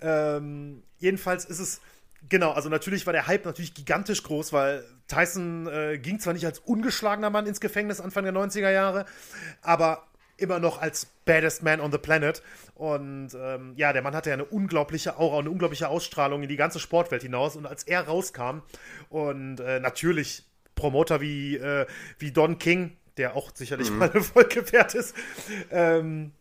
Okay. 0.00 0.36
Ähm, 0.36 0.82
jedenfalls 0.98 1.44
ist 1.44 1.60
es 1.60 1.80
Genau, 2.28 2.52
also 2.52 2.68
natürlich 2.68 3.06
war 3.06 3.12
der 3.12 3.26
Hype 3.26 3.44
natürlich 3.44 3.74
gigantisch 3.74 4.22
groß, 4.22 4.52
weil 4.52 4.84
Tyson 5.08 5.66
äh, 5.66 5.98
ging 5.98 6.20
zwar 6.20 6.34
nicht 6.34 6.46
als 6.46 6.58
ungeschlagener 6.58 7.30
Mann 7.30 7.46
ins 7.46 7.60
Gefängnis 7.60 8.00
Anfang 8.00 8.24
der 8.24 8.32
90er 8.32 8.70
Jahre, 8.70 9.06
aber 9.62 10.06
immer 10.36 10.58
noch 10.58 10.80
als 10.80 11.06
baddest 11.24 11.62
man 11.62 11.80
on 11.80 11.92
the 11.92 11.98
planet. 11.98 12.42
Und 12.74 13.30
ähm, 13.34 13.74
ja, 13.76 13.92
der 13.92 14.02
Mann 14.02 14.14
hatte 14.14 14.30
ja 14.30 14.34
eine 14.34 14.44
unglaubliche 14.44 15.18
Aura 15.18 15.36
und 15.36 15.44
eine 15.44 15.50
unglaubliche 15.50 15.88
Ausstrahlung 15.88 16.42
in 16.42 16.48
die 16.48 16.56
ganze 16.56 16.80
Sportwelt 16.80 17.22
hinaus. 17.22 17.56
Und 17.56 17.66
als 17.66 17.84
er 17.84 18.06
rauskam 18.06 18.62
und 19.08 19.60
äh, 19.60 19.80
natürlich 19.80 20.44
Promoter 20.74 21.20
wie, 21.20 21.56
äh, 21.56 21.86
wie 22.18 22.32
Don 22.32 22.58
King, 22.58 22.96
der 23.16 23.36
auch 23.36 23.50
sicherlich 23.54 23.90
mhm. 23.90 23.98
mal 23.98 24.10
Erfolg 24.14 24.72
wert 24.72 24.94
ist, 24.94 25.14
ähm, 25.70 26.32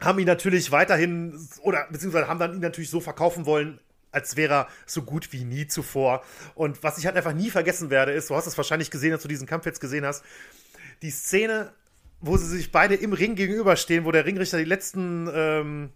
haben 0.00 0.18
ihn 0.18 0.26
natürlich 0.26 0.72
weiterhin 0.72 1.38
oder 1.62 1.86
beziehungsweise 1.90 2.28
haben 2.28 2.40
dann 2.40 2.54
ihn 2.54 2.60
natürlich 2.60 2.90
so 2.90 3.00
verkaufen 3.00 3.46
wollen, 3.46 3.78
als 4.14 4.36
wäre 4.36 4.54
er 4.54 4.68
so 4.86 5.02
gut 5.02 5.32
wie 5.32 5.44
nie 5.44 5.66
zuvor. 5.66 6.22
Und 6.54 6.82
was 6.82 6.98
ich 6.98 7.06
halt 7.06 7.16
einfach 7.16 7.34
nie 7.34 7.50
vergessen 7.50 7.90
werde, 7.90 8.12
ist, 8.12 8.30
du 8.30 8.36
hast 8.36 8.46
es 8.46 8.56
wahrscheinlich 8.56 8.90
gesehen, 8.90 9.12
als 9.12 9.22
du 9.22 9.28
diesen 9.28 9.46
Kampf 9.46 9.66
jetzt 9.66 9.80
gesehen 9.80 10.06
hast, 10.06 10.24
die 11.02 11.10
Szene, 11.10 11.72
wo 12.20 12.36
sie 12.36 12.46
sich 12.46 12.72
beide 12.72 12.94
im 12.94 13.12
Ring 13.12 13.34
gegenüberstehen, 13.34 14.04
wo 14.04 14.12
der 14.12 14.24
Ringrichter 14.24 14.58
die 14.58 14.64
letzten, 14.64 15.28
ähm, 15.32 15.90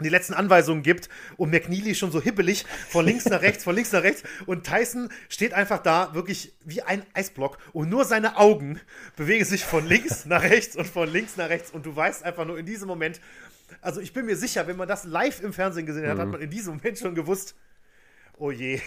die 0.00 0.08
letzten 0.10 0.34
Anweisungen 0.34 0.82
gibt 0.82 1.08
und 1.38 1.50
McNeely 1.50 1.94
schon 1.94 2.12
so 2.12 2.20
hibbelig 2.20 2.66
von 2.88 3.04
links 3.04 3.24
nach 3.26 3.40
rechts, 3.40 3.64
von 3.64 3.74
links 3.74 3.92
nach 3.92 4.02
rechts 4.02 4.22
und 4.44 4.64
Tyson 4.64 5.08
steht 5.28 5.54
einfach 5.54 5.78
da 5.78 6.14
wirklich 6.14 6.52
wie 6.64 6.82
ein 6.82 7.02
Eisblock 7.14 7.58
und 7.72 7.88
nur 7.88 8.04
seine 8.04 8.36
Augen 8.36 8.78
bewegen 9.16 9.44
sich 9.44 9.64
von 9.64 9.86
links 9.86 10.26
nach 10.26 10.42
rechts 10.42 10.76
und 10.76 10.86
von 10.86 11.10
links 11.10 11.36
nach 11.38 11.48
rechts 11.48 11.70
und 11.70 11.86
du 11.86 11.96
weißt 11.96 12.24
einfach 12.24 12.44
nur 12.44 12.58
in 12.58 12.66
diesem 12.66 12.88
Moment, 12.88 13.20
also 13.80 14.00
ich 14.00 14.12
bin 14.12 14.26
mir 14.26 14.36
sicher, 14.36 14.66
wenn 14.66 14.76
man 14.76 14.88
das 14.88 15.04
live 15.04 15.42
im 15.42 15.52
Fernsehen 15.52 15.86
gesehen 15.86 16.06
hat, 16.08 16.16
mhm. 16.16 16.20
hat 16.20 16.28
man 16.28 16.40
in 16.40 16.50
diesem 16.50 16.76
Moment 16.76 16.98
schon 16.98 17.14
gewusst, 17.14 17.54
oh 18.38 18.50
je, 18.50 18.80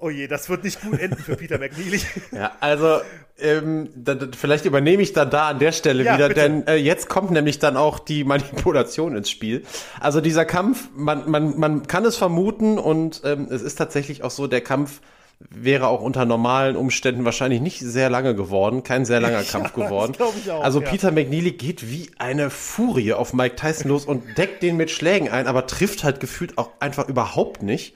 oh 0.00 0.10
je, 0.10 0.26
das 0.26 0.48
wird 0.48 0.64
nicht 0.64 0.80
gut 0.80 0.98
enden 0.98 1.22
für 1.22 1.36
Peter 1.36 1.58
McNeely. 1.58 2.00
Ja, 2.32 2.52
also 2.60 3.00
ähm, 3.38 3.90
dann, 3.94 4.32
vielleicht 4.32 4.64
übernehme 4.64 5.02
ich 5.02 5.12
dann 5.12 5.30
da 5.30 5.48
an 5.48 5.58
der 5.58 5.72
Stelle 5.72 6.04
ja, 6.04 6.14
wieder, 6.14 6.28
bitte. 6.28 6.40
denn 6.40 6.66
äh, 6.66 6.76
jetzt 6.76 7.08
kommt 7.08 7.30
nämlich 7.30 7.58
dann 7.58 7.76
auch 7.76 7.98
die 7.98 8.24
Manipulation 8.24 9.16
ins 9.16 9.30
Spiel. 9.30 9.64
Also 10.00 10.20
dieser 10.20 10.44
Kampf, 10.44 10.88
man, 10.94 11.30
man, 11.30 11.58
man 11.58 11.86
kann 11.86 12.04
es 12.04 12.16
vermuten 12.16 12.78
und 12.78 13.22
ähm, 13.24 13.48
es 13.50 13.62
ist 13.62 13.76
tatsächlich 13.76 14.22
auch 14.22 14.30
so, 14.30 14.46
der 14.46 14.60
Kampf 14.60 15.00
wäre 15.48 15.88
auch 15.88 16.02
unter 16.02 16.26
normalen 16.26 16.76
Umständen 16.76 17.24
wahrscheinlich 17.24 17.60
nicht 17.60 17.80
sehr 17.80 18.10
lange 18.10 18.34
geworden, 18.34 18.82
kein 18.82 19.04
sehr 19.04 19.20
langer 19.20 19.42
Kampf 19.50 19.76
ja, 19.76 19.84
geworden. 19.84 20.14
Auch, 20.20 20.62
also 20.62 20.82
ja. 20.82 20.90
Peter 20.90 21.10
McNeely 21.10 21.52
geht 21.52 21.90
wie 21.90 22.10
eine 22.18 22.50
Furie 22.50 23.14
auf 23.14 23.32
Mike 23.32 23.56
Tyson 23.56 23.90
los 23.90 24.04
und 24.04 24.36
deckt 24.36 24.62
den 24.62 24.76
mit 24.76 24.90
Schlägen 24.90 25.30
ein, 25.30 25.46
aber 25.46 25.66
trifft 25.66 26.04
halt 26.04 26.20
gefühlt 26.20 26.58
auch 26.58 26.70
einfach 26.78 27.08
überhaupt 27.08 27.62
nicht. 27.62 27.94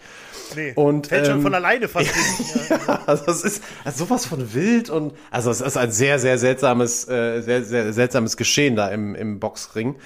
Nee, 0.57 0.73
und, 0.75 1.09
fällt 1.09 1.27
ähm, 1.27 1.33
schon 1.33 1.43
von 1.43 1.55
alleine 1.55 1.89
fast. 1.89 2.11
ja, 2.71 3.01
also 3.07 3.31
es 3.31 3.43
ist 3.43 3.65
also 3.85 4.05
sowas 4.05 4.27
von 4.27 4.55
wild 4.55 4.91
und 4.91 5.15
also 5.31 5.51
es 5.51 5.61
ist 5.61 5.77
ein 5.77 5.91
sehr, 5.91 6.19
sehr 6.19 6.39
seltsames, 6.39 7.09
äh, 7.09 7.41
sehr, 7.41 7.65
sehr 7.65 7.93
seltsames 7.93 8.37
Geschehen 8.37 8.77
da 8.77 8.89
im, 8.89 9.15
im 9.15 9.41
Boxring. 9.41 9.97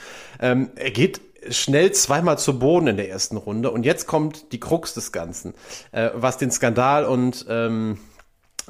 Ähm, 0.40 0.70
er 0.76 0.90
geht 0.90 1.20
schnell 1.50 1.92
zweimal 1.92 2.38
zu 2.38 2.58
Boden 2.58 2.88
in 2.88 2.96
der 2.96 3.08
ersten 3.08 3.36
Runde. 3.36 3.70
Und 3.70 3.84
jetzt 3.84 4.06
kommt 4.06 4.52
die 4.52 4.60
Krux 4.60 4.94
des 4.94 5.12
Ganzen, 5.12 5.54
äh, 5.92 6.10
was 6.14 6.38
den 6.38 6.50
Skandal 6.50 7.04
und 7.04 7.46
ähm, 7.48 7.98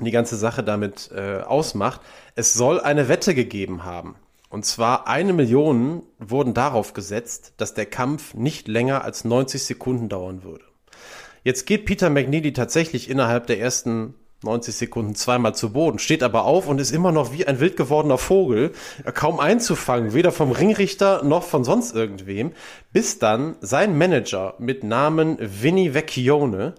die 0.01 0.11
ganze 0.11 0.37
Sache 0.37 0.62
damit 0.62 1.11
äh, 1.12 1.41
ausmacht. 1.41 2.01
Es 2.35 2.55
soll 2.55 2.81
eine 2.81 3.09
Wette 3.09 3.35
gegeben 3.35 3.85
haben. 3.85 4.16
Und 4.51 4.64
zwar 4.64 5.07
eine 5.09 5.33
Million 5.33 6.03
wurden 6.19 6.55
darauf 6.55 6.95
gesetzt, 6.95 7.53
dass 7.59 7.75
der 7.75 7.87
Kampf 7.87 8.35
nicht 8.35 8.66
länger 8.69 9.05
als 9.05 9.25
90 9.25 9.62
Sekunden 9.62 10.09
dauern 10.09 10.43
würde. 10.43 10.64
Jetzt 11.45 11.66
geht 11.66 11.85
Peter 11.85 12.11
McNeely 12.11 12.53
tatsächlich 12.53 13.11
innerhalb 13.11 13.47
der 13.47 13.61
ersten 13.61 14.14
90 14.43 14.74
Sekunden 14.74 15.14
zweimal 15.16 15.55
zu 15.55 15.72
Boden, 15.72 15.99
steht 15.99 16.22
aber 16.22 16.45
auf 16.45 16.68
und 16.68 16.80
ist 16.80 16.93
immer 16.93 17.11
noch 17.11 17.32
wie 17.32 17.47
ein 17.47 17.59
wild 17.59 17.76
gewordener 17.76 18.18
Vogel, 18.18 18.72
kaum 19.14 19.41
einzufangen, 19.41 20.14
weder 20.14 20.30
vom 20.30 20.53
Ringrichter 20.53 21.24
noch 21.24 21.43
von 21.43 21.64
sonst 21.64 21.95
irgendwem, 21.95 22.53
bis 22.93 23.18
dann 23.18 23.57
sein 23.61 23.99
Manager 23.99 24.55
mit 24.59 24.84
Namen 24.84 25.39
Vinny 25.41 25.93
Vecchione 25.93 26.74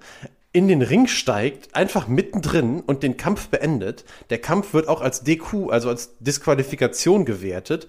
in 0.52 0.68
den 0.68 0.82
Ring 0.82 1.08
steigt, 1.08 1.76
einfach 1.76 2.08
mittendrin 2.08 2.80
und 2.80 3.04
den 3.04 3.18
Kampf 3.18 3.50
beendet. 3.50 4.06
Der 4.30 4.40
Kampf 4.40 4.74
wird 4.74 4.88
auch 4.88 5.02
als 5.02 5.24
DQ, 5.24 5.70
also 5.70 5.90
als 5.90 6.18
Disqualifikation 6.20 7.26
gewertet. 7.26 7.88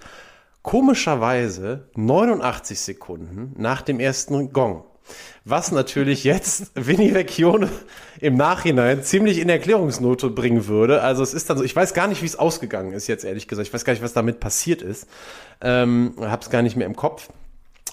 Komischerweise 0.63 1.89
89 1.95 2.79
Sekunden 2.79 3.55
nach 3.57 3.81
dem 3.81 3.99
ersten 3.99 4.53
Gong. 4.53 4.85
Was 5.45 5.73
natürlich 5.73 6.25
jetzt 6.25 6.73
Vinny 6.75 7.15
Vecchione 7.15 7.69
im 8.21 8.37
Nachhinein 8.37 9.03
ziemlich 9.03 9.39
in 9.39 9.49
Erklärungsnote 9.49 10.31
bringen 10.31 10.67
würde. 10.67 11.03
Also 11.03 11.23
es 11.23 11.35
ist 11.35 11.49
dann 11.49 11.59
so, 11.59 11.65
ich 11.65 11.75
weiß 11.75 11.95
gar 11.95 12.09
nicht, 12.09 12.23
wie 12.23 12.27
es 12.27 12.37
ausgegangen 12.37 12.93
ist 12.93 13.07
jetzt 13.07 13.25
ehrlich 13.25 13.49
gesagt. 13.49 13.69
Ich 13.69 13.75
weiß 13.75 13.85
gar 13.85 13.93
nicht, 13.93 14.03
was 14.03 14.13
damit 14.13 14.41
passiert 14.41 14.83
ist. 14.83 15.07
Ähm, 15.61 16.15
hab's 16.21 16.51
gar 16.51 16.63
nicht 16.63 16.77
mehr 16.77 16.87
im 16.87 16.97
Kopf. 16.97 17.29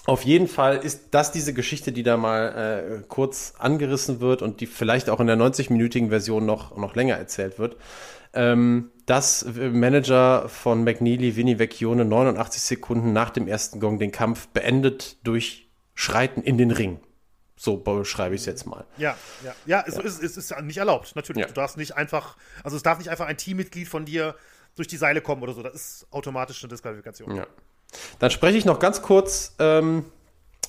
Auf 0.08 0.24
jeden 0.24 0.48
Fall 0.48 0.78
ist 0.78 1.08
das 1.10 1.32
diese 1.32 1.52
Geschichte, 1.52 1.92
die 1.92 2.02
da 2.02 2.16
mal 2.16 3.02
äh, 3.02 3.02
kurz 3.08 3.52
angerissen 3.58 4.20
wird 4.20 4.40
und 4.40 4.62
die 4.62 4.66
vielleicht 4.66 5.10
auch 5.10 5.20
in 5.20 5.26
der 5.26 5.36
90-minütigen 5.36 6.08
Version 6.08 6.46
noch, 6.46 6.74
noch 6.78 6.94
länger 6.94 7.16
erzählt 7.16 7.58
wird. 7.58 7.76
Ähm, 8.32 8.90
dass 9.04 9.44
Manager 9.54 10.48
von 10.48 10.82
McNeely, 10.82 11.36
Vinny 11.36 11.58
Vecchione, 11.58 12.06
89 12.06 12.62
Sekunden 12.62 13.12
nach 13.12 13.28
dem 13.28 13.48
ersten 13.48 13.80
Gong 13.80 13.98
den 13.98 14.10
Kampf 14.10 14.48
beendet 14.48 15.16
durch 15.24 15.68
Schreiten 15.94 16.40
in 16.40 16.56
den 16.56 16.70
Ring. 16.70 17.00
So 17.58 17.76
beschreibe 17.76 18.36
ich 18.36 18.42
es 18.42 18.46
jetzt 18.46 18.66
mal. 18.66 18.84
Ja, 18.96 19.16
ja, 19.44 19.54
ja, 19.66 19.84
es, 19.86 19.96
ja. 19.96 20.02
Ist, 20.02 20.22
es 20.22 20.36
ist 20.36 20.54
nicht 20.62 20.78
erlaubt, 20.78 21.16
natürlich. 21.16 21.42
Ja. 21.42 21.48
Du 21.48 21.54
darfst 21.54 21.76
nicht 21.76 21.96
einfach, 21.96 22.36
also 22.62 22.76
es 22.76 22.84
darf 22.84 22.98
nicht 22.98 23.10
einfach 23.10 23.26
ein 23.26 23.36
Teammitglied 23.36 23.88
von 23.88 24.04
dir 24.04 24.36
durch 24.76 24.86
die 24.86 24.96
Seile 24.96 25.20
kommen 25.20 25.42
oder 25.42 25.52
so. 25.52 25.62
Das 25.62 25.74
ist 25.74 26.06
automatisch 26.12 26.62
eine 26.62 26.70
Disqualifikation. 26.70 27.34
Ja. 27.34 27.46
Dann 28.20 28.30
spreche 28.30 28.56
ich 28.56 28.64
noch 28.64 28.78
ganz 28.78 29.02
kurz 29.02 29.56
ähm, 29.58 30.04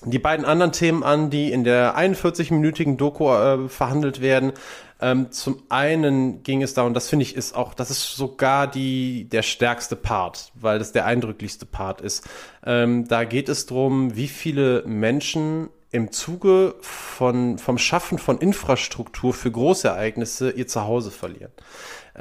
die 0.04 0.20
beiden 0.20 0.46
anderen 0.46 0.72
Themen 0.72 1.04
an, 1.04 1.30
die 1.30 1.52
in 1.52 1.64
der 1.64 1.96
41-minütigen 1.98 2.98
Doku 2.98 3.32
äh, 3.32 3.70
verhandelt 3.70 4.22
werden. 4.22 4.54
Ähm, 5.02 5.32
zum 5.32 5.64
einen 5.70 6.44
ging 6.44 6.62
es 6.62 6.74
darum, 6.74 6.94
das 6.94 7.10
finde 7.10 7.24
ich 7.24 7.36
ist 7.36 7.56
auch, 7.56 7.74
das 7.74 7.90
ist 7.92 8.16
sogar 8.16 8.68
die, 8.68 9.30
der 9.30 9.44
stärkste 9.44 9.96
Part, 9.96 10.52
weil 10.56 10.80
das 10.80 10.92
der 10.92 11.06
eindrücklichste 11.06 11.66
Part 11.66 12.02
ist. 12.02 12.28
Ähm, 12.66 13.08
da 13.08 13.24
geht 13.24 13.48
es 13.48 13.66
darum, 13.66 14.16
wie 14.16 14.28
viele 14.28 14.84
Menschen 14.86 15.70
im 15.92 16.12
Zuge 16.12 16.76
von, 16.82 17.58
vom 17.58 17.78
Schaffen 17.78 18.20
von 18.20 18.38
Infrastruktur 18.38 19.34
für 19.34 19.52
Großereignisse 19.52 20.52
ihr 20.52 20.68
Zuhause 20.68 21.10
verlieren. 21.10 21.52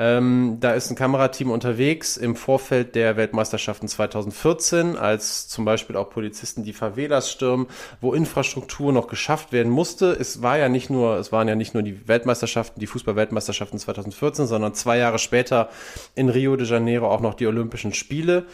Ähm, 0.01 0.59
da 0.61 0.73
ist 0.73 0.91
ein 0.91 0.97
Kamerateam 0.97 1.51
unterwegs 1.51 2.17
im 2.17 2.37
Vorfeld 2.37 2.95
der 2.95 3.17
Weltmeisterschaften 3.17 3.89
2014, 3.89 4.97
als 4.97 5.49
zum 5.49 5.65
Beispiel 5.65 5.97
auch 5.97 6.09
Polizisten 6.09 6.63
die 6.63 6.73
Favelas 6.73 7.31
stürmen, 7.31 7.67
wo 8.01 8.15
Infrastruktur 8.15 8.93
noch 8.93 9.09
geschafft 9.09 9.51
werden 9.51 9.73
musste. 9.73 10.13
Es 10.13 10.41
war 10.41 10.57
ja 10.57 10.69
nicht 10.69 10.89
nur, 10.89 11.17
es 11.17 11.33
waren 11.33 11.49
ja 11.49 11.57
nicht 11.57 11.75
nur 11.75 11.83
die 11.83 12.07
Weltmeisterschaften, 12.07 12.81
die 12.81 12.87
Fußball-Weltmeisterschaften 12.87 13.79
2014, 13.79 14.47
sondern 14.47 14.73
zwei 14.75 14.99
Jahre 14.99 15.19
später 15.19 15.69
in 16.15 16.29
Rio 16.29 16.55
de 16.57 16.67
Janeiro 16.67 17.11
auch 17.11 17.21
noch 17.21 17.35
die 17.35 17.47
Olympischen 17.47 17.93
Spiele. 17.93 18.47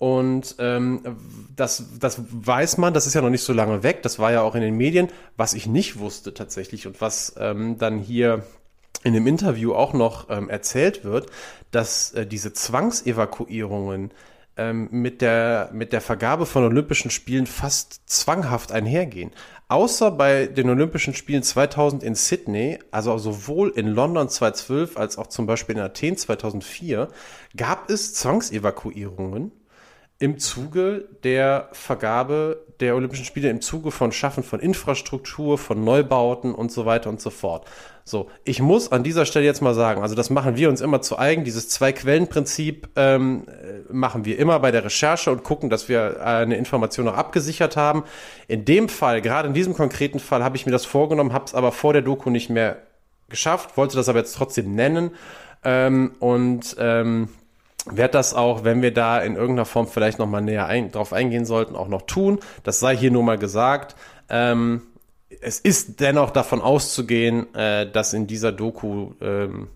Und 0.00 0.56
ähm, 0.58 1.02
das, 1.54 1.84
das 2.00 2.22
weiß 2.30 2.78
man, 2.78 2.94
das 2.94 3.06
ist 3.06 3.12
ja 3.12 3.20
noch 3.20 3.28
nicht 3.28 3.44
so 3.44 3.52
lange 3.52 3.82
weg, 3.82 4.02
das 4.02 4.18
war 4.18 4.32
ja 4.32 4.40
auch 4.40 4.54
in 4.54 4.62
den 4.62 4.74
Medien. 4.74 5.08
Was 5.36 5.52
ich 5.52 5.66
nicht 5.66 5.98
wusste 5.98 6.32
tatsächlich 6.32 6.86
und 6.86 7.02
was 7.02 7.34
ähm, 7.38 7.76
dann 7.76 7.98
hier 7.98 8.42
in 9.04 9.12
dem 9.12 9.26
Interview 9.26 9.74
auch 9.74 9.92
noch 9.92 10.30
ähm, 10.30 10.48
erzählt 10.48 11.04
wird, 11.04 11.26
dass 11.70 12.12
äh, 12.12 12.26
diese 12.26 12.54
Zwangsevakuierungen 12.54 14.10
ähm, 14.56 14.88
mit, 14.90 15.20
der, 15.20 15.68
mit 15.74 15.92
der 15.92 16.00
Vergabe 16.00 16.46
von 16.46 16.64
Olympischen 16.64 17.10
Spielen 17.10 17.46
fast 17.46 18.08
zwanghaft 18.08 18.72
einhergehen. 18.72 19.32
Außer 19.68 20.10
bei 20.12 20.46
den 20.46 20.70
Olympischen 20.70 21.12
Spielen 21.12 21.42
2000 21.42 22.02
in 22.02 22.14
Sydney, 22.14 22.78
also 22.90 23.18
sowohl 23.18 23.68
in 23.68 23.86
London 23.86 24.30
2012 24.30 24.96
als 24.96 25.18
auch 25.18 25.26
zum 25.26 25.44
Beispiel 25.44 25.76
in 25.76 25.82
Athen 25.82 26.16
2004, 26.16 27.08
gab 27.54 27.90
es 27.90 28.14
Zwangsevakuierungen 28.14 29.52
im 30.20 30.38
Zuge 30.38 31.08
der 31.24 31.70
Vergabe 31.72 32.64
der 32.78 32.94
Olympischen 32.94 33.24
Spiele, 33.24 33.48
im 33.48 33.62
Zuge 33.62 33.90
von 33.90 34.12
Schaffen 34.12 34.44
von 34.44 34.60
Infrastruktur, 34.60 35.56
von 35.58 35.82
Neubauten 35.82 36.54
und 36.54 36.70
so 36.70 36.84
weiter 36.84 37.08
und 37.08 37.20
so 37.20 37.30
fort. 37.30 37.66
So, 38.04 38.28
ich 38.44 38.60
muss 38.60 38.92
an 38.92 39.02
dieser 39.02 39.24
Stelle 39.24 39.46
jetzt 39.46 39.62
mal 39.62 39.74
sagen, 39.74 40.02
also 40.02 40.14
das 40.14 40.28
machen 40.28 40.56
wir 40.56 40.68
uns 40.68 40.82
immer 40.82 41.00
zu 41.00 41.18
eigen, 41.18 41.44
dieses 41.44 41.70
Zwei-Quellen-Prinzip 41.70 42.90
ähm, 42.96 43.46
äh, 43.48 43.92
machen 43.92 44.26
wir 44.26 44.38
immer 44.38 44.60
bei 44.60 44.70
der 44.70 44.84
Recherche 44.84 45.30
und 45.30 45.42
gucken, 45.42 45.70
dass 45.70 45.88
wir 45.88 46.24
eine 46.24 46.56
Information 46.56 47.06
noch 47.06 47.16
abgesichert 47.16 47.76
haben. 47.76 48.04
In 48.46 48.66
dem 48.66 48.90
Fall, 48.90 49.22
gerade 49.22 49.48
in 49.48 49.54
diesem 49.54 49.72
konkreten 49.72 50.18
Fall, 50.18 50.44
habe 50.44 50.56
ich 50.56 50.66
mir 50.66 50.72
das 50.72 50.84
vorgenommen, 50.84 51.32
habe 51.32 51.46
es 51.46 51.54
aber 51.54 51.72
vor 51.72 51.94
der 51.94 52.02
Doku 52.02 52.28
nicht 52.28 52.50
mehr 52.50 52.76
geschafft, 53.30 53.78
wollte 53.78 53.96
das 53.96 54.08
aber 54.10 54.18
jetzt 54.18 54.34
trotzdem 54.34 54.74
nennen 54.74 55.12
ähm, 55.64 56.14
und 56.18 56.76
ähm, 56.78 57.28
werde 57.90 58.12
das 58.12 58.34
auch, 58.34 58.64
wenn 58.64 58.82
wir 58.82 58.92
da 58.92 59.20
in 59.20 59.36
irgendeiner 59.36 59.64
Form 59.64 59.86
vielleicht 59.86 60.18
noch 60.18 60.26
mal 60.26 60.40
näher 60.40 60.66
ein, 60.66 60.90
drauf 60.90 61.12
eingehen 61.12 61.44
sollten, 61.44 61.76
auch 61.76 61.88
noch 61.88 62.02
tun. 62.02 62.40
Das 62.62 62.80
sei 62.80 62.96
hier 62.96 63.10
nur 63.10 63.22
mal 63.22 63.38
gesagt. 63.38 63.96
Ähm, 64.28 64.82
es 65.40 65.60
ist 65.60 66.00
dennoch 66.00 66.30
davon 66.30 66.60
auszugehen, 66.60 67.54
äh, 67.54 67.90
dass 67.90 68.12
in 68.12 68.26
dieser 68.26 68.52
Doku 68.52 69.12
ähm, 69.20 69.68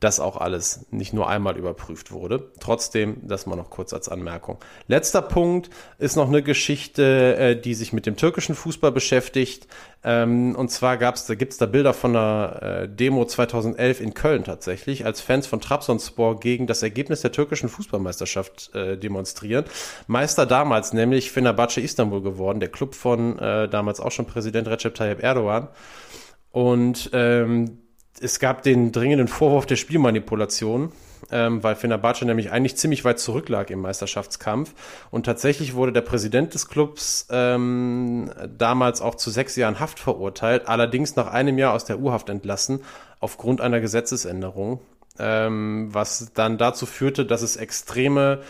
das 0.00 0.20
auch 0.20 0.36
alles 0.36 0.86
nicht 0.90 1.12
nur 1.12 1.28
einmal 1.28 1.56
überprüft 1.56 2.12
wurde. 2.12 2.52
Trotzdem, 2.60 3.26
das 3.26 3.46
mal 3.46 3.56
noch 3.56 3.70
kurz 3.70 3.92
als 3.92 4.08
Anmerkung. 4.08 4.58
Letzter 4.86 5.22
Punkt 5.22 5.70
ist 5.98 6.14
noch 6.14 6.28
eine 6.28 6.42
Geschichte, 6.42 7.36
äh, 7.36 7.60
die 7.60 7.74
sich 7.74 7.92
mit 7.92 8.06
dem 8.06 8.16
türkischen 8.16 8.54
Fußball 8.54 8.92
beschäftigt. 8.92 9.66
Ähm, 10.04 10.54
und 10.54 10.70
zwar 10.70 10.98
gab's, 10.98 11.26
da 11.26 11.34
gibt's 11.34 11.58
da 11.58 11.66
Bilder 11.66 11.94
von 11.94 12.14
einer 12.14 12.62
äh, 12.62 12.88
Demo 12.88 13.24
2011 13.24 14.00
in 14.00 14.14
Köln 14.14 14.44
tatsächlich, 14.44 15.04
als 15.04 15.20
Fans 15.20 15.48
von 15.48 15.60
Trabzonspor 15.60 16.38
gegen 16.38 16.68
das 16.68 16.84
Ergebnis 16.84 17.22
der 17.22 17.32
türkischen 17.32 17.68
Fußballmeisterschaft 17.68 18.72
äh, 18.76 18.96
demonstrieren. 18.96 19.64
Meister 20.06 20.46
damals 20.46 20.92
nämlich 20.92 21.32
Fenerbahce 21.32 21.80
Istanbul 21.80 22.22
geworden, 22.22 22.60
der 22.60 22.68
Club 22.68 22.94
von 22.94 23.36
damals 23.38 24.00
auch 24.00 24.10
schon 24.10 24.26
Präsident 24.26 24.68
Recep 24.68 24.94
Tayyip 24.94 25.22
Erdogan. 25.22 25.68
Und 26.50 27.10
ähm, 27.12 27.78
es 28.20 28.38
gab 28.38 28.62
den 28.62 28.92
dringenden 28.92 29.28
Vorwurf 29.28 29.66
der 29.66 29.76
Spielmanipulation, 29.76 30.92
ähm, 31.30 31.62
weil 31.62 31.76
Fenerbahce 31.76 32.24
nämlich 32.24 32.50
eigentlich 32.50 32.76
ziemlich 32.76 33.04
weit 33.04 33.18
zurücklag 33.18 33.70
im 33.70 33.80
Meisterschaftskampf. 33.80 34.72
Und 35.10 35.26
tatsächlich 35.26 35.74
wurde 35.74 35.92
der 35.92 36.02
Präsident 36.02 36.54
des 36.54 36.68
Clubs 36.68 37.26
ähm, 37.30 38.30
damals 38.56 39.00
auch 39.00 39.14
zu 39.14 39.30
sechs 39.30 39.56
Jahren 39.56 39.80
Haft 39.80 39.98
verurteilt, 39.98 40.68
allerdings 40.68 41.16
nach 41.16 41.28
einem 41.28 41.58
Jahr 41.58 41.74
aus 41.74 41.84
der 41.84 41.98
Urhaft 41.98 42.28
entlassen, 42.28 42.80
aufgrund 43.20 43.60
einer 43.60 43.80
Gesetzesänderung, 43.80 44.80
ähm, 45.18 45.88
was 45.92 46.32
dann 46.34 46.58
dazu 46.58 46.86
führte, 46.86 47.26
dass 47.26 47.42
es 47.42 47.56
extreme 47.56 48.40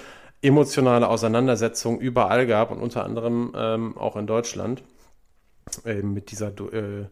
emotionale 0.40 1.08
Auseinandersetzungen 1.08 1.98
überall 1.98 2.46
gab 2.46 2.70
und 2.70 2.78
unter 2.78 3.04
anderem 3.04 3.52
ähm, 3.56 3.98
auch 3.98 4.14
in 4.16 4.26
Deutschland 4.26 4.82
äh, 5.84 6.02
mit 6.02 6.30
dieser 6.30 6.48
äh, 6.48 7.06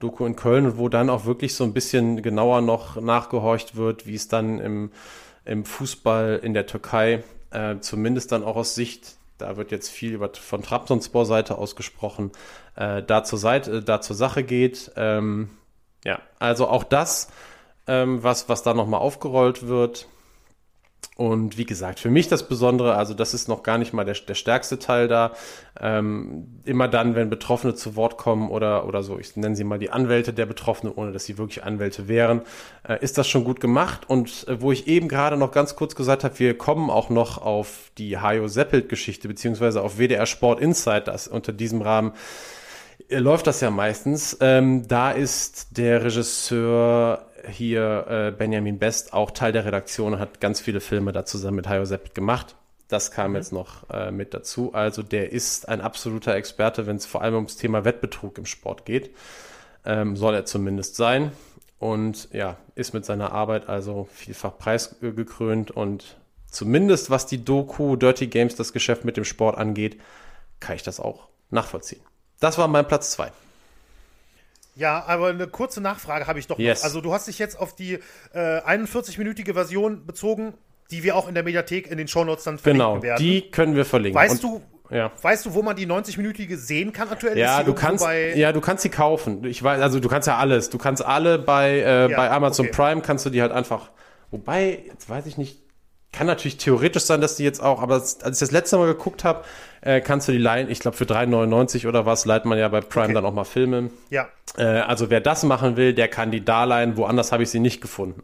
Doku 0.00 0.26
in 0.26 0.34
Köln, 0.34 0.78
wo 0.78 0.88
dann 0.88 1.10
auch 1.10 1.26
wirklich 1.26 1.54
so 1.54 1.62
ein 1.62 1.72
bisschen 1.72 2.22
genauer 2.22 2.62
noch 2.62 3.00
nachgehorcht 3.00 3.76
wird, 3.76 4.06
wie 4.06 4.14
es 4.14 4.28
dann 4.28 4.58
im, 4.58 4.90
im 5.44 5.64
Fußball 5.64 6.40
in 6.42 6.54
der 6.54 6.66
Türkei, 6.66 7.22
äh, 7.50 7.76
zumindest 7.80 8.32
dann 8.32 8.42
auch 8.42 8.56
aus 8.56 8.74
Sicht, 8.74 9.16
da 9.36 9.56
wird 9.56 9.70
jetzt 9.70 9.90
viel 9.90 10.12
über, 10.12 10.30
von 10.34 10.62
Trabzonspor-Seite 10.62 11.56
ausgesprochen, 11.58 12.32
äh, 12.76 13.02
da, 13.02 13.24
zur 13.24 13.38
Seite, 13.38 13.78
äh, 13.78 13.82
da 13.82 14.00
zur 14.00 14.16
Sache 14.16 14.42
geht. 14.42 14.90
Ähm, 14.96 15.50
ja, 16.04 16.20
also 16.38 16.68
auch 16.68 16.84
das, 16.84 17.28
ähm, 17.86 18.22
was, 18.22 18.48
was 18.48 18.62
da 18.62 18.72
nochmal 18.72 19.00
aufgerollt 19.00 19.66
wird. 19.66 20.08
Und 21.20 21.58
wie 21.58 21.66
gesagt, 21.66 22.00
für 22.00 22.08
mich 22.08 22.28
das 22.28 22.48
Besondere, 22.48 22.94
also 22.94 23.12
das 23.12 23.34
ist 23.34 23.46
noch 23.46 23.62
gar 23.62 23.76
nicht 23.76 23.92
mal 23.92 24.06
der, 24.06 24.14
der 24.14 24.32
stärkste 24.32 24.78
Teil 24.78 25.06
da. 25.06 25.32
Ähm, 25.78 26.46
immer 26.64 26.88
dann, 26.88 27.14
wenn 27.14 27.28
Betroffene 27.28 27.74
zu 27.74 27.94
Wort 27.94 28.16
kommen 28.16 28.48
oder, 28.48 28.86
oder 28.86 29.02
so, 29.02 29.18
ich 29.18 29.36
nenne 29.36 29.54
sie 29.54 29.64
mal 29.64 29.78
die 29.78 29.90
Anwälte 29.90 30.32
der 30.32 30.46
Betroffenen, 30.46 30.94
ohne 30.94 31.12
dass 31.12 31.26
sie 31.26 31.36
wirklich 31.36 31.62
Anwälte 31.62 32.08
wären, 32.08 32.40
äh, 32.88 33.04
ist 33.04 33.18
das 33.18 33.28
schon 33.28 33.44
gut 33.44 33.60
gemacht. 33.60 34.08
Und 34.08 34.48
äh, 34.48 34.62
wo 34.62 34.72
ich 34.72 34.86
eben 34.88 35.08
gerade 35.08 35.36
noch 35.36 35.52
ganz 35.52 35.76
kurz 35.76 35.94
gesagt 35.94 36.24
habe, 36.24 36.38
wir 36.38 36.56
kommen 36.56 36.88
auch 36.88 37.10
noch 37.10 37.36
auf 37.36 37.90
die 37.98 38.16
Hajo 38.16 38.48
Seppelt-Geschichte, 38.48 39.28
beziehungsweise 39.28 39.82
auf 39.82 39.98
WDR 39.98 40.24
Sport 40.24 40.58
Insight, 40.58 41.06
das 41.06 41.28
unter 41.28 41.52
diesem 41.52 41.82
Rahmen 41.82 42.14
äh, 43.10 43.18
läuft 43.18 43.46
das 43.46 43.60
ja 43.60 43.70
meistens. 43.70 44.38
Ähm, 44.40 44.88
da 44.88 45.10
ist 45.10 45.76
der 45.76 46.02
Regisseur 46.02 47.26
hier 47.48 48.06
äh, 48.08 48.30
Benjamin 48.36 48.78
Best 48.78 49.12
auch 49.12 49.30
Teil 49.30 49.52
der 49.52 49.64
Redaktion, 49.64 50.18
hat 50.18 50.40
ganz 50.40 50.60
viele 50.60 50.80
Filme 50.80 51.12
da 51.12 51.24
zusammen 51.24 51.56
mit 51.56 51.68
Hayo 51.68 51.84
Seppet 51.84 52.14
gemacht. 52.14 52.56
Das 52.88 53.10
kam 53.10 53.30
mhm. 53.30 53.36
jetzt 53.36 53.52
noch 53.52 53.88
äh, 53.90 54.10
mit 54.10 54.34
dazu. 54.34 54.74
Also 54.74 55.02
der 55.02 55.32
ist 55.32 55.68
ein 55.68 55.80
absoluter 55.80 56.34
Experte, 56.34 56.86
wenn 56.86 56.96
es 56.96 57.06
vor 57.06 57.22
allem 57.22 57.34
ums 57.34 57.56
Thema 57.56 57.84
Wettbetrug 57.84 58.36
im 58.38 58.46
Sport 58.46 58.84
geht. 58.84 59.14
Ähm, 59.84 60.16
soll 60.16 60.34
er 60.34 60.44
zumindest 60.44 60.96
sein. 60.96 61.32
Und 61.78 62.28
ja, 62.32 62.58
ist 62.74 62.92
mit 62.92 63.06
seiner 63.06 63.32
Arbeit 63.32 63.68
also 63.68 64.06
vielfach 64.12 64.58
preisgekrönt 64.58 65.70
und 65.70 66.18
zumindest 66.46 67.08
was 67.08 67.24
die 67.26 67.42
Doku 67.42 67.96
Dirty 67.96 68.26
Games, 68.26 68.54
das 68.54 68.74
Geschäft 68.74 69.06
mit 69.06 69.16
dem 69.16 69.24
Sport 69.24 69.56
angeht, 69.56 69.98
kann 70.58 70.76
ich 70.76 70.82
das 70.82 71.00
auch 71.00 71.28
nachvollziehen. 71.48 72.02
Das 72.38 72.58
war 72.58 72.68
mein 72.68 72.86
Platz 72.86 73.12
zwei. 73.12 73.32
Ja, 74.76 75.04
aber 75.06 75.28
eine 75.28 75.46
kurze 75.46 75.80
Nachfrage 75.80 76.26
habe 76.26 76.38
ich 76.38 76.46
doch 76.46 76.58
yes. 76.58 76.80
noch. 76.80 76.84
Also 76.84 77.00
du 77.00 77.12
hast 77.12 77.28
dich 77.28 77.38
jetzt 77.38 77.58
auf 77.58 77.74
die 77.74 77.94
äh, 78.32 78.38
41-minütige 78.38 79.52
Version 79.52 80.06
bezogen, 80.06 80.54
die 80.90 81.02
wir 81.02 81.16
auch 81.16 81.28
in 81.28 81.34
der 81.34 81.42
Mediathek 81.42 81.90
in 81.90 81.98
den 81.98 82.08
Shownotes 82.08 82.44
dann 82.44 82.58
verlinken 82.58 82.86
genau, 82.86 83.02
werden. 83.02 83.24
Genau, 83.24 83.30
die 83.30 83.50
können 83.50 83.76
wir 83.76 83.84
verlinken. 83.84 84.20
Weißt 84.20 84.44
Und, 84.44 84.60
du, 84.60 84.62
ja. 84.90 85.12
Weißt 85.22 85.46
du, 85.46 85.54
wo 85.54 85.62
man 85.62 85.76
die 85.76 85.86
90-minütige 85.86 86.56
sehen 86.56 86.92
kann 86.92 87.08
aktuell? 87.08 87.38
Ja, 87.38 87.62
du 87.62 87.74
kannst, 87.74 88.04
ja, 88.34 88.52
du 88.52 88.60
kannst 88.60 88.82
sie 88.82 88.88
kaufen. 88.88 89.44
Ich 89.44 89.62
weiß, 89.62 89.80
also 89.80 90.00
du 90.00 90.08
kannst 90.08 90.26
ja 90.26 90.36
alles. 90.36 90.68
Du 90.68 90.78
kannst 90.78 91.04
alle 91.04 91.38
bei, 91.38 91.78
äh, 91.78 92.10
ja, 92.10 92.16
bei 92.16 92.30
Amazon 92.30 92.66
okay. 92.66 92.74
Prime 92.74 93.00
kannst 93.00 93.24
du 93.24 93.30
die 93.30 93.40
halt 93.40 93.52
einfach. 93.52 93.90
Wobei, 94.32 94.84
jetzt 94.86 95.08
weiß 95.08 95.26
ich 95.26 95.38
nicht, 95.38 95.60
kann 96.12 96.26
natürlich 96.26 96.56
theoretisch 96.56 97.04
sein, 97.04 97.20
dass 97.20 97.36
die 97.36 97.44
jetzt 97.44 97.62
auch, 97.62 97.80
aber 97.80 97.94
als 97.94 98.18
ich 98.18 98.38
das 98.38 98.50
letzte 98.50 98.78
Mal 98.78 98.86
geguckt 98.86 99.22
habe, 99.24 99.44
äh, 99.80 100.00
kannst 100.00 100.28
du 100.28 100.32
die 100.32 100.38
leihen, 100.38 100.70
ich 100.70 100.80
glaube 100.80 100.96
für 100.96 101.04
3,99 101.04 101.86
oder 101.86 102.04
was, 102.04 102.26
leiht 102.26 102.44
man 102.44 102.58
ja 102.58 102.68
bei 102.68 102.80
Prime 102.80 103.06
okay. 103.06 103.14
dann 103.14 103.24
auch 103.24 103.32
mal 103.32 103.44
Filme. 103.44 103.90
Ja. 104.10 104.28
Äh, 104.56 104.64
also 104.64 105.10
wer 105.10 105.20
das 105.20 105.44
machen 105.44 105.76
will, 105.76 105.94
der 105.94 106.08
kann 106.08 106.30
die 106.30 106.44
da 106.44 106.64
leihen, 106.64 106.96
woanders 106.96 107.32
habe 107.32 107.42
ich 107.44 107.50
sie 107.50 107.60
nicht 107.60 107.80
gefunden. 107.80 108.22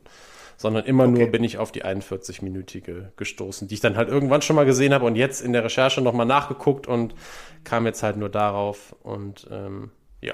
Sondern 0.58 0.86
immer 0.86 1.04
okay. 1.04 1.12
nur 1.12 1.26
bin 1.28 1.44
ich 1.44 1.58
auf 1.58 1.70
die 1.70 1.84
41-minütige 1.84 3.12
gestoßen, 3.16 3.68
die 3.68 3.74
ich 3.74 3.80
dann 3.80 3.96
halt 3.96 4.08
irgendwann 4.08 4.40
schon 4.40 4.56
mal 4.56 4.64
gesehen 4.64 4.94
habe 4.94 5.04
und 5.04 5.14
jetzt 5.14 5.42
in 5.42 5.52
der 5.52 5.62
Recherche 5.62 6.00
nochmal 6.00 6.26
nachgeguckt 6.26 6.86
und 6.86 7.14
kam 7.62 7.84
jetzt 7.84 8.02
halt 8.02 8.16
nur 8.16 8.30
darauf 8.30 8.96
und 9.02 9.46
ähm, 9.50 9.90
ja, 10.22 10.32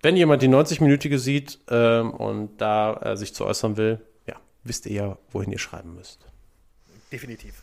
wenn 0.00 0.16
jemand 0.16 0.42
die 0.42 0.48
90-minütige 0.48 1.18
sieht 1.18 1.58
ähm, 1.68 2.12
und 2.12 2.58
da 2.58 2.94
äh, 3.02 3.16
sich 3.16 3.34
zu 3.34 3.44
äußern 3.46 3.76
will, 3.76 4.00
ja, 4.28 4.36
wisst 4.62 4.86
ihr 4.86 4.92
ja, 4.92 5.18
wohin 5.32 5.50
ihr 5.50 5.58
schreiben 5.58 5.96
müsst. 5.96 6.27
Definitiv. 7.12 7.62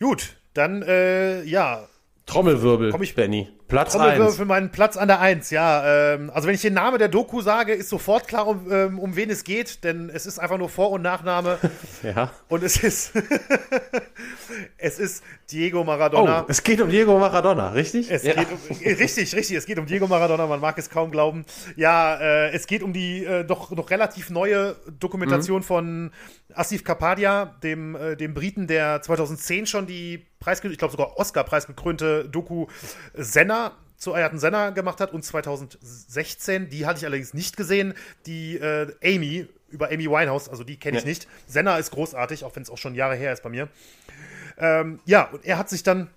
Gut, 0.00 0.36
dann, 0.54 0.82
äh, 0.82 1.42
ja. 1.44 1.88
Trommelwirbel, 2.26 2.90
Komm 2.90 3.02
ich- 3.02 3.14
Benny. 3.14 3.48
Platz 3.70 3.92
Trommelwirbel 3.92 4.26
1. 4.26 4.36
für 4.36 4.44
meinen 4.44 4.70
Platz 4.70 4.96
an 4.96 5.08
der 5.08 5.20
Eins, 5.20 5.50
ja. 5.50 6.12
Ähm, 6.14 6.30
also 6.34 6.46
wenn 6.48 6.54
ich 6.54 6.60
den 6.60 6.74
Namen 6.74 6.98
der 6.98 7.08
Doku 7.08 7.40
sage, 7.40 7.72
ist 7.72 7.88
sofort 7.88 8.28
klar, 8.28 8.46
um, 8.46 8.70
ähm, 8.70 8.98
um 8.98 9.16
wen 9.16 9.30
es 9.30 9.44
geht, 9.44 9.84
denn 9.84 10.10
es 10.12 10.26
ist 10.26 10.38
einfach 10.38 10.58
nur 10.58 10.68
Vor- 10.68 10.90
und 10.90 11.02
Nachname 11.02 11.58
Ja. 12.02 12.32
und 12.48 12.62
es 12.62 12.82
ist 12.82 13.12
es 14.78 14.98
ist 14.98 15.22
Diego 15.50 15.80
Oh, 15.80 15.84
Maradona. 15.84 16.44
es 16.48 16.62
geht 16.62 16.80
um 16.80 16.90
Diego 16.90 17.18
Maradona, 17.18 17.70
richtig? 17.70 18.10
Es 18.10 18.24
ja. 18.24 18.34
geht 18.34 18.48
um, 18.50 18.58
richtig, 18.84 19.34
richtig, 19.34 19.56
es 19.56 19.64
geht 19.66 19.78
um 19.78 19.86
Diego 19.86 20.06
Maradona, 20.06 20.46
man 20.46 20.60
mag 20.60 20.76
es 20.76 20.90
kaum 20.90 21.10
glauben. 21.10 21.44
Ja, 21.76 22.16
äh, 22.16 22.50
es 22.50 22.66
geht 22.66 22.82
um 22.82 22.92
die 22.92 23.24
äh, 23.24 23.44
doch 23.44 23.70
noch 23.70 23.90
relativ 23.90 24.30
neue 24.30 24.76
Dokumentation 24.98 25.62
von 25.62 26.10
Asif 26.54 26.84
Kapadia, 26.84 27.54
dem, 27.62 27.94
äh, 27.94 28.16
dem 28.16 28.34
Briten, 28.34 28.66
der 28.66 29.00
2010 29.00 29.66
schon 29.66 29.86
die 29.86 30.26
Preis, 30.40 30.64
ich 30.64 30.78
glaube 30.78 30.92
sogar 30.92 31.18
Oscar-preisgekrönte 31.18 32.26
Doku 32.26 32.66
Senna 33.14 33.59
zu 33.96 34.14
Ayrton 34.14 34.38
Senna 34.38 34.70
gemacht 34.70 35.00
hat 35.00 35.12
und 35.12 35.22
2016, 35.24 36.68
die 36.70 36.86
hatte 36.86 36.98
ich 37.00 37.04
allerdings 37.04 37.34
nicht 37.34 37.56
gesehen, 37.56 37.94
die 38.26 38.56
äh, 38.56 38.92
Amy 39.04 39.46
über 39.68 39.90
Amy 39.92 40.06
Winehouse, 40.10 40.48
also 40.48 40.64
die 40.64 40.78
kenne 40.78 40.98
ich 40.98 41.04
Nee. 41.04 41.10
nicht. 41.10 41.28
Senna 41.46 41.76
ist 41.78 41.90
großartig, 41.92 42.44
auch 42.44 42.56
wenn 42.56 42.62
es 42.62 42.70
auch 42.70 42.78
schon 42.78 42.94
Jahre 42.94 43.14
her 43.14 43.32
ist 43.32 43.42
bei 43.42 43.50
mir. 43.50 43.68
Ähm, 44.58 45.00
ja, 45.04 45.24
und 45.30 45.44
er 45.44 45.58
hat 45.58 45.68
sich 45.68 45.82
dann 45.82 46.08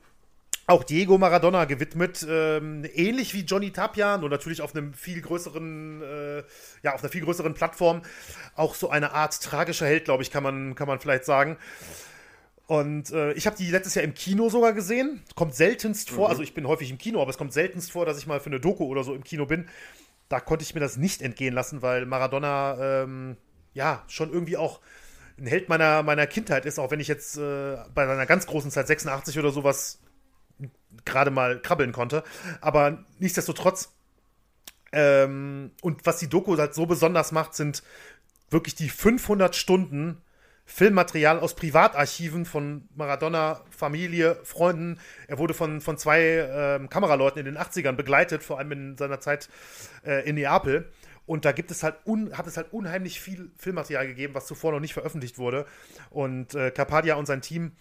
auch 0.66 0.84
Diego 0.86 1.18
Maradona 1.18 1.66
gewidmet, 1.66 2.26
ähm, 2.28 2.86
ähnlich 2.94 3.34
wie 3.34 3.42
Johnny 3.42 3.72
Tapia, 3.72 4.18
nur 4.18 4.30
natürlich 4.30 4.62
auf 4.62 4.74
einem 4.74 4.94
viel 4.94 5.22
größeren, 5.22 6.02
äh, 6.02 6.44
ja, 6.84 6.94
auf 6.94 7.04
einer 7.04 7.12
viel 7.12 7.24
größeren 7.24 7.54
Plattform. 7.54 8.02
Auch 8.56 8.74
so 8.74 8.90
eine 8.90 9.12
Art 9.12 9.42
tragischer 9.42 9.86
Held, 9.86 10.06
glaube 10.06 10.24
ich, 10.24 10.32
kann 10.32 10.42
man, 10.42 10.74
kann 10.76 10.88
man 10.88 11.02
vielleicht 11.02 11.26
sagen. 11.26 11.58
Und 12.66 13.12
äh, 13.12 13.34
ich 13.34 13.46
habe 13.46 13.58
die 13.58 13.70
letztes 13.70 13.96
Jahr 13.96 14.06
im 14.06 14.14
Kino 14.14 14.50
sogar 14.50 14.74
gesehen. 14.74 15.22
Kommt 15.36 15.54
seltenst 15.54 16.10
vor, 16.10 16.30
also 16.30 16.42
ich 16.42 16.54
bin 16.54 16.68
häufig 16.68 16.90
im 16.90 16.98
Kino, 16.98 17.22
aber 17.22 17.30
es 17.30 17.38
kommt 17.38 17.54
seltenst 17.54 17.92
vor, 17.92 18.06
dass 18.06 18.18
ich 18.18 18.28
mal 18.28 18.40
für 18.40 18.48
eine 18.48 18.60
Doku 18.60 18.86
oder 18.86 19.04
so 19.04 19.14
im 19.14 19.24
Kino 19.24 19.46
bin. 19.46 19.68
Da 20.30 20.40
konnte 20.40 20.64
ich 20.64 20.74
mir 20.74 20.80
das 20.80 20.98
nicht 20.98 21.22
entgehen 21.22 21.54
lassen, 21.54 21.82
weil 21.82 22.06
Maradona 22.06 23.04
ähm, 23.04 23.38
ja 23.74 24.04
schon 24.08 24.32
irgendwie 24.32 24.58
auch 24.58 24.80
ein 25.38 25.48
Held 25.48 25.68
meiner, 25.68 26.04
meiner 26.04 26.28
Kindheit 26.28 26.66
ist, 26.66 26.80
auch 26.80 26.92
wenn 26.92 27.00
ich 27.00 27.08
jetzt 27.08 27.38
äh, 27.38 27.78
bei 27.94 28.04
einer 28.04 28.26
ganz 28.26 28.46
großen 28.48 28.72
Zeit, 28.72 28.88
86 28.88 29.38
oder 29.40 29.52
sowas, 29.52 30.00
gerade 31.06 31.32
mal 31.32 31.60
krabbeln 31.62 31.92
konnte. 31.92 32.24
Aber 32.62 33.04
nichtsdestotrotz, 33.20 33.92
ähm, 34.92 35.72
und 35.82 36.06
was 36.06 36.20
die 36.20 36.30
Doku 36.30 36.58
halt 36.58 36.76
so 36.76 36.86
besonders 36.86 37.32
macht, 37.32 37.56
sind 37.56 37.84
wirklich 38.50 38.76
die 38.76 38.90
500 38.90 39.56
Stunden 39.56 40.22
Filmmaterial 40.66 41.40
aus 41.40 41.56
Privatarchiven 41.56 42.46
von 42.46 42.88
Maradona, 42.96 43.62
Familie, 43.70 44.38
Freunden. 44.44 45.00
Er 45.28 45.38
wurde 45.38 45.54
von, 45.54 45.82
von 45.82 45.98
zwei 45.98 46.22
ähm, 46.22 46.90
Kameraleuten 46.90 47.40
in 47.40 47.46
den 47.46 47.58
80ern 47.58 47.94
begleitet, 47.94 48.44
vor 48.44 48.60
allem 48.60 48.72
in 48.72 48.98
seiner 48.98 49.20
Zeit 49.20 49.50
äh, 50.06 50.28
in 50.28 50.36
Neapel. 50.36 50.90
Und 51.26 51.46
da 51.46 51.52
gibt 51.52 51.72
es 51.72 51.84
halt 51.84 51.96
un, 52.06 52.38
hat 52.38 52.48
es 52.48 52.58
halt 52.58 52.74
unheimlich 52.74 53.20
viel 53.20 53.52
Filmmaterial 53.58 54.08
gegeben, 54.08 54.36
was 54.36 54.46
zuvor 54.46 54.72
noch 54.72 54.80
nicht 54.80 54.94
veröffentlicht 54.94 55.38
wurde. 55.38 55.66
Und 56.10 56.54
äh, 56.56 56.72
Carpadia 56.72 57.16
und 57.16 57.26
sein 57.26 57.42
Team 57.42 57.74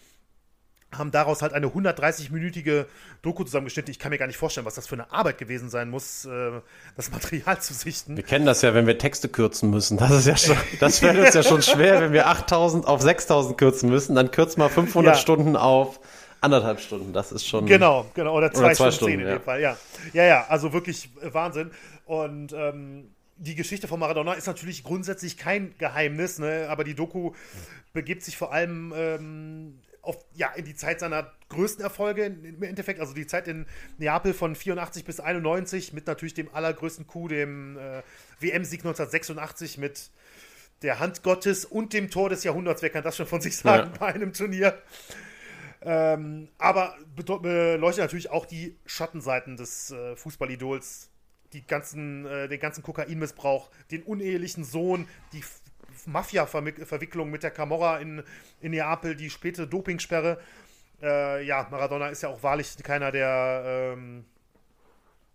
haben 0.96 1.10
daraus 1.10 1.42
halt 1.42 1.52
eine 1.52 1.68
130-minütige 1.68 2.86
Doku 3.22 3.44
zusammengeschnitten. 3.44 3.90
Ich 3.90 3.98
kann 3.98 4.10
mir 4.10 4.18
gar 4.18 4.26
nicht 4.26 4.36
vorstellen, 4.36 4.66
was 4.66 4.74
das 4.74 4.86
für 4.86 4.94
eine 4.94 5.12
Arbeit 5.12 5.38
gewesen 5.38 5.68
sein 5.70 5.90
muss, 5.90 6.24
äh, 6.24 6.50
das 6.96 7.10
Material 7.10 7.60
zu 7.60 7.74
sichten. 7.74 8.16
Wir 8.16 8.24
kennen 8.24 8.46
das 8.46 8.62
ja, 8.62 8.74
wenn 8.74 8.86
wir 8.86 8.98
Texte 8.98 9.28
kürzen 9.28 9.70
müssen. 9.70 9.96
Das 9.96 10.10
ist 10.10 10.26
ja 10.26 10.36
schon, 10.36 10.56
das 10.80 10.98
fällt 10.98 11.18
uns 11.18 11.34
ja 11.34 11.42
schon 11.42 11.62
schwer, 11.62 12.00
wenn 12.00 12.12
wir 12.12 12.28
8000 12.28 12.86
auf 12.86 13.00
6000 13.00 13.56
kürzen 13.56 13.90
müssen. 13.90 14.14
Dann 14.14 14.30
kürzt 14.30 14.58
mal 14.58 14.68
500 14.68 15.14
Ja. 15.14 15.20
Stunden 15.20 15.56
auf 15.56 16.00
anderthalb 16.40 16.80
Stunden. 16.80 17.12
Das 17.12 17.32
ist 17.32 17.46
schon. 17.46 17.66
Genau, 17.66 18.06
genau. 18.14 18.36
Oder 18.36 18.52
zwei, 18.52 18.66
Oder 18.66 18.74
zwei 18.74 18.90
Stunden, 18.90 19.12
Stunden, 19.14 19.20
in 19.20 19.26
ja. 19.26 19.38
dem 19.38 19.42
Fall, 19.42 19.60
ja. 19.60 19.76
Ja, 20.12 20.24
ja, 20.24 20.46
also 20.48 20.72
wirklich 20.72 21.08
äh, 21.22 21.32
Wahnsinn. 21.32 21.70
Und 22.04 22.52
ähm, 22.52 23.10
die 23.36 23.54
Geschichte 23.54 23.88
von 23.88 23.98
Maradona 23.98 24.34
ist 24.34 24.46
natürlich 24.46 24.84
grundsätzlich 24.84 25.36
kein 25.36 25.74
Geheimnis, 25.78 26.38
ne? 26.38 26.66
aber 26.68 26.84
die 26.84 26.94
Doku 26.94 27.32
begibt 27.92 28.22
sich 28.22 28.36
vor 28.36 28.52
allem 28.52 28.92
ähm, 28.96 29.78
auf, 30.02 30.16
ja, 30.34 30.48
in 30.54 30.64
die 30.64 30.74
Zeit 30.74 31.00
seiner 31.00 31.32
größten 31.48 31.82
Erfolge 31.82 32.24
im 32.24 32.62
Endeffekt, 32.62 33.00
also 33.00 33.14
die 33.14 33.26
Zeit 33.26 33.46
in 33.48 33.66
Neapel 33.98 34.34
von 34.34 34.56
84 34.56 35.04
bis 35.04 35.20
91 35.20 35.92
mit 35.92 36.06
natürlich 36.06 36.34
dem 36.34 36.52
allergrößten 36.52 37.06
Coup, 37.06 37.28
dem 37.28 37.78
äh, 37.78 38.02
WM-Sieg 38.40 38.80
1986 38.80 39.78
mit 39.78 40.10
der 40.82 40.98
Hand 40.98 41.22
Gottes 41.22 41.64
und 41.64 41.92
dem 41.92 42.10
Tor 42.10 42.28
des 42.28 42.42
Jahrhunderts. 42.42 42.82
Wer 42.82 42.90
kann 42.90 43.04
das 43.04 43.16
schon 43.16 43.26
von 43.26 43.40
sich 43.40 43.56
sagen 43.56 43.92
Ja. 43.92 43.98
bei 43.98 44.06
einem 44.06 44.32
Turnier? 44.32 44.76
Ähm, 45.84 46.48
aber 46.58 46.96
beleuchtet 47.16 48.04
natürlich 48.04 48.30
auch 48.30 48.46
die 48.46 48.76
Schattenseiten 48.86 49.56
des 49.56 49.90
äh, 49.90 50.16
Fußballidols, 50.16 51.10
die 51.52 51.66
ganzen, 51.66 52.24
äh, 52.26 52.48
den 52.48 52.60
ganzen 52.60 52.82
Kokainmissbrauch, 52.82 53.70
den 53.90 54.02
unehelichen 54.02 54.64
Sohn, 54.64 55.08
die 55.32 55.42
Mafia-Verwicklung 56.06 57.30
mit 57.30 57.42
der 57.42 57.50
Camorra 57.50 57.98
in, 57.98 58.22
in 58.60 58.72
Neapel, 58.72 59.14
die 59.16 59.30
späte 59.30 59.66
Dopingsperre. 59.66 60.38
Äh, 61.02 61.44
ja, 61.44 61.66
Maradona 61.70 62.08
ist 62.08 62.22
ja 62.22 62.28
auch 62.28 62.42
wahrlich 62.42 62.76
keiner, 62.82 63.10
der, 63.10 63.94
ähm, 63.96 64.24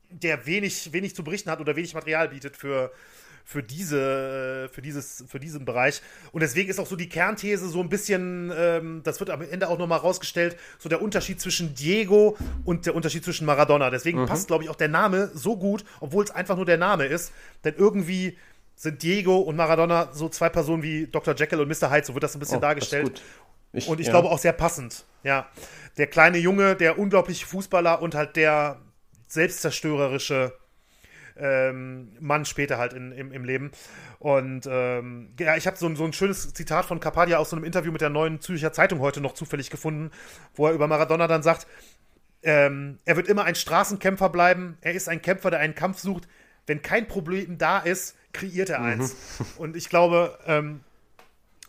der 0.10 0.46
wenig, 0.46 0.94
wenig 0.94 1.16
zu 1.16 1.24
berichten 1.24 1.52
hat 1.52 1.60
oder 1.60 1.76
wenig 1.76 1.94
Material 1.94 2.30
bietet 2.30 2.56
für, 2.56 2.92
für, 3.48 3.64
diese, 3.64 4.68
äh, 4.70 4.74
für, 4.74 4.82
dieses, 4.82 5.24
für 5.28 5.40
diesen 5.40 5.64
Bereich. 5.64 6.02
Und 6.32 6.42
deswegen 6.42 6.70
ist 6.70 6.80
auch 6.80 6.86
so 6.86 6.96
die 6.96 7.10
Kernthese 7.10 7.70
so 7.70 7.82
ein 7.82 7.90
bisschen, 7.90 8.52
ähm, 8.56 9.02
das 9.04 9.20
wird 9.20 9.30
am 9.30 9.42
Ende 9.42 9.70
auch 9.70 9.78
nochmal 9.78 10.00
rausgestellt, 10.00 10.58
so 10.80 10.90
der 10.90 11.02
Unterschied 11.02 11.40
zwischen 11.40 11.74
Diego 11.74 12.38
und 12.66 12.86
der 12.86 12.94
Unterschied 12.94 13.24
zwischen 13.24 13.46
Maradona. 13.46 13.90
Deswegen 13.90 14.26
passt, 14.26 14.48
glaube 14.48 14.66
ich, 14.66 14.70
auch 14.70 14.76
der 14.76 14.90
Name 14.90 15.32
so 15.34 15.58
gut, 15.58 15.86
obwohl 16.02 16.26
es 16.26 16.32
einfach 16.32 16.58
nur 16.58 16.66
der 16.66 16.78
Name 16.78 17.06
ist. 17.06 17.32
Denn 17.64 17.76
irgendwie 17.78 18.38
sind 18.78 19.02
Diego 19.04 19.38
und 19.40 19.56
Maradona 19.58 20.14
so 20.14 20.30
zwei 20.30 20.48
Personen 20.50 20.84
wie 20.84 21.08
Dr. 21.08 21.36
Jekyll 21.36 21.60
und 21.60 21.68
Mr. 21.68 21.92
Hyde, 21.92 22.06
so 22.06 22.14
wird 22.14 22.24
das 22.24 22.36
ein 22.36 22.40
bisschen 22.40 22.60
Oh, 22.60 22.62
dargestellt. 22.62 23.22
Ich, 23.74 23.88
Und 23.90 24.00
ich 24.00 24.06
ja. 24.08 24.14
glaube 24.14 24.30
auch 24.30 24.38
sehr 24.40 24.54
passend. 24.54 25.04
Ja. 25.24 25.50
Der 25.98 26.08
kleine 26.08 26.38
Junge, 26.38 26.76
der 26.76 26.98
unglaubliche 26.98 27.46
Fußballer 27.48 28.02
und 28.02 28.16
halt 28.16 28.36
der 28.38 28.80
selbstzerstörerische 29.28 30.54
ähm, 31.40 32.10
Mann 32.20 32.46
später 32.46 32.78
halt 32.78 32.94
in, 32.94 33.12
im, 33.12 33.32
im 33.32 33.44
Leben. 33.46 33.72
Und 34.20 34.68
ähm, 34.70 35.34
ja, 35.40 35.56
ich 35.56 35.68
habe 35.68 35.78
so, 35.78 35.86
ein- 35.88 35.96
so 35.96 36.04
ein 36.06 36.14
schönes 36.14 36.54
Zitat 36.54 36.86
von 36.86 37.00
Capadia 37.00 37.38
aus 37.38 37.50
so 37.50 37.56
einem 37.56 37.66
Interview 37.66 37.92
mit 37.92 38.02
der 38.02 38.10
neuen 38.10 38.42
Zürcher 38.42 38.74
Zeitung 38.74 39.00
heute 39.00 39.22
noch 39.22 39.34
zufällig 39.34 39.70
gefunden, 39.70 40.12
wo 40.56 40.68
er 40.68 40.74
über 40.74 40.88
Maradona 40.88 41.28
dann 41.28 41.44
sagt, 41.44 41.68
ähm, 42.44 43.00
er 43.06 43.16
wird 43.16 43.28
immer 43.28 43.44
ein 43.44 43.56
Straßenkämpfer 43.56 44.30
bleiben. 44.30 44.78
Er 44.82 44.94
ist 44.94 45.10
ein 45.10 45.22
Kämpfer, 45.22 45.50
der 45.52 45.60
einen 45.60 45.76
Kampf 45.76 46.00
sucht. 46.00 46.28
Wenn 46.68 46.82
kein 46.82 47.08
Problem 47.08 47.58
da 47.58 47.80
ist, 47.80 48.16
kreiert 48.34 48.70
er 48.70 48.82
eins. 48.82 49.16
Und 49.58 49.76
ich 49.76 49.90
glaube, 49.90 50.38
ähm, 50.46 50.82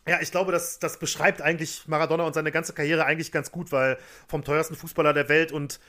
ja, 0.07 0.21
ich 0.21 0.31
glaube, 0.31 0.53
das, 0.53 0.79
das 0.79 0.99
beschreibt 0.99 1.43
eigentlich 1.43 1.87
Maradona 1.87 2.25
und 2.25 2.35
seine 2.35 2.51
ganze 2.51 2.73
Karriere 2.73 3.05
eigentlich 3.05 3.31
ganz 3.31 3.53
gut, 3.53 3.73
weil 3.73 3.99
vom 4.27 4.43
teuersten 4.43 4.75
Fußballer 4.75 5.13
der 5.13 5.29
Welt 5.29 5.53
und 5.53 5.81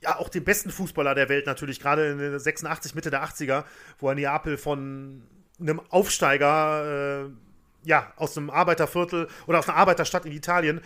ja, 0.00 0.16
auch 0.18 0.28
dem 0.28 0.44
besten 0.44 0.70
Fußballer 0.70 1.14
der 1.14 1.28
Welt 1.28 1.46
natürlich, 1.46 1.80
gerade 1.80 2.10
in 2.10 2.18
den 2.18 2.38
86, 2.38 2.94
Mitte 2.94 3.10
der 3.10 3.24
80er, 3.24 3.64
wo 3.98 4.08
er 4.08 4.14
Neapel 4.14 4.56
von 4.56 5.22
einem 5.60 5.80
Aufsteiger, 5.90 7.26
äh, 7.26 7.88
ja, 7.88 8.12
aus 8.16 8.36
einem 8.36 8.50
Arbeiterviertel 8.50 9.28
oder 9.46 9.58
aus 9.58 9.68
einer 9.68 9.76
Arbeiterstadt 9.76 10.24
in 10.24 10.32
Italien 10.32 10.80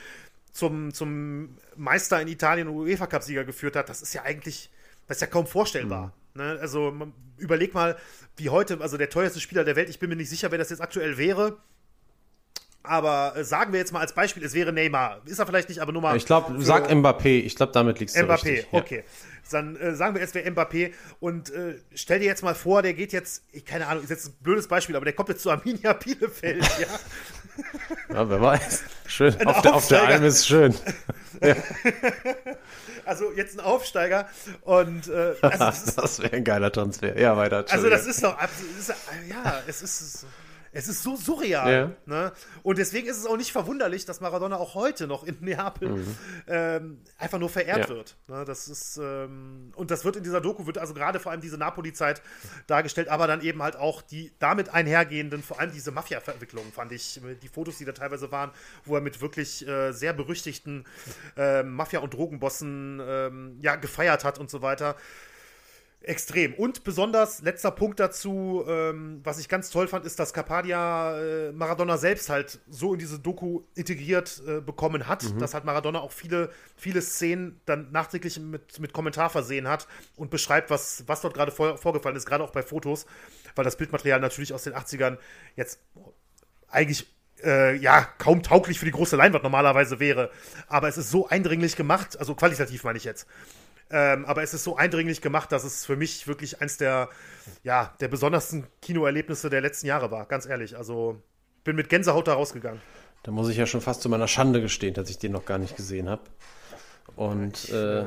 zum, 0.51 0.93
zum 0.93 1.57
Meister 1.77 2.21
in 2.21 2.29
Italien 2.29 2.69
und 2.69 2.77
UEFA-Cup-Sieger 2.77 3.45
geführt 3.45 3.77
hat, 3.77 3.89
das 3.89 4.03
ist 4.03 4.13
ja 4.15 4.23
eigentlich, 4.23 4.71
das 5.07 5.19
ist 5.19 5.21
ja 5.23 5.27
kaum 5.27 5.47
vorstellbar. 5.47 6.13
Ne? 6.35 6.59
Also 6.61 6.93
überleg 7.39 7.75
mal, 7.75 7.97
wie 8.37 8.51
heute, 8.51 8.81
also 8.81 8.97
der 8.97 9.11
teuerste 9.11 9.41
Spieler 9.41 9.65
der 9.65 9.77
Welt, 9.77 9.89
ich 9.89 9.99
bin 9.99 10.09
mir 10.09 10.17
nicht 10.17 10.31
sicher, 10.31 10.51
wer 10.51 10.59
das 10.59 10.71
jetzt 10.71 10.81
aktuell 10.81 11.19
wäre, 11.19 11.59
aber 12.83 13.37
äh, 13.37 13.45
sagen 13.45 13.73
wir 13.73 13.79
jetzt 13.79 13.93
mal 13.93 14.01
als 14.01 14.13
Beispiel, 14.13 14.45
es 14.45 14.55
wäre 14.55 14.73
Neymar. 14.73 15.21
Ist 15.25 15.39
er 15.39 15.47
vielleicht 15.47 15.69
nicht, 15.69 15.81
aber 15.81 15.93
nur 15.93 16.03
mal. 16.03 16.17
Ich 16.17 16.27
glaube, 16.27 16.61
sag 16.63 16.91
Mbappé. 16.91 17.43
Ich 17.43 17.55
glaube, 17.55 17.73
damit 17.73 18.01
liegst 18.01 18.17
du 18.17 18.21
Mbappé, 18.21 18.45
richtig. 18.45 18.73
Ja. 18.73 18.79
okay. 18.79 19.05
Dann 19.51 19.77
äh, 19.77 19.95
sagen 19.95 20.15
wir, 20.15 20.23
es 20.23 20.35
wäre 20.35 20.49
Mbappé 20.49 20.93
und 21.21 21.51
äh, 21.51 21.75
stell 21.95 22.21
dir 22.21 22.27
jetzt 22.27 22.43
mal 22.43 22.55
vor, 22.55 22.83
der 22.83 22.95
geht 22.95 23.13
jetzt, 23.13 23.45
ich, 23.53 23.65
keine 23.65 23.87
Ahnung, 23.87 24.03
ist 24.03 24.11
jetzt 24.11 24.29
ein 24.29 24.35
blödes 24.41 24.67
Beispiel, 24.67 24.97
aber 24.97 25.05
der 25.05 25.15
kommt 25.15 25.29
jetzt 25.29 25.43
zu 25.43 25.51
Arminia 25.51 25.93
Bielefeld, 25.93 26.63
ja. 26.81 26.87
Ja, 28.09 28.29
wer 28.31 28.41
weiß. 28.41 28.83
Schön. 29.07 29.37
Ein 29.41 29.47
Auf 29.47 29.61
der, 29.63 29.75
auf 29.75 29.89
der. 29.89 30.03
Alm 30.05 30.25
ist 30.25 30.47
schön. 30.47 30.75
Also 33.05 33.33
jetzt 33.33 33.59
ein 33.59 33.65
Aufsteiger 33.65 34.29
und 34.63 35.09
äh, 35.09 35.35
also, 35.43 35.59
das 35.59 35.95
Das 35.97 36.19
wäre 36.21 36.37
ein 36.37 36.45
geiler 36.45 36.71
Transfer. 36.71 37.19
Ja, 37.19 37.37
weiter. 37.37 37.65
also 37.69 37.91
das 37.91 38.07
ist 38.07 38.23
doch, 38.23 38.39
abs- 38.39 38.63
ist, 38.79 38.95
ja, 39.29 39.61
es 39.67 39.83
ist, 39.83 40.25
Es 40.73 40.89
ist 40.89 41.03
so 41.03 41.17
surreal. 41.17 41.73
Ja. 41.73 41.91
Ne? 42.07 42.33
Und 42.63 42.79
deswegen 42.79 43.07
ist 43.07 43.19
es 43.19 43.27
auch 43.27 43.37
nicht 43.37 43.53
verwunderlich, 43.53 44.07
dass 44.07 44.21
Maradona 44.21 44.57
auch 44.57 44.75
heute 44.75 45.07
noch 45.07 45.25
in 45.25 45.37
Neapel 45.41 45.91
mhm. 45.91 46.17
ähm, 46.47 47.03
einfach 47.19 47.39
nur 47.39 47.51
verehrt 47.51 47.89
ja. 47.89 47.89
wird. 47.89 48.17
Ne? 48.27 48.45
Das 48.47 48.69
ist, 48.69 48.97
ähm, 48.97 49.73
und 49.77 49.91
das 49.91 50.05
wird 50.05 50.17
in 50.17 50.23
dieser 50.23 50.41
Doku, 50.41 50.67
wird 50.67 50.79
also 50.79 50.95
gerade 50.95 51.21
vor 51.21 51.31
allem 51.31 51.43
diese 51.43 51.59
Napoli-Zeit 51.59 52.23
dargestellt, 52.67 53.09
aber 53.09 53.27
dann 53.27 53.43
eben 53.43 53.63
halt 53.63 53.77
auch 53.77 54.01
die 54.01 54.33
damit 54.39 54.71
einhergehenden, 54.71 55.43
vor 55.43 55.61
allem 55.61 55.73
diese 55.73 55.93
Mafia-Verwicklungen, 55.93 56.73
fand 56.73 56.93
ich, 56.93 57.21
die 57.43 57.49
Fotos, 57.49 57.77
die 57.79 57.85
da 57.85 57.93
teilweise 57.93 58.33
waren, 58.33 58.51
wo 58.85 58.95
er 58.95 59.03
mit 59.03 59.21
wirklich 59.21 59.67
äh, 59.69 59.93
sehr 59.93 60.15
berüchtigten 60.15 60.85
äh, 61.37 61.63
Mafia- 61.63 62.01
und 62.01 62.15
Drogenbossen 62.15 63.01
ähm, 63.05 63.59
ja, 63.61 63.77
gefeiert 63.77 64.25
hat 64.25 64.39
und 64.39 64.51
so 64.51 64.63
weiter. 64.63 64.97
Extrem. 66.05 66.55
Und 66.55 66.83
besonders, 66.83 67.43
letzter 67.43 67.71
Punkt 67.71 68.01
dazu, 68.01 68.65
ähm, 68.67 69.21
was 69.23 69.39
ich 69.39 69.49
ganz 69.49 69.71
toll 69.71 69.87
fand, 69.87 70.05
ist, 70.05 70.19
dass 70.19 70.33
Capadia 70.33 71.19
äh, 71.21 71.53
Maradona 71.53 71.97
selbst 71.97 72.29
halt 72.29 72.61
so 72.69 72.93
in 72.93 72.99
diese 72.99 73.21
Doku 73.21 73.63
integriert 73.75 74.43
äh, 74.47 74.61
bekommen 74.61 75.07
hat, 75.07 75.23
mhm. 75.23 75.39
dass 75.39 75.55
halt 75.55 75.65
Maradona 75.65 76.01
auch 76.01 76.11
viele, 76.11 76.51
viele 76.77 77.03
Szenen 77.03 77.61
dann 77.67 77.93
nachträglich 77.93 78.41
mit, 78.41 78.81
mit 78.81 78.93
Kommentar 78.93 79.31
versehen 79.31 79.69
hat 79.69 79.87
und 80.17 80.31
beschreibt, 80.31 80.71
was, 80.71 81.05
was 81.07 81.21
dort 81.21 81.35
gerade 81.35 81.53
vor, 81.53 81.79
vorgefallen 81.79 82.17
ist, 82.17 82.27
gerade 82.27 82.43
auch 82.43 82.53
bei 82.53 82.63
Fotos, 82.63 83.07
weil 83.55 83.65
das 83.65 83.77
Bildmaterial 83.77 84.19
natürlich 84.19 84.53
aus 84.53 84.65
den 84.65 84.75
80ern 84.75 85.19
jetzt 85.55 85.79
eigentlich 86.69 87.07
äh, 87.45 87.77
ja, 87.77 88.09
kaum 88.19 88.43
tauglich 88.43 88.79
für 88.79 88.85
die 88.87 88.93
große 88.93 89.17
Leinwand 89.17 89.45
normalerweise 89.45 90.01
wäre. 90.01 90.31
Aber 90.67 90.89
es 90.89 90.97
ist 90.97 91.11
so 91.11 91.29
eindringlich 91.29 91.77
gemacht, 91.77 92.19
also 92.19 92.35
qualitativ 92.35 92.85
meine 92.85 92.99
ich 92.99 93.05
jetzt, 93.05 93.27
ähm, 93.93 94.25
aber 94.25 94.43
es 94.43 94.55
ist 94.55 94.65
so 94.65 94.77
eindringlich 94.77 95.21
gemacht, 95.21 95.53
dass 95.53 95.65
es 95.65 95.85
für 95.85 95.97
mich 95.97 96.27
wirklich 96.27 96.63
eins 96.63 96.79
der, 96.79 97.11
ja, 97.63 97.95
der 98.01 98.09
besondersten 98.09 98.67
Kinoerlebnisse 98.81 99.51
der 99.51 99.61
letzten 99.61 99.87
Jahre 99.87 100.11
war. 100.11 100.25
Ganz 100.27 100.47
ehrlich. 100.47 100.77
Also 100.77 101.21
bin 101.63 101.77
mit 101.77 101.91
Gänsehaut 101.91 102.27
da 102.27 102.33
rausgegangen. 102.33 102.81
Da 103.23 103.31
muss 103.31 103.49
ich 103.49 103.57
ja 103.59 103.67
schon 103.67 103.83
fast 103.83 104.01
zu 104.03 104.09
meiner 104.09 104.29
Schande 104.29 104.61
gestehen, 104.63 104.95
dass 104.95 105.11
ich 105.11 105.19
den 105.19 105.33
noch 105.33 105.45
gar 105.45 105.59
nicht 105.59 105.77
gesehen 105.77 106.09
habe. 106.09 106.23
Und 107.17 107.65
ich, 107.65 107.73
äh, 107.73 108.05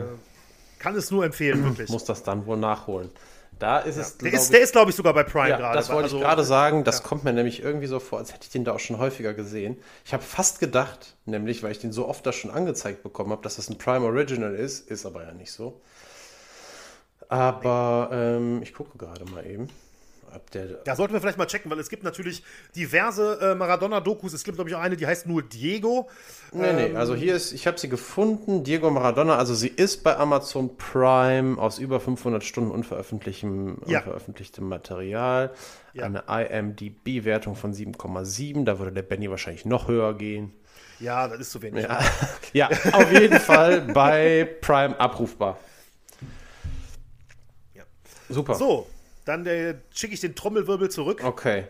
kann 0.79 0.95
es 0.95 1.11
nur 1.11 1.23
empfehlen, 1.23 1.63
wirklich. 1.63 1.89
Muss 1.89 2.03
das 2.03 2.23
dann 2.23 2.45
wohl 2.47 2.57
nachholen. 2.57 3.11
Da 3.59 3.79
ist 3.79 3.95
ja. 3.95 4.01
es. 4.01 4.17
Der 4.17 4.33
ist, 4.33 4.51
der 4.51 4.61
ist, 4.61 4.71
glaube 4.71 4.91
ich, 4.91 4.97
sogar 4.97 5.13
bei 5.13 5.23
Prime 5.23 5.49
ja, 5.49 5.57
gerade. 5.57 5.77
Das 5.77 5.89
wollte 5.89 6.03
also, 6.03 6.17
ich 6.17 6.23
gerade 6.23 6.43
sagen. 6.43 6.83
Das 6.83 6.99
ja. 6.99 7.05
kommt 7.05 7.23
mir 7.23 7.33
nämlich 7.33 7.61
irgendwie 7.63 7.87
so 7.87 7.99
vor, 7.99 8.19
als 8.19 8.33
hätte 8.33 8.43
ich 8.43 8.49
den 8.49 8.63
da 8.63 8.73
auch 8.73 8.79
schon 8.79 8.97
häufiger 8.97 9.33
gesehen. 9.33 9.77
Ich 10.03 10.13
habe 10.13 10.23
fast 10.23 10.59
gedacht, 10.59 11.15
nämlich, 11.25 11.63
weil 11.63 11.71
ich 11.71 11.79
den 11.79 11.91
so 11.91 12.07
oft 12.07 12.25
da 12.25 12.31
schon 12.31 12.51
angezeigt 12.51 13.03
bekommen 13.03 13.31
habe, 13.31 13.41
dass 13.41 13.55
das 13.55 13.69
ein 13.69 13.77
Prime 13.77 14.05
Original 14.05 14.53
ist. 14.53 14.89
Ist 14.89 15.05
aber 15.05 15.23
ja 15.23 15.31
nicht 15.31 15.51
so. 15.51 15.81
Aber 17.29 18.09
ähm, 18.11 18.61
ich 18.61 18.73
gucke 18.73 18.97
gerade 18.97 19.25
mal 19.25 19.45
eben. 19.45 19.69
Der, 20.53 20.65
da 20.83 20.95
sollten 20.95 21.13
wir 21.13 21.21
vielleicht 21.21 21.37
mal 21.37 21.45
checken, 21.45 21.69
weil 21.71 21.79
es 21.79 21.89
gibt 21.89 22.03
natürlich 22.03 22.43
diverse 22.75 23.39
äh, 23.41 23.55
Maradona-Dokus. 23.55 24.33
Es 24.33 24.43
gibt, 24.43 24.57
glaube 24.57 24.69
ich, 24.69 24.75
auch 24.75 24.81
eine, 24.81 24.97
die 24.97 25.07
heißt 25.07 25.27
nur 25.27 25.41
Diego. 25.41 26.09
Nee, 26.51 26.67
ähm, 26.67 26.75
nee, 26.75 26.95
also 26.95 27.15
hier 27.15 27.35
ist, 27.35 27.51
ich 27.51 27.67
habe 27.67 27.77
sie 27.79 27.89
gefunden, 27.89 28.63
Diego 28.63 28.89
Maradona. 28.89 29.37
Also 29.37 29.53
sie 29.53 29.67
ist 29.67 30.03
bei 30.03 30.17
Amazon 30.17 30.77
Prime 30.77 31.57
aus 31.57 31.79
über 31.79 31.99
500 31.99 32.43
Stunden 32.43 32.71
unveröffentlichtem, 32.71 33.77
ja. 33.85 33.99
unveröffentlichtem 33.99 34.67
Material. 34.67 35.51
Ja. 35.93 36.05
Eine 36.05 36.23
IMDb-Wertung 36.27 37.55
von 37.55 37.73
7,7. 37.73 38.65
Da 38.65 38.79
würde 38.79 38.91
der 38.91 39.03
Benny 39.03 39.29
wahrscheinlich 39.29 39.65
noch 39.65 39.87
höher 39.87 40.13
gehen. 40.17 40.53
Ja, 40.99 41.27
das 41.27 41.39
ist 41.39 41.51
zu 41.51 41.61
wenig. 41.61 41.83
Ja, 41.83 41.99
ja 42.53 42.69
auf 42.93 43.11
jeden 43.11 43.39
Fall 43.39 43.81
bei 43.81 44.47
Prime 44.61 44.99
abrufbar. 44.99 45.57
Super. 48.29 48.55
So, 48.55 48.87
dann 49.25 49.45
äh, 49.45 49.75
schicke 49.91 50.13
ich 50.13 50.21
den 50.21 50.35
Trommelwirbel 50.35 50.89
zurück. 50.89 51.21
Okay. 51.23 51.65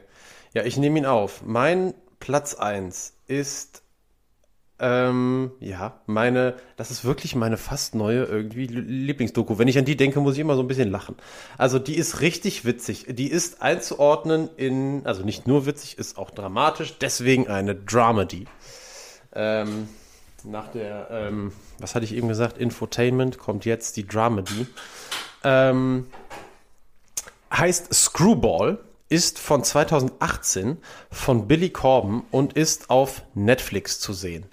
Ja, 0.53 0.63
ich 0.63 0.77
nehme 0.77 0.99
ihn 0.99 1.05
auf. 1.05 1.43
Mein 1.43 1.93
Platz 2.19 2.53
1 2.55 3.13
ist 3.27 3.81
ähm, 4.77 5.51
ja, 5.61 6.01
meine, 6.05 6.55
das 6.75 6.91
ist 6.91 7.05
wirklich 7.05 7.33
meine 7.35 7.55
fast 7.55 7.95
neue 7.95 8.25
irgendwie 8.25 8.67
Lieblingsdoku. 8.67 9.57
Wenn 9.57 9.69
ich 9.69 9.77
an 9.77 9.85
die 9.85 9.95
denke, 9.95 10.19
muss 10.19 10.33
ich 10.33 10.41
immer 10.41 10.55
so 10.55 10.61
ein 10.61 10.67
bisschen 10.67 10.91
lachen. 10.91 11.15
Also 11.57 11.79
die 11.79 11.95
ist 11.95 12.19
richtig 12.19 12.65
witzig. 12.65 13.05
Die 13.07 13.31
ist 13.31 13.61
einzuordnen 13.61 14.49
in, 14.57 15.05
also 15.05 15.23
nicht 15.23 15.47
nur 15.47 15.65
witzig, 15.65 15.97
ist 15.97 16.17
auch 16.17 16.29
dramatisch, 16.29 16.97
deswegen 16.99 17.47
eine 17.47 17.73
Dramedy. 17.73 18.47
Ähm, 19.33 19.87
nach 20.43 20.67
der, 20.67 21.07
ähm, 21.09 21.53
was 21.79 21.95
hatte 21.95 22.03
ich 22.03 22.13
eben 22.13 22.27
gesagt, 22.27 22.57
Infotainment 22.57 23.37
kommt 23.37 23.63
jetzt 23.63 23.95
die 23.95 24.05
Dramedy. 24.05 24.67
Ähm, 25.45 26.07
heißt 27.57 27.93
Screwball, 27.93 28.79
ist 29.09 29.39
von 29.39 29.63
2018 29.63 30.77
von 31.11 31.47
Billy 31.47 31.69
Corben 31.69 32.23
und 32.31 32.53
ist 32.53 32.89
auf 32.89 33.21
Netflix 33.33 33.99
zu 33.99 34.13
sehen. 34.13 34.45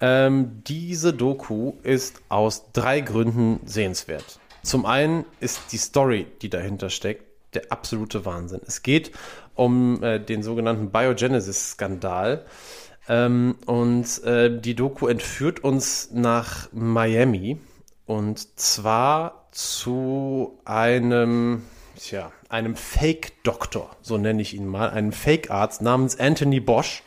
Ähm, 0.00 0.62
diese 0.66 1.12
Doku 1.12 1.74
ist 1.82 2.22
aus 2.28 2.72
drei 2.72 3.00
Gründen 3.00 3.60
sehenswert. 3.64 4.40
Zum 4.62 4.86
einen 4.86 5.24
ist 5.40 5.60
die 5.72 5.78
Story, 5.78 6.26
die 6.42 6.48
dahinter 6.48 6.90
steckt, 6.90 7.24
der 7.54 7.70
absolute 7.70 8.24
Wahnsinn. 8.24 8.60
Es 8.66 8.82
geht 8.82 9.12
um 9.54 10.02
äh, 10.02 10.18
den 10.18 10.42
sogenannten 10.42 10.90
Biogenesis-Skandal. 10.90 12.44
Ähm, 13.08 13.56
und 13.66 14.22
äh, 14.24 14.60
die 14.60 14.74
Doku 14.74 15.08
entführt 15.08 15.64
uns 15.64 16.10
nach 16.12 16.68
Miami. 16.72 17.58
Und 18.06 18.58
zwar 18.58 19.48
zu 19.50 20.58
einem, 20.64 21.62
tja, 22.02 22.32
einem 22.48 22.76
Fake-Doktor, 22.76 23.90
so 24.02 24.18
nenne 24.18 24.42
ich 24.42 24.54
ihn 24.54 24.66
mal, 24.66 24.90
einem 24.90 25.12
Fake-Arzt 25.12 25.82
namens 25.82 26.18
Anthony 26.18 26.60
Bosch 26.60 27.02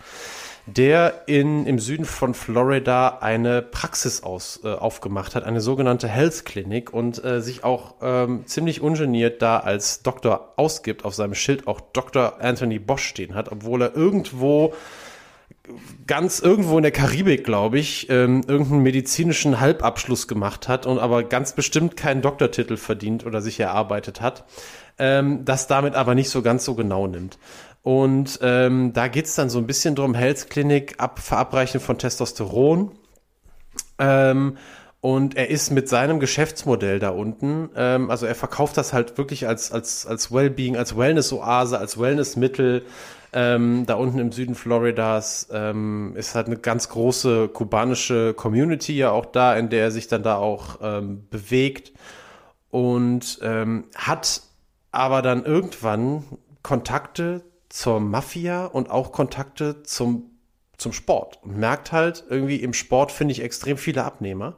der 0.68 1.24
in, 1.28 1.68
im 1.68 1.78
Süden 1.78 2.06
von 2.06 2.34
Florida 2.34 3.20
eine 3.22 3.62
Praxis 3.62 4.24
aus, 4.24 4.62
äh, 4.64 4.74
aufgemacht 4.74 5.36
hat, 5.36 5.44
eine 5.44 5.62
sogenannte 5.62 6.08
Health 6.08 6.44
Clinic 6.44 6.92
und 6.92 7.24
äh, 7.24 7.40
sich 7.42 7.64
auch 7.64 7.96
ähm, 8.02 8.48
ziemlich 8.48 8.82
ungeniert 8.82 9.44
da 9.44 9.60
als 9.60 10.02
Doktor 10.02 10.54
ausgibt, 10.56 11.06
auf 11.06 11.14
seinem 11.14 11.36
Schild 11.36 11.68
auch 11.68 11.82
Dr. 11.94 12.42
Anthony 12.42 12.80
Bosch 12.80 13.06
stehen 13.06 13.36
hat, 13.36 13.52
obwohl 13.52 13.84
er 13.84 13.96
irgendwo 13.96 14.74
ganz 16.08 16.40
irgendwo 16.40 16.78
in 16.78 16.84
der 16.84 16.92
Karibik, 16.92 17.44
glaube 17.44 17.80
ich, 17.80 18.10
ähm, 18.10 18.44
irgendeinen 18.48 18.84
medizinischen 18.84 19.60
Halbabschluss 19.60 20.28
gemacht 20.28 20.68
hat 20.68 20.86
und 20.86 21.00
aber 21.00 21.24
ganz 21.24 21.54
bestimmt 21.54 21.98
keinen 21.98 22.22
Doktortitel 22.22 22.78
verdient 22.78 23.26
oder 23.26 23.42
sich 23.42 23.60
erarbeitet 23.60 24.22
hat, 24.22 24.46
ähm, 24.98 25.46
das 25.46 25.68
damit 25.68 25.96
aber 25.96 26.16
nicht 26.16 26.30
so 26.30 26.42
ganz 26.42 26.66
so 26.66 26.76
genau 26.76 27.08
nimmt. 27.08 27.38
Und 27.82 28.40
ähm, 28.42 28.94
da 28.94 29.08
geht's 29.08 29.36
dann 29.36 29.50
so 29.50 29.60
ein 29.60 29.68
bisschen 29.68 29.94
drum, 29.96 30.16
Health 30.16 30.50
Clinic, 30.50 30.96
ab, 30.98 31.20
Verabreichen 31.20 31.80
von 31.80 31.98
Testosteron. 31.98 32.92
Ähm, 34.00 34.58
und 35.02 35.38
er 35.38 35.52
ist 35.52 35.70
mit 35.70 35.88
seinem 35.88 36.20
Geschäftsmodell 36.20 36.98
da 36.98 37.10
unten, 37.10 37.70
ähm, 37.76 38.10
also 38.10 38.26
er 38.26 38.34
verkauft 38.34 38.76
das 38.76 38.92
halt 38.92 39.20
wirklich 39.20 39.48
als, 39.48 39.72
als, 39.72 40.08
als 40.08 40.32
Wellbeing, 40.32 40.78
als 40.78 40.98
Wellness-Oase, 40.98 41.78
als 41.78 42.00
Wellnessmittel. 42.00 42.84
Ähm, 43.34 43.86
da 43.86 43.96
unten 43.96 44.20
im 44.20 44.32
Süden 44.32 44.56
Floridas 44.56 45.48
ähm, 45.52 46.14
ist 46.16 46.36
halt 46.36 46.48
eine 46.48 46.58
ganz 46.58 46.90
große 46.90 47.50
kubanische 47.50 48.34
Community 48.34 48.96
ja 48.96 49.12
auch 49.12 49.26
da, 49.26 49.56
in 49.56 49.70
der 49.70 49.84
er 49.84 49.92
sich 49.92 50.08
dann 50.08 50.24
da 50.24 50.38
auch 50.38 50.80
ähm, 50.82 51.28
bewegt. 51.30 51.94
Und 52.70 53.40
ähm, 53.42 53.86
hat 53.96 54.42
aber 54.92 55.22
dann 55.22 55.44
irgendwann 55.46 56.24
Kontakte 56.64 57.44
zur 57.70 58.00
Mafia 58.00 58.66
und 58.66 58.90
auch 58.90 59.12
Kontakte 59.12 59.84
zum, 59.84 60.35
zum 60.78 60.94
Sport 60.94 61.40
und 61.44 61.58
merkt 61.58 61.92
halt 61.92 62.24
irgendwie 62.30 62.58
im 62.58 62.74
Sport 62.74 63.12
finde 63.12 63.32
ich 63.32 63.42
extrem 63.42 63.78
viele 63.78 64.04
Abnehmer. 64.04 64.56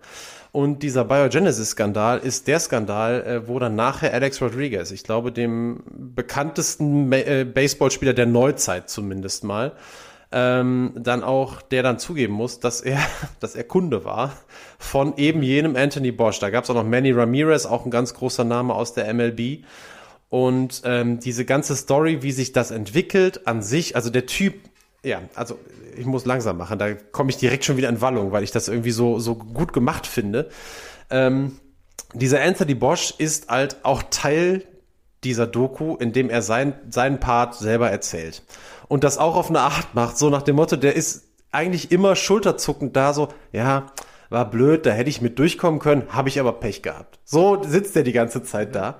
Und 0.52 0.82
dieser 0.82 1.06
Biogenesis-Skandal 1.06 2.20
ist 2.20 2.48
der 2.48 2.60
Skandal, 2.60 3.24
äh, 3.24 3.48
wo 3.48 3.60
dann 3.60 3.76
nachher 3.76 4.14
Alex 4.14 4.42
Rodriguez, 4.42 4.92
ich 4.92 5.04
glaube 5.04 5.32
dem 5.32 5.84
bekanntesten 6.16 7.12
äh, 7.12 7.46
Baseballspieler 7.46 8.14
der 8.14 8.26
Neuzeit 8.26 8.90
zumindest 8.90 9.44
mal, 9.44 9.74
ähm, 10.32 10.94
dann 10.96 11.24
auch, 11.24 11.62
der 11.62 11.84
dann 11.84 12.00
zugeben 12.00 12.34
muss, 12.34 12.60
dass 12.60 12.82
er, 12.82 13.00
dass 13.40 13.56
er 13.56 13.64
Kunde 13.64 14.04
war 14.04 14.34
von 14.78 15.18
eben 15.18 15.42
jenem 15.44 15.76
Anthony 15.76 16.12
Bosch. 16.12 16.40
Da 16.40 16.50
gab 16.50 16.64
es 16.64 16.70
auch 16.70 16.76
noch 16.76 16.86
Manny 16.86 17.12
Ramirez, 17.12 17.66
auch 17.66 17.86
ein 17.86 17.92
ganz 17.92 18.14
großer 18.14 18.44
Name 18.44 18.74
aus 18.74 18.94
der 18.94 19.14
MLB. 19.14 19.64
Und 20.30 20.82
ähm, 20.84 21.20
diese 21.20 21.46
ganze 21.46 21.76
Story, 21.76 22.22
wie 22.22 22.34
sich 22.34 22.52
das 22.52 22.72
entwickelt 22.72 23.48
an 23.48 23.62
sich, 23.62 23.96
also 23.96 24.10
der 24.10 24.26
Typ, 24.26 24.56
ja, 25.04 25.22
also 25.36 25.58
ich 25.98 26.06
muss 26.06 26.26
langsam 26.26 26.58
machen, 26.58 26.80
da 26.80 26.94
komme 26.94 27.30
ich 27.30 27.38
direkt 27.38 27.66
schon 27.66 27.78
wieder 27.78 27.90
in 27.90 28.02
Wallung, 28.02 28.32
weil 28.32 28.44
ich 28.44 28.52
das 28.52 28.68
irgendwie 28.68 28.92
so, 28.92 29.20
so 29.20 29.36
gut 29.36 29.74
gemacht 29.74 30.08
finde. 30.08 30.50
Ähm, 31.10 31.60
dieser 32.14 32.42
Anthony 32.42 32.76
Bosch 32.76 33.14
ist 33.18 33.50
halt 33.50 33.78
auch 33.84 34.04
Teil 34.10 34.64
dieser 35.24 35.48
Doku, 35.48 35.96
in 35.96 36.14
dem 36.14 36.30
er 36.30 36.42
sein, 36.42 36.74
seinen 36.90 37.20
Part 37.20 37.56
selber 37.56 37.90
erzählt. 37.90 38.44
Und 38.88 39.04
das 39.04 39.18
auch 39.18 39.36
auf 39.36 39.50
eine 39.50 39.62
Art 39.62 39.94
macht, 39.94 40.18
so 40.18 40.30
nach 40.30 40.44
dem 40.44 40.56
Motto, 40.56 40.76
der 40.76 40.96
ist 40.96 41.26
eigentlich 41.52 41.92
immer 41.92 42.16
schulterzuckend 42.16 42.96
da, 42.96 43.14
so, 43.14 43.30
ja, 43.52 43.88
war 44.30 44.50
blöd, 44.50 44.86
da 44.86 44.92
hätte 44.92 45.10
ich 45.10 45.22
mit 45.22 45.40
durchkommen 45.40 45.80
können, 45.80 46.04
habe 46.10 46.30
ich 46.30 46.40
aber 46.40 46.54
Pech 46.54 46.82
gehabt. 46.82 47.20
So 47.24 47.64
sitzt 47.64 47.96
er 47.96 48.04
die 48.04 48.12
ganze 48.12 48.44
Zeit 48.44 48.76
da. 48.76 49.00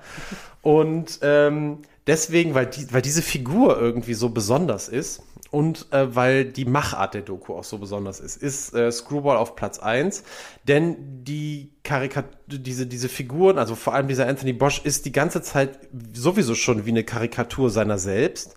Und 0.62 1.20
ähm, 1.22 1.82
deswegen, 2.08 2.54
weil, 2.54 2.66
die, 2.66 2.92
weil 2.92 3.02
diese 3.02 3.22
Figur 3.22 3.78
irgendwie 3.78 4.14
so 4.14 4.30
besonders 4.30 4.88
ist 4.88 5.22
und 5.50 5.86
äh, 5.92 6.14
weil 6.14 6.44
die 6.44 6.64
Machart 6.64 7.14
der 7.14 7.22
Doku 7.22 7.54
auch 7.54 7.64
so 7.64 7.78
besonders 7.78 8.18
ist, 8.20 8.42
ist 8.42 8.74
äh, 8.74 8.90
Screwball 8.90 9.36
auf 9.36 9.54
Platz 9.54 9.78
1. 9.78 10.24
Denn 10.64 11.24
die 11.24 11.70
Karikatur, 11.84 12.32
diese, 12.46 12.86
diese 12.86 13.08
Figuren, 13.08 13.58
also 13.58 13.74
vor 13.74 13.94
allem 13.94 14.08
dieser 14.08 14.26
Anthony 14.26 14.52
Bosch, 14.52 14.80
ist 14.84 15.06
die 15.06 15.12
ganze 15.12 15.42
Zeit 15.42 15.78
sowieso 16.12 16.54
schon 16.54 16.84
wie 16.84 16.90
eine 16.90 17.04
Karikatur 17.04 17.70
seiner 17.70 17.98
selbst. 17.98 18.56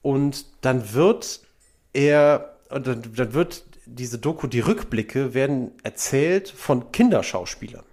Und 0.00 0.46
dann 0.62 0.94
wird 0.94 1.40
er, 1.92 2.56
dann, 2.70 3.02
dann 3.14 3.34
wird 3.34 3.64
diese 3.86 4.18
Doku, 4.18 4.46
die 4.46 4.60
Rückblicke 4.60 5.34
werden 5.34 5.72
erzählt 5.82 6.48
von 6.48 6.92
Kinderschauspielern. 6.92 7.84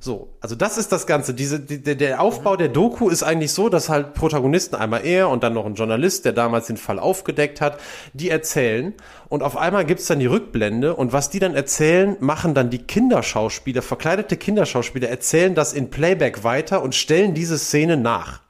So, 0.00 0.28
also 0.40 0.54
das 0.54 0.78
ist 0.78 0.92
das 0.92 1.08
Ganze. 1.08 1.34
Diese, 1.34 1.58
die, 1.58 1.96
der 1.96 2.20
Aufbau 2.20 2.56
der 2.56 2.68
Doku 2.68 3.08
ist 3.08 3.24
eigentlich 3.24 3.52
so, 3.52 3.68
dass 3.68 3.88
halt 3.88 4.14
Protagonisten, 4.14 4.76
einmal 4.76 5.04
er 5.04 5.28
und 5.28 5.42
dann 5.42 5.54
noch 5.54 5.66
ein 5.66 5.74
Journalist, 5.74 6.24
der 6.24 6.32
damals 6.32 6.68
den 6.68 6.76
Fall 6.76 7.00
aufgedeckt 7.00 7.60
hat, 7.60 7.80
die 8.12 8.30
erzählen 8.30 8.94
und 9.28 9.42
auf 9.42 9.56
einmal 9.56 9.84
gibt's 9.84 10.06
dann 10.06 10.20
die 10.20 10.26
Rückblende 10.26 10.94
und 10.94 11.12
was 11.12 11.30
die 11.30 11.40
dann 11.40 11.56
erzählen, 11.56 12.16
machen 12.20 12.54
dann 12.54 12.70
die 12.70 12.78
Kinderschauspieler, 12.78 13.82
verkleidete 13.82 14.36
Kinderschauspieler, 14.36 15.08
erzählen 15.08 15.56
das 15.56 15.72
in 15.72 15.90
Playback 15.90 16.44
weiter 16.44 16.82
und 16.82 16.94
stellen 16.94 17.34
diese 17.34 17.58
Szene 17.58 17.96
nach. 17.96 18.40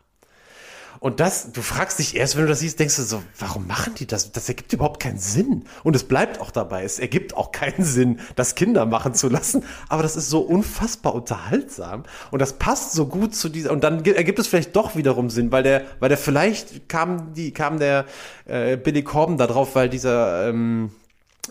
Und 1.01 1.21
das, 1.21 1.53
du 1.53 1.63
fragst 1.63 1.99
dich 1.99 2.17
erst, 2.17 2.37
wenn 2.37 2.43
du 2.43 2.49
das 2.49 2.61
siehst, 2.61 2.81
denkst 2.81 2.97
du 2.97 3.03
so, 3.03 3.23
warum 3.39 3.67
machen 3.67 3.95
die 3.95 4.07
das? 4.07 4.33
Das 4.33 4.49
ergibt 4.49 4.73
überhaupt 4.73 5.01
keinen 5.01 5.19
Sinn. 5.19 5.65
Und 5.85 5.95
es 5.95 6.05
bleibt 6.05 6.41
auch 6.41 6.51
dabei. 6.51 6.83
Es 6.83 6.99
ergibt 6.99 7.37
auch 7.37 7.53
keinen 7.53 7.85
Sinn, 7.85 8.21
das 8.37 8.55
Kinder 8.55 8.85
machen 8.85 9.15
zu 9.15 9.29
lassen. 9.29 9.65
Aber 9.89 10.03
das 10.03 10.17
ist 10.17 10.29
so 10.29 10.41
unfassbar 10.41 11.15
unterhaltsam. 11.15 12.05
Und 12.31 12.41
das 12.41 12.55
passt 12.55 12.93
so 12.93 13.07
gut 13.07 13.35
zu 13.35 13.49
dieser, 13.49 13.71
und 13.71 13.85
dann 13.85 14.05
ergibt 14.05 14.39
es 14.39 14.49
vielleicht 14.49 14.75
doch 14.75 14.97
wiederum 14.97 15.31
Sinn, 15.31 15.53
weil 15.53 15.63
der, 15.63 15.85
weil 16.01 16.09
der 16.09 16.19
vielleicht 16.19 16.89
kam 16.89 17.33
die, 17.35 17.53
kam 17.53 17.79
der, 17.79 18.05
äh, 18.47 18.77
Billy 18.77 19.03
Corbin 19.03 19.39
da 19.39 19.47
drauf, 19.47 19.75
weil 19.75 19.89
dieser, 19.89 20.49
ähm, 20.49 20.91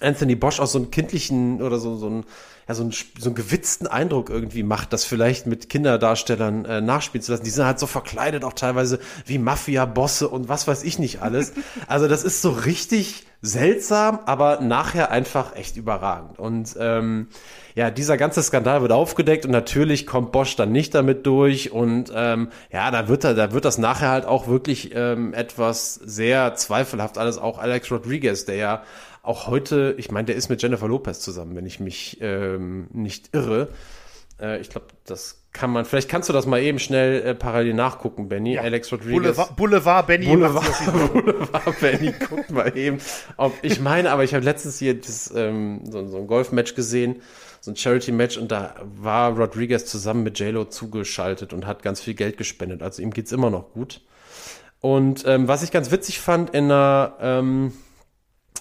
Anthony 0.01 0.35
Bosch 0.35 0.59
aus 0.59 0.73
so 0.73 0.79
einem 0.79 0.91
kindlichen 0.91 1.61
oder 1.61 1.79
so, 1.79 1.95
so 1.95 2.09
ein, 2.09 2.25
ja, 2.67 2.73
so, 2.73 2.83
einen, 2.83 2.91
so 2.91 3.29
einen 3.29 3.35
gewitzten 3.35 3.87
Eindruck 3.87 4.29
irgendwie 4.29 4.63
macht, 4.63 4.91
das 4.91 5.05
vielleicht 5.05 5.47
mit 5.47 5.69
Kinderdarstellern 5.69 6.65
äh, 6.65 6.81
nachspielen 6.81 7.23
zu 7.23 7.31
lassen. 7.31 7.43
Die 7.43 7.49
sind 7.49 7.65
halt 7.65 7.79
so 7.79 7.87
verkleidet 7.87 8.43
auch 8.43 8.53
teilweise 8.53 8.99
wie 9.25 9.37
Mafia-Bosse 9.37 10.27
und 10.27 10.49
was 10.49 10.67
weiß 10.67 10.83
ich 10.83 10.99
nicht 10.99 11.21
alles. 11.21 11.53
Also 11.87 12.07
das 12.07 12.23
ist 12.23 12.41
so 12.41 12.49
richtig 12.49 13.25
seltsam, 13.41 14.19
aber 14.25 14.59
nachher 14.61 15.11
einfach 15.11 15.55
echt 15.55 15.77
überragend. 15.77 16.39
Und 16.39 16.75
ähm, 16.79 17.27
ja, 17.75 17.91
dieser 17.91 18.17
ganze 18.17 18.41
Skandal 18.41 18.81
wird 18.81 18.91
aufgedeckt 18.91 19.45
und 19.45 19.51
natürlich 19.51 20.07
kommt 20.07 20.31
Bosch 20.31 20.55
dann 20.55 20.71
nicht 20.71 20.95
damit 20.95 21.25
durch 21.27 21.71
und 21.71 22.11
ähm, 22.13 22.49
ja, 22.71 22.89
da 22.89 23.07
wird 23.07 23.23
er, 23.23 23.35
da 23.35 23.53
wird 23.53 23.65
das 23.65 23.77
nachher 23.77 24.09
halt 24.09 24.25
auch 24.25 24.47
wirklich 24.47 24.91
ähm, 24.95 25.33
etwas 25.33 25.93
sehr 25.95 26.55
zweifelhaft 26.55 27.17
alles. 27.17 27.37
Auch 27.37 27.59
Alex 27.59 27.91
Rodriguez, 27.91 28.45
der 28.45 28.55
ja 28.55 28.83
auch 29.27 29.47
heute, 29.47 29.95
ich 29.97 30.11
meine, 30.11 30.27
der 30.27 30.35
ist 30.35 30.49
mit 30.49 30.61
Jennifer 30.61 30.87
Lopez 30.87 31.19
zusammen, 31.19 31.55
wenn 31.55 31.65
ich 31.65 31.79
mich 31.79 32.17
ähm, 32.21 32.87
nicht 32.91 33.33
irre. 33.33 33.69
Äh, 34.39 34.59
ich 34.61 34.69
glaube, 34.69 34.87
das 35.05 35.43
kann 35.51 35.71
man, 35.71 35.85
vielleicht 35.85 36.09
kannst 36.09 36.29
du 36.29 36.33
das 36.33 36.45
mal 36.45 36.61
eben 36.61 36.79
schnell 36.79 37.21
äh, 37.21 37.35
parallel 37.35 37.73
nachgucken, 37.73 38.29
Benny. 38.29 38.53
Ja. 38.53 38.61
Alex 38.61 38.91
Rodriguez. 38.91 39.15
Boulevard, 39.15 39.55
Boulevard 39.55 40.07
Benny. 40.07 40.25
Boulevard, 40.27 41.13
Boulevard 41.13 41.79
Benny, 41.81 42.13
guck 42.29 42.49
mal 42.51 42.77
eben. 42.77 42.99
Ob, 43.37 43.53
ich 43.63 43.79
meine, 43.79 44.11
aber 44.11 44.23
ich 44.23 44.33
habe 44.33 44.45
letztens 44.45 44.79
hier 44.79 44.99
das, 44.99 45.33
ähm, 45.35 45.81
so, 45.83 46.07
so 46.07 46.17
ein 46.17 46.27
Golfmatch 46.27 46.75
gesehen, 46.75 47.21
so 47.59 47.71
ein 47.71 47.75
Charity-Match 47.75 48.37
und 48.37 48.51
da 48.51 48.75
war 48.83 49.35
Rodriguez 49.35 49.85
zusammen 49.85 50.23
mit 50.23 50.39
JLo 50.39 50.65
zugeschaltet 50.65 51.53
und 51.53 51.65
hat 51.65 51.81
ganz 51.83 52.01
viel 52.01 52.13
Geld 52.13 52.37
gespendet. 52.37 52.81
Also 52.81 53.01
ihm 53.01 53.11
geht's 53.11 53.31
immer 53.31 53.49
noch 53.49 53.73
gut. 53.73 54.01
Und 54.79 55.25
ähm, 55.25 55.47
was 55.47 55.63
ich 55.63 55.71
ganz 55.71 55.91
witzig 55.91 56.19
fand 56.19 56.51
in 56.51 56.65
einer 56.65 57.17
ähm, 57.19 57.73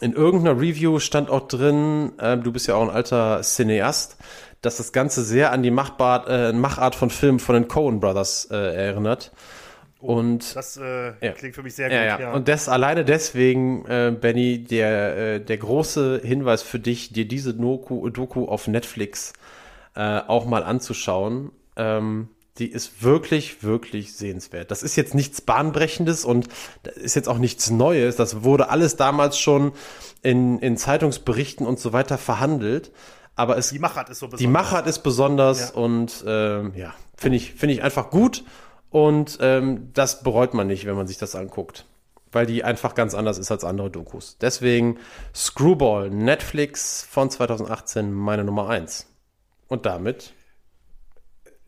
in 0.01 0.12
irgendeiner 0.12 0.61
Review 0.61 0.99
stand 0.99 1.30
auch 1.30 1.49
drin, 1.49 2.12
äh, 2.18 2.36
du 2.36 2.53
bist 2.53 2.66
ja 2.66 2.74
auch 2.74 2.82
ein 2.82 2.90
alter 2.90 3.40
Cineast, 3.42 4.16
dass 4.62 4.76
das 4.76 4.92
Ganze 4.92 5.22
sehr 5.22 5.53
an 5.53 5.62
die 5.62 5.70
Machbar, 5.70 6.28
äh, 6.28 6.53
Machart 6.53 6.94
von 6.94 7.11
Filmen 7.11 7.38
von 7.38 7.55
den 7.55 7.68
Coen 7.68 8.01
Brothers 8.01 8.49
äh, 8.51 8.57
erinnert. 8.57 9.32
Oh, 10.01 10.16
und 10.16 10.55
das 10.55 10.76
äh, 10.76 11.12
ja. 11.24 11.32
klingt 11.32 11.55
für 11.55 11.62
mich 11.62 11.74
sehr 11.74 11.90
ja, 11.90 12.12
gut. 12.12 12.20
Ja. 12.20 12.30
ja. 12.30 12.34
Und 12.34 12.49
das 12.49 12.68
alleine 12.68 13.05
deswegen, 13.05 13.86
äh, 13.86 14.14
Benny, 14.18 14.62
der 14.62 15.16
äh, 15.16 15.40
der 15.40 15.57
große 15.57 16.20
Hinweis 16.22 16.62
für 16.62 16.78
dich, 16.78 17.12
dir 17.12 17.26
diese 17.26 17.55
Doku, 17.55 18.09
Doku 18.11 18.47
auf 18.47 18.68
Netflix 18.68 19.32
äh, 19.94 20.20
auch 20.26 20.44
mal 20.47 20.62
anzuschauen. 20.62 21.51
Ähm, 21.76 22.28
die 22.59 22.70
ist 22.70 23.02
wirklich, 23.02 23.62
wirklich 23.62 24.14
sehenswert. 24.14 24.70
Das 24.70 24.82
ist 24.82 24.96
jetzt 24.96 25.14
nichts 25.14 25.40
Bahnbrechendes 25.40 26.24
und 26.24 26.48
ist 26.94 27.14
jetzt 27.14 27.28
auch 27.28 27.38
nichts 27.38 27.70
Neues. 27.70 28.16
Das 28.16 28.42
wurde 28.44 28.68
alles 28.68 28.96
damals 28.96 29.38
schon 29.38 29.72
in, 30.22 30.59
in 30.61 30.76
Zeitungsberichten 30.76 31.66
und 31.66 31.78
so 31.78 31.92
weiter 31.92 32.18
verhandelt. 32.18 32.92
Aber 33.34 33.59
es, 33.59 33.70
die 33.70 33.78
Machart 33.78 34.09
ist 34.09 34.20
so 34.20 34.26
besonders. 34.26 34.40
Die 34.40 34.46
Machart 34.46 34.86
ist 34.86 35.00
besonders 35.00 35.70
ja. 35.70 35.74
und 35.74 36.24
ähm, 36.26 36.72
ja, 36.74 36.94
finde 37.16 37.36
ich, 37.36 37.52
finde 37.52 37.74
ich 37.74 37.82
einfach 37.82 38.11
gut. 38.11 38.44
Und 38.90 39.38
ähm, 39.40 39.90
das 39.92 40.22
bereut 40.22 40.54
man 40.54 40.66
nicht, 40.66 40.86
wenn 40.86 40.96
man 40.96 41.07
sich 41.07 41.18
das 41.18 41.34
anguckt. 41.34 41.84
Weil 42.32 42.46
die 42.46 42.64
einfach 42.64 42.94
ganz 42.94 43.14
anders 43.14 43.38
ist 43.38 43.50
als 43.50 43.62
andere 43.64 43.90
Dokus. 43.90 44.36
Deswegen 44.40 44.98
Screwball, 45.34 46.11
Netflix 46.11 47.07
von 47.09 47.30
2018, 47.30 48.12
meine 48.12 48.44
Nummer 48.44 48.68
eins. 48.68 49.07
Und 49.68 49.84
damit 49.86 50.32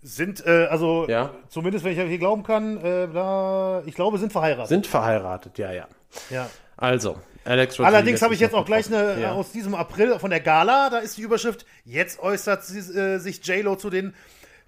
sind, 0.03 0.45
äh, 0.47 0.67
also 0.71 1.07
ja. 1.09 1.31
zumindest, 1.49 1.85
wenn 1.85 1.93
ich 1.93 1.99
hier 1.99 2.19
glauben 2.19 2.43
kann, 2.43 2.79
äh, 2.79 3.09
da, 3.09 3.83
ich 3.87 3.95
glaube, 3.95 4.19
sind 4.19 4.33
verheiratet. 4.33 4.69
Sind 4.69 4.87
verheiratet, 4.87 5.59
ja, 5.59 5.73
ja. 5.73 5.89
Ja. 6.31 6.49
Also, 6.77 7.17
Alex 7.45 7.79
Rodriguez 7.79 7.95
Allerdings 7.95 8.23
habe 8.23 8.35
ich 8.35 8.41
jetzt 8.41 8.55
auch 8.55 8.65
gleich 8.65 8.87
eine 8.87 9.21
ja. 9.21 9.33
aus 9.33 9.53
diesem 9.53 9.75
April 9.75 10.19
von 10.19 10.31
der 10.31 10.41
Gala, 10.41 10.91
da 10.91 10.99
ist 10.99 11.17
die 11.17 11.23
Überschrift, 11.23 11.67
jetzt 11.85 12.21
äußert 12.21 12.65
sie, 12.65 12.79
äh, 12.79 13.19
sich 13.19 13.45
J-Lo 13.45 13.77
zu 13.77 13.91
den 13.91 14.15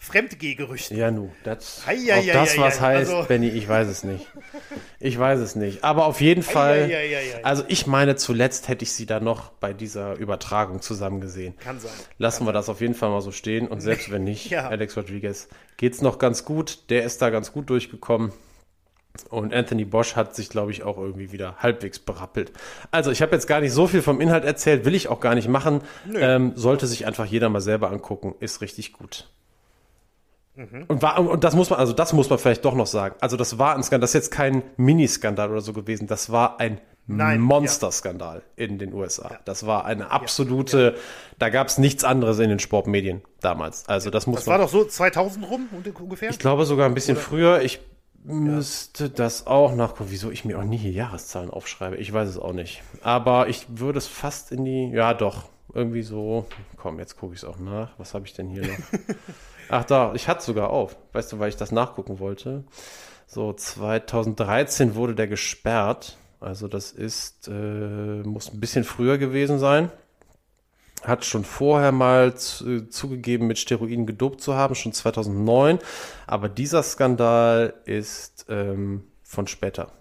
Fremdgehgerüchten. 0.03 0.97
Ja, 0.97 1.11
nu, 1.11 1.31
das, 1.45 1.87
hei, 1.87 1.99
hei, 1.99 2.21
ob 2.21 2.33
das 2.33 2.57
hei, 2.57 2.63
was 2.63 2.81
heißt, 2.81 3.13
also, 3.13 3.29
Benny, 3.29 3.49
ich 3.49 3.69
weiß 3.69 3.87
es 3.87 4.03
nicht. 4.03 4.27
Ich 4.99 5.19
weiß 5.19 5.39
es 5.41 5.57
nicht. 5.57 5.85
Aber 5.85 6.07
auf 6.07 6.23
jeden 6.23 6.43
Fall, 6.43 6.91
also 7.43 7.65
ich 7.69 7.87
meine, 7.87 8.17
zuletzt 8.17 8.69
hätte 8.69 8.83
ich 8.83 8.93
sie 8.93 9.05
da 9.05 9.21
noch 9.21 9.51
bei 9.51 9.75
dieser 9.75 10.15
Übertragung 10.15 10.81
zusammen 10.81 11.21
gesehen. 11.21 11.55
Kann 11.59 11.79
sein. 11.81 11.93
Lassen 12.17 12.39
Kann 12.39 12.47
wir 12.47 12.53
sein. 12.53 12.55
das 12.55 12.69
auf 12.71 12.81
jeden 12.81 12.95
Fall 12.95 13.11
mal 13.11 13.21
so 13.21 13.31
stehen. 13.31 13.69
Und 13.69 13.83
selbst 13.83 14.11
wenn 14.11 14.25
nicht, 14.25 14.49
ja. 14.51 14.69
Alex 14.69 14.97
Rodriguez 14.97 15.49
geht's 15.77 16.01
noch 16.01 16.19
ganz 16.19 16.47
gut. 16.47 16.89
Der 16.89 17.05
ist 17.05 17.21
da 17.21 17.29
ganz 17.29 17.53
gut 17.53 17.69
durchgekommen. 17.69 18.33
Und 19.29 19.53
Anthony 19.53 19.85
Bosch 19.85 20.17
hat 20.17 20.35
sich, 20.35 20.49
glaube 20.49 20.71
ich, 20.71 20.83
auch 20.83 20.97
irgendwie 20.97 21.31
wieder 21.31 21.57
halbwegs 21.59 21.99
berappelt. 21.99 22.53
Also, 22.91 23.11
ich 23.11 23.21
habe 23.21 23.33
jetzt 23.33 23.47
gar 23.47 23.61
nicht 23.61 23.73
so 23.73 23.87
viel 23.87 24.01
vom 24.01 24.23
Inhalt 24.23 24.45
erzählt, 24.47 24.87
will 24.87 24.95
ich 24.95 25.09
auch 25.09 25.21
gar 25.21 25.35
nicht 25.35 25.49
machen. 25.49 25.83
Ähm, 26.15 26.53
sollte 26.55 26.87
sich 26.87 27.07
einfach 27.07 27.27
jeder 27.27 27.51
mal 27.51 27.61
selber 27.61 27.91
angucken, 27.91 28.35
ist 28.41 28.63
richtig 28.63 28.95
gut. 28.95 29.29
Mhm. 30.61 30.85
Und, 30.89 31.01
war, 31.01 31.19
und 31.19 31.43
das 31.43 31.55
muss 31.55 31.71
man, 31.71 31.79
also 31.79 31.95
das 31.95 32.13
muss 32.13 32.29
man 32.29 32.39
vielleicht 32.39 32.65
doch 32.65 32.75
noch 32.75 32.87
sagen. 32.87 33.15
Also 33.21 33.37
das 33.37 33.59
war 33.59 33.75
ein 33.75 33.83
Skandal, 33.83 34.01
das 34.01 34.11
ist 34.11 34.15
jetzt 34.15 34.31
kein 34.31 34.63
Miniskandal 34.77 35.51
oder 35.51 35.63
so 35.63 35.73
gewesen, 35.73 36.07
das 36.07 36.31
war 36.31 36.61
ein 36.61 36.81
Monsterskandal 37.07 38.43
ja. 38.57 38.65
in 38.65 38.79
den 38.79 38.93
USA. 38.93 39.31
Ja. 39.31 39.39
Das 39.45 39.67
war 39.67 39.85
eine 39.85 40.11
absolute, 40.11 40.95
ja. 40.95 41.01
da 41.39 41.49
gab 41.49 41.69
es 41.69 41.79
nichts 41.79 42.05
anderes 42.05 42.39
in 42.39 42.51
den 42.51 42.59
Sportmedien 42.59 43.23
damals. 43.41 43.89
Also 43.89 44.11
das 44.11 44.27
muss 44.27 44.41
das 44.41 44.47
man. 44.47 44.61
Das 44.61 44.73
war 44.73 44.81
doch 44.81 44.85
so 44.85 44.89
2000 44.89 45.51
rum 45.51 45.69
ungefähr? 45.73 46.31
Ich 46.31 46.39
glaube 46.39 46.67
sogar 46.67 46.87
ein 46.87 46.95
bisschen 46.95 47.17
oder? 47.17 47.25
früher. 47.25 47.63
Ich 47.63 47.81
müsste 48.23 49.09
das 49.09 49.47
auch 49.47 49.75
nachgucken. 49.75 50.11
Wieso 50.11 50.31
ich 50.31 50.45
mir 50.45 50.59
auch 50.59 50.65
nie 50.65 50.77
hier 50.77 50.93
Jahreszahlen 50.93 51.51
aufschreibe, 51.51 51.97
ich 51.97 52.13
weiß 52.13 52.29
es 52.29 52.39
auch 52.39 52.53
nicht. 52.53 52.83
Aber 53.03 53.49
ich 53.49 53.67
würde 53.69 53.99
es 53.99 54.07
fast 54.07 54.53
in 54.53 54.65
die, 54.65 54.91
ja 54.91 55.15
doch, 55.15 55.45
irgendwie 55.75 56.03
so. 56.03 56.47
Komm, 56.77 56.99
jetzt 56.99 57.17
gucke 57.17 57.35
ich 57.35 57.41
es 57.41 57.45
auch 57.45 57.59
nach. 57.59 57.99
Was 57.99 58.15
habe 58.15 58.27
ich 58.27 58.35
denn 58.35 58.49
hier 58.49 58.63
noch? 58.63 58.69
Ach 59.71 59.85
da, 59.85 60.13
ich 60.15 60.27
hatte 60.27 60.45
sogar 60.45 60.71
auf. 60.71 60.97
Weißt 61.13 61.33
du, 61.33 61.39
weil 61.39 61.49
ich 61.49 61.57
das 61.57 61.71
nachgucken 61.71 62.19
wollte. 62.19 62.65
So, 63.27 63.53
2013 63.53 64.97
wurde 64.97 65.15
der 65.15 65.29
gesperrt. 65.29 66.19
Also 66.41 66.67
das 66.67 66.91
ist, 66.91 67.47
äh, 67.47 67.53
muss 67.53 68.53
ein 68.53 68.59
bisschen 68.59 68.83
früher 68.83 69.19
gewesen 69.19 69.61
sein. 69.61 69.93
Hat 71.05 71.25
schon 71.25 71.45
vorher 71.45 71.93
mal 71.93 72.37
zu, 72.37 72.89
zugegeben, 72.89 73.47
mit 73.47 73.59
Steroiden 73.59 74.07
gedopt 74.07 74.41
zu 74.41 74.55
haben, 74.55 74.75
schon 74.75 74.93
2009. 74.93 75.79
Aber 76.27 76.49
dieser 76.49 76.83
Skandal 76.83 77.75
ist 77.85 78.47
ähm, 78.49 79.05
von 79.23 79.47
später. 79.47 79.93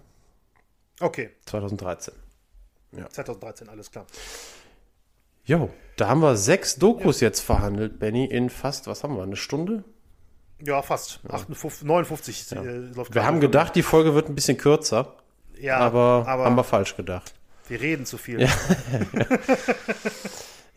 Okay. 0.98 1.30
2013. 1.46 2.14
Ja. 2.92 3.08
2013, 3.08 3.68
alles 3.68 3.90
klar. 3.90 4.06
Jo, 5.44 5.70
da 5.96 6.08
haben 6.08 6.20
wir 6.20 6.36
sechs 6.36 6.76
Dokus 6.76 7.20
ja. 7.20 7.28
jetzt 7.28 7.40
verhandelt, 7.40 7.98
Benny, 7.98 8.24
in 8.24 8.50
fast, 8.50 8.86
was 8.86 9.02
haben 9.04 9.16
wir, 9.16 9.22
eine 9.22 9.36
Stunde? 9.36 9.84
Ja, 10.62 10.82
fast. 10.82 11.20
Ja. 11.24 11.34
58, 11.34 11.86
59 11.86 12.50
ja. 12.50 12.62
äh, 12.62 13.14
Wir 13.14 13.24
haben 13.24 13.40
gedacht, 13.40 13.74
die 13.74 13.82
Folge 13.82 14.14
wird 14.14 14.28
ein 14.28 14.34
bisschen 14.34 14.58
kürzer. 14.58 15.16
Ja, 15.58 15.78
aber, 15.78 16.24
aber 16.26 16.44
haben 16.44 16.56
wir 16.56 16.64
falsch 16.64 16.96
gedacht. 16.96 17.34
Wir 17.68 17.80
reden 17.80 18.06
zu 18.06 18.18
viel. 18.18 18.40
Ja. 18.40 18.48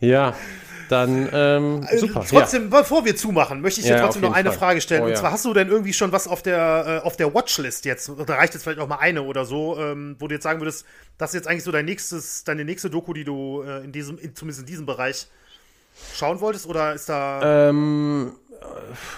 ja. 0.00 0.34
Dann 0.88 1.28
ähm, 1.32 1.86
Äh, 1.88 1.98
super. 1.98 2.24
Trotzdem, 2.28 2.70
bevor 2.70 3.04
wir 3.04 3.16
zumachen, 3.16 3.60
möchte 3.60 3.80
ich 3.80 3.86
dir 3.86 3.96
Ja, 3.96 4.02
trotzdem 4.02 4.22
noch 4.22 4.32
eine 4.34 4.50
Fall. 4.50 4.58
Frage 4.58 4.80
stellen. 4.80 5.02
Oh, 5.02 5.06
und 5.06 5.12
ja. 5.12 5.16
zwar 5.16 5.32
hast 5.32 5.44
du 5.44 5.52
denn 5.54 5.68
irgendwie 5.68 5.92
schon 5.92 6.12
was 6.12 6.28
auf 6.28 6.42
der, 6.42 7.00
äh, 7.02 7.06
auf 7.06 7.16
der 7.16 7.32
Watchlist 7.34 7.84
jetzt? 7.84 8.08
Oder 8.08 8.34
reicht 8.34 8.54
jetzt 8.54 8.62
vielleicht 8.64 8.80
auch 8.80 8.88
mal 8.88 8.98
eine 8.98 9.22
oder 9.22 9.44
so, 9.44 9.78
ähm, 9.78 10.16
wo 10.18 10.28
du 10.28 10.34
jetzt 10.34 10.44
sagen 10.44 10.60
würdest, 10.60 10.84
das 11.18 11.30
ist 11.30 11.34
jetzt 11.34 11.48
eigentlich 11.48 11.64
so 11.64 11.72
dein 11.72 11.84
nächstes, 11.84 12.44
deine 12.44 12.64
nächste 12.64 12.90
Doku, 12.90 13.12
die 13.12 13.24
du 13.24 13.62
äh, 13.62 13.84
in 13.84 13.92
diesem, 13.92 14.18
in, 14.18 14.34
zumindest 14.34 14.60
in 14.60 14.66
diesem 14.66 14.86
Bereich 14.86 15.28
schauen 16.16 16.40
wolltest? 16.40 16.66
Oder 16.66 16.94
ist 16.94 17.08
da. 17.08 17.68
Ähm, 17.70 18.32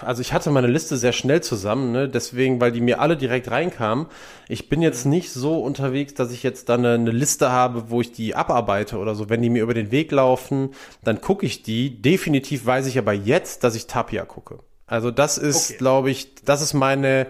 also 0.01 0.21
ich 0.21 0.33
hatte 0.33 0.49
meine 0.51 0.67
Liste 0.67 0.97
sehr 0.97 1.13
schnell 1.13 1.41
zusammen, 1.41 1.91
ne? 1.91 2.09
deswegen, 2.09 2.59
weil 2.59 2.71
die 2.71 2.81
mir 2.81 2.99
alle 2.99 3.17
direkt 3.17 3.51
reinkamen. 3.51 4.07
Ich 4.47 4.69
bin 4.69 4.81
jetzt 4.81 5.05
nicht 5.05 5.31
so 5.31 5.61
unterwegs, 5.61 6.13
dass 6.13 6.31
ich 6.31 6.43
jetzt 6.43 6.69
dann 6.69 6.85
eine, 6.85 6.95
eine 6.95 7.11
Liste 7.11 7.51
habe, 7.51 7.89
wo 7.89 8.01
ich 8.01 8.11
die 8.11 8.35
abarbeite 8.35 8.97
oder 8.97 9.15
so. 9.15 9.29
Wenn 9.29 9.41
die 9.41 9.49
mir 9.49 9.63
über 9.63 9.73
den 9.73 9.91
Weg 9.91 10.11
laufen, 10.11 10.71
dann 11.03 11.21
gucke 11.21 11.45
ich 11.45 11.63
die. 11.63 12.01
Definitiv 12.01 12.65
weiß 12.65 12.87
ich 12.87 12.97
aber 12.97 13.13
jetzt, 13.13 13.63
dass 13.63 13.75
ich 13.75 13.87
Tapia 13.87 14.25
gucke. 14.25 14.59
Also 14.87 15.11
das 15.11 15.37
ist, 15.37 15.69
Okay. 15.71 15.77
glaube 15.77 16.09
ich, 16.11 16.35
das 16.45 16.61
ist 16.61 16.73
meine, 16.73 17.27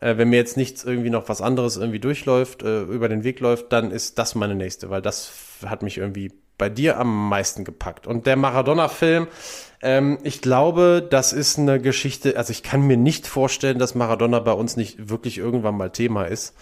äh, 0.00 0.16
wenn 0.16 0.28
mir 0.28 0.36
jetzt 0.36 0.56
nichts 0.56 0.84
irgendwie 0.84 1.10
noch 1.10 1.28
was 1.28 1.40
anderes 1.40 1.76
irgendwie 1.76 1.98
durchläuft, 2.00 2.62
äh, 2.62 2.82
über 2.82 3.08
den 3.08 3.24
Weg 3.24 3.40
läuft, 3.40 3.72
dann 3.72 3.90
ist 3.90 4.18
das 4.18 4.34
meine 4.34 4.54
nächste, 4.54 4.90
weil 4.90 5.00
das 5.02 5.32
hat 5.64 5.82
mich 5.82 5.98
irgendwie 5.98 6.32
bei 6.60 6.68
dir 6.68 6.98
am 6.98 7.30
meisten 7.30 7.64
gepackt. 7.64 8.06
Und 8.06 8.26
der 8.26 8.36
Maradona-Film, 8.36 9.28
ähm, 9.80 10.18
ich 10.22 10.42
glaube, 10.42 11.06
das 11.08 11.32
ist 11.32 11.58
eine 11.58 11.80
Geschichte, 11.80 12.36
also 12.36 12.50
ich 12.50 12.62
kann 12.62 12.82
mir 12.86 12.98
nicht 12.98 13.26
vorstellen, 13.26 13.78
dass 13.78 13.94
Maradona 13.94 14.40
bei 14.40 14.52
uns 14.52 14.76
nicht 14.76 15.08
wirklich 15.08 15.38
irgendwann 15.38 15.76
mal 15.78 15.88
Thema 15.90 16.24
ist. 16.24 16.54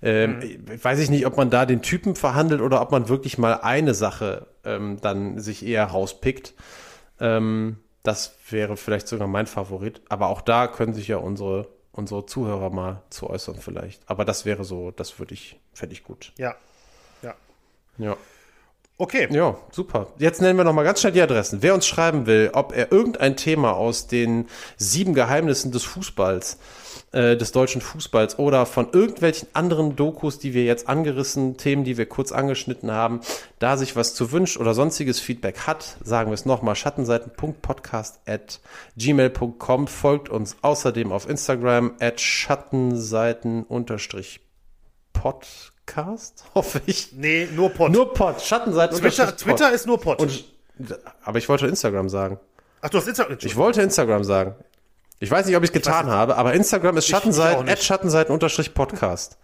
Ähm, 0.00 0.40
ich 0.42 0.82
Weiß 0.82 0.98
ich 1.00 1.10
nicht, 1.10 1.26
ob 1.26 1.36
man 1.36 1.50
da 1.50 1.66
den 1.66 1.82
Typen 1.82 2.16
verhandelt 2.16 2.62
oder 2.62 2.80
ob 2.80 2.92
man 2.92 3.10
wirklich 3.10 3.36
mal 3.36 3.60
eine 3.60 3.92
Sache 3.92 4.46
ähm, 4.64 4.96
dann 5.02 5.38
sich 5.38 5.66
eher 5.66 5.84
rauspickt. 5.84 6.54
Ähm, 7.20 7.76
das 8.02 8.34
wäre 8.48 8.78
vielleicht 8.78 9.06
sogar 9.06 9.28
mein 9.28 9.46
Favorit. 9.46 10.00
Aber 10.08 10.28
auch 10.28 10.40
da 10.40 10.66
können 10.66 10.94
sich 10.94 11.08
ja 11.08 11.18
unsere, 11.18 11.68
unsere 11.92 12.24
Zuhörer 12.24 12.70
mal 12.70 13.02
zu 13.10 13.28
äußern 13.28 13.56
vielleicht. 13.60 14.00
Aber 14.06 14.24
das 14.24 14.46
wäre 14.46 14.64
so, 14.64 14.92
das 14.92 15.18
würde 15.18 15.34
ich, 15.34 15.60
fände 15.74 15.92
ich 15.92 16.04
gut. 16.04 16.32
Ja. 16.38 16.54
Ja. 17.20 17.34
Ja. 17.98 18.16
Okay. 19.02 19.26
Ja, 19.32 19.56
super. 19.72 20.06
Jetzt 20.18 20.40
nennen 20.40 20.56
wir 20.56 20.62
noch 20.62 20.74
mal 20.74 20.84
ganz 20.84 21.00
schnell 21.00 21.12
die 21.12 21.20
Adressen. 21.20 21.60
Wer 21.60 21.74
uns 21.74 21.88
schreiben 21.88 22.26
will, 22.26 22.50
ob 22.52 22.72
er 22.72 22.92
irgendein 22.92 23.36
Thema 23.36 23.72
aus 23.72 24.06
den 24.06 24.46
sieben 24.76 25.12
Geheimnissen 25.12 25.72
des 25.72 25.82
Fußballs, 25.82 26.56
äh, 27.10 27.36
des 27.36 27.50
deutschen 27.50 27.80
Fußballs 27.80 28.38
oder 28.38 28.64
von 28.64 28.92
irgendwelchen 28.92 29.48
anderen 29.54 29.96
Dokus, 29.96 30.38
die 30.38 30.54
wir 30.54 30.62
jetzt 30.62 30.88
angerissen, 30.88 31.56
Themen, 31.56 31.82
die 31.82 31.98
wir 31.98 32.06
kurz 32.06 32.30
angeschnitten 32.30 32.92
haben, 32.92 33.22
da 33.58 33.76
sich 33.76 33.96
was 33.96 34.14
zu 34.14 34.30
wünscht 34.30 34.56
oder 34.56 34.72
sonstiges 34.72 35.18
Feedback 35.18 35.66
hat, 35.66 35.96
sagen 36.04 36.30
wir 36.30 36.34
es 36.34 36.46
nochmal, 36.46 36.76
schattenseiten.podcast 36.76 38.20
at 38.24 38.60
gmail.com. 38.96 39.88
Folgt 39.88 40.28
uns 40.28 40.56
außerdem 40.62 41.10
auf 41.10 41.28
Instagram 41.28 41.96
at 41.98 42.20
schattenseiten 42.20 43.66
Podcast, 45.86 46.44
hoffe 46.54 46.80
ich. 46.86 47.12
Nee, 47.12 47.48
nur 47.52 47.70
Pod. 47.70 47.90
Nur 47.92 48.14
Pod, 48.14 48.40
Schattenseiten 48.40 48.98
Twitter, 48.98 49.36
Twitter 49.36 49.66
Pod. 49.66 49.74
ist 49.74 49.86
nur 49.86 50.00
Pod. 50.00 50.20
Und, 50.20 50.44
aber 51.22 51.38
ich 51.38 51.48
wollte 51.48 51.66
Instagram 51.66 52.08
sagen. 52.08 52.38
Ach, 52.80 52.88
du 52.90 52.98
hast 52.98 53.08
Instagram. 53.08 53.38
Ich 53.40 53.56
wollte 53.56 53.82
Instagram 53.82 54.24
sagen. 54.24 54.54
Ich 55.18 55.30
weiß 55.30 55.46
nicht, 55.46 55.56
ob 55.56 55.62
ich 55.62 55.70
es 55.70 55.72
getan 55.72 56.06
habe, 56.08 56.36
aber 56.36 56.54
Instagram 56.54 56.96
ist 56.96 57.04
ich 57.04 57.10
Schattenseiten, 57.10 57.68
at 57.68 57.82
Schattenseiten 57.82 58.32
unterstrich 58.32 58.74
Podcast. 58.74 59.38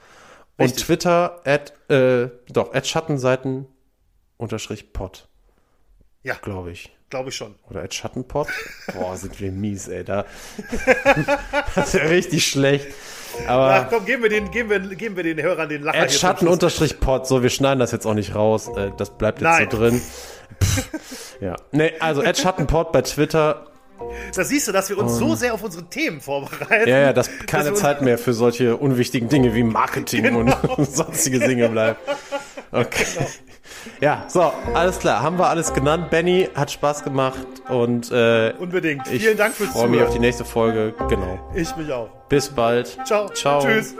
Und 0.56 0.64
Richtig. 0.64 0.86
Twitter, 0.86 1.40
at, 1.44 1.72
äh, 1.88 2.30
doch, 2.48 2.74
at 2.74 2.86
Schattenseiten 2.86 3.66
unterstrich 4.38 4.92
Pod, 4.92 5.28
Ja, 6.24 6.34
glaube 6.34 6.72
ich. 6.72 6.96
Glaube 7.10 7.30
ich 7.30 7.36
schon. 7.36 7.54
Oder 7.70 7.82
at 7.82 7.94
Schattenpod. 7.94 8.48
Boah, 8.94 9.16
sind 9.16 9.38
wir 9.40 9.50
mies, 9.52 9.88
ey. 9.88 10.04
Da. 10.04 10.24
das 11.74 11.88
ist 11.88 11.94
ja 11.94 12.06
richtig 12.08 12.46
schlecht. 12.46 12.88
Aber. 13.46 13.74
Ach 13.74 13.86
komm, 13.90 14.04
geben 14.04 14.22
wir 14.22 14.30
den, 14.30 14.50
geben 14.50 14.70
wir, 14.70 14.80
geben 14.80 15.16
wir 15.16 15.22
den 15.22 15.40
Hörern 15.40 15.68
den 15.68 15.82
Lacher 15.82 15.98
At 16.00 16.10
hier 16.10 16.18
Schatten 16.18 16.38
zum 16.40 16.46
Schluss. 16.48 16.52
unterstrich 16.54 17.00
Pod, 17.00 17.26
so, 17.26 17.42
wir 17.42 17.50
schneiden 17.50 17.78
das 17.78 17.92
jetzt 17.92 18.06
auch 18.06 18.14
nicht 18.14 18.34
raus, 18.34 18.68
äh, 18.76 18.90
das 18.96 19.10
bleibt 19.16 19.40
jetzt 19.40 19.44
Nein. 19.50 19.68
so 19.70 19.76
drin. 19.78 20.02
Pff, 20.62 21.36
ja, 21.40 21.56
nee, 21.72 21.92
also 22.00 22.22
at 22.22 22.36
Schattenpod 22.38 22.90
bei 22.92 23.02
Twitter. 23.02 23.64
Da 24.34 24.44
siehst 24.44 24.68
du, 24.68 24.72
dass 24.72 24.88
wir 24.90 24.98
uns 24.98 25.16
so 25.16 25.34
sehr 25.34 25.52
auf 25.54 25.62
unsere 25.62 25.84
Themen 25.90 26.20
vorbereiten. 26.20 26.88
Ja, 26.88 26.98
ja, 26.98 27.12
dass 27.12 27.28
keine 27.46 27.70
uns- 27.70 27.80
Zeit 27.80 28.00
mehr 28.00 28.16
für 28.16 28.32
solche 28.32 28.76
unwichtigen 28.76 29.28
Dinge 29.28 29.54
wie 29.54 29.62
Marketing 29.64 30.22
Genau. 30.22 30.56
und 30.76 30.84
sonstige 30.94 31.40
Dinge 31.40 31.68
bleibt. 31.68 32.00
Okay. 32.70 33.04
Ja, 34.00 34.24
so, 34.28 34.52
alles 34.74 34.98
klar, 34.98 35.22
haben 35.22 35.38
wir 35.38 35.48
alles 35.48 35.72
genannt. 35.72 36.10
Benny 36.10 36.48
hat 36.54 36.70
Spaß 36.70 37.04
gemacht 37.04 37.38
und 37.68 38.10
äh, 38.10 38.54
Unbedingt. 38.58 39.06
ich 39.10 39.22
Vielen 39.22 39.36
Dank 39.36 39.54
fürs 39.54 39.70
freue 39.70 39.88
mich 39.88 40.00
auf 40.00 40.06
die 40.06 40.12
Zuhören. 40.12 40.20
nächste 40.22 40.44
Folge. 40.44 40.94
Genau. 41.08 41.38
Ich 41.54 41.74
mich 41.76 41.92
auch. 41.92 42.08
Bis 42.28 42.48
bald. 42.48 42.98
Ciao. 43.04 43.28
Ciao. 43.30 43.60
Tschüss. 43.60 43.94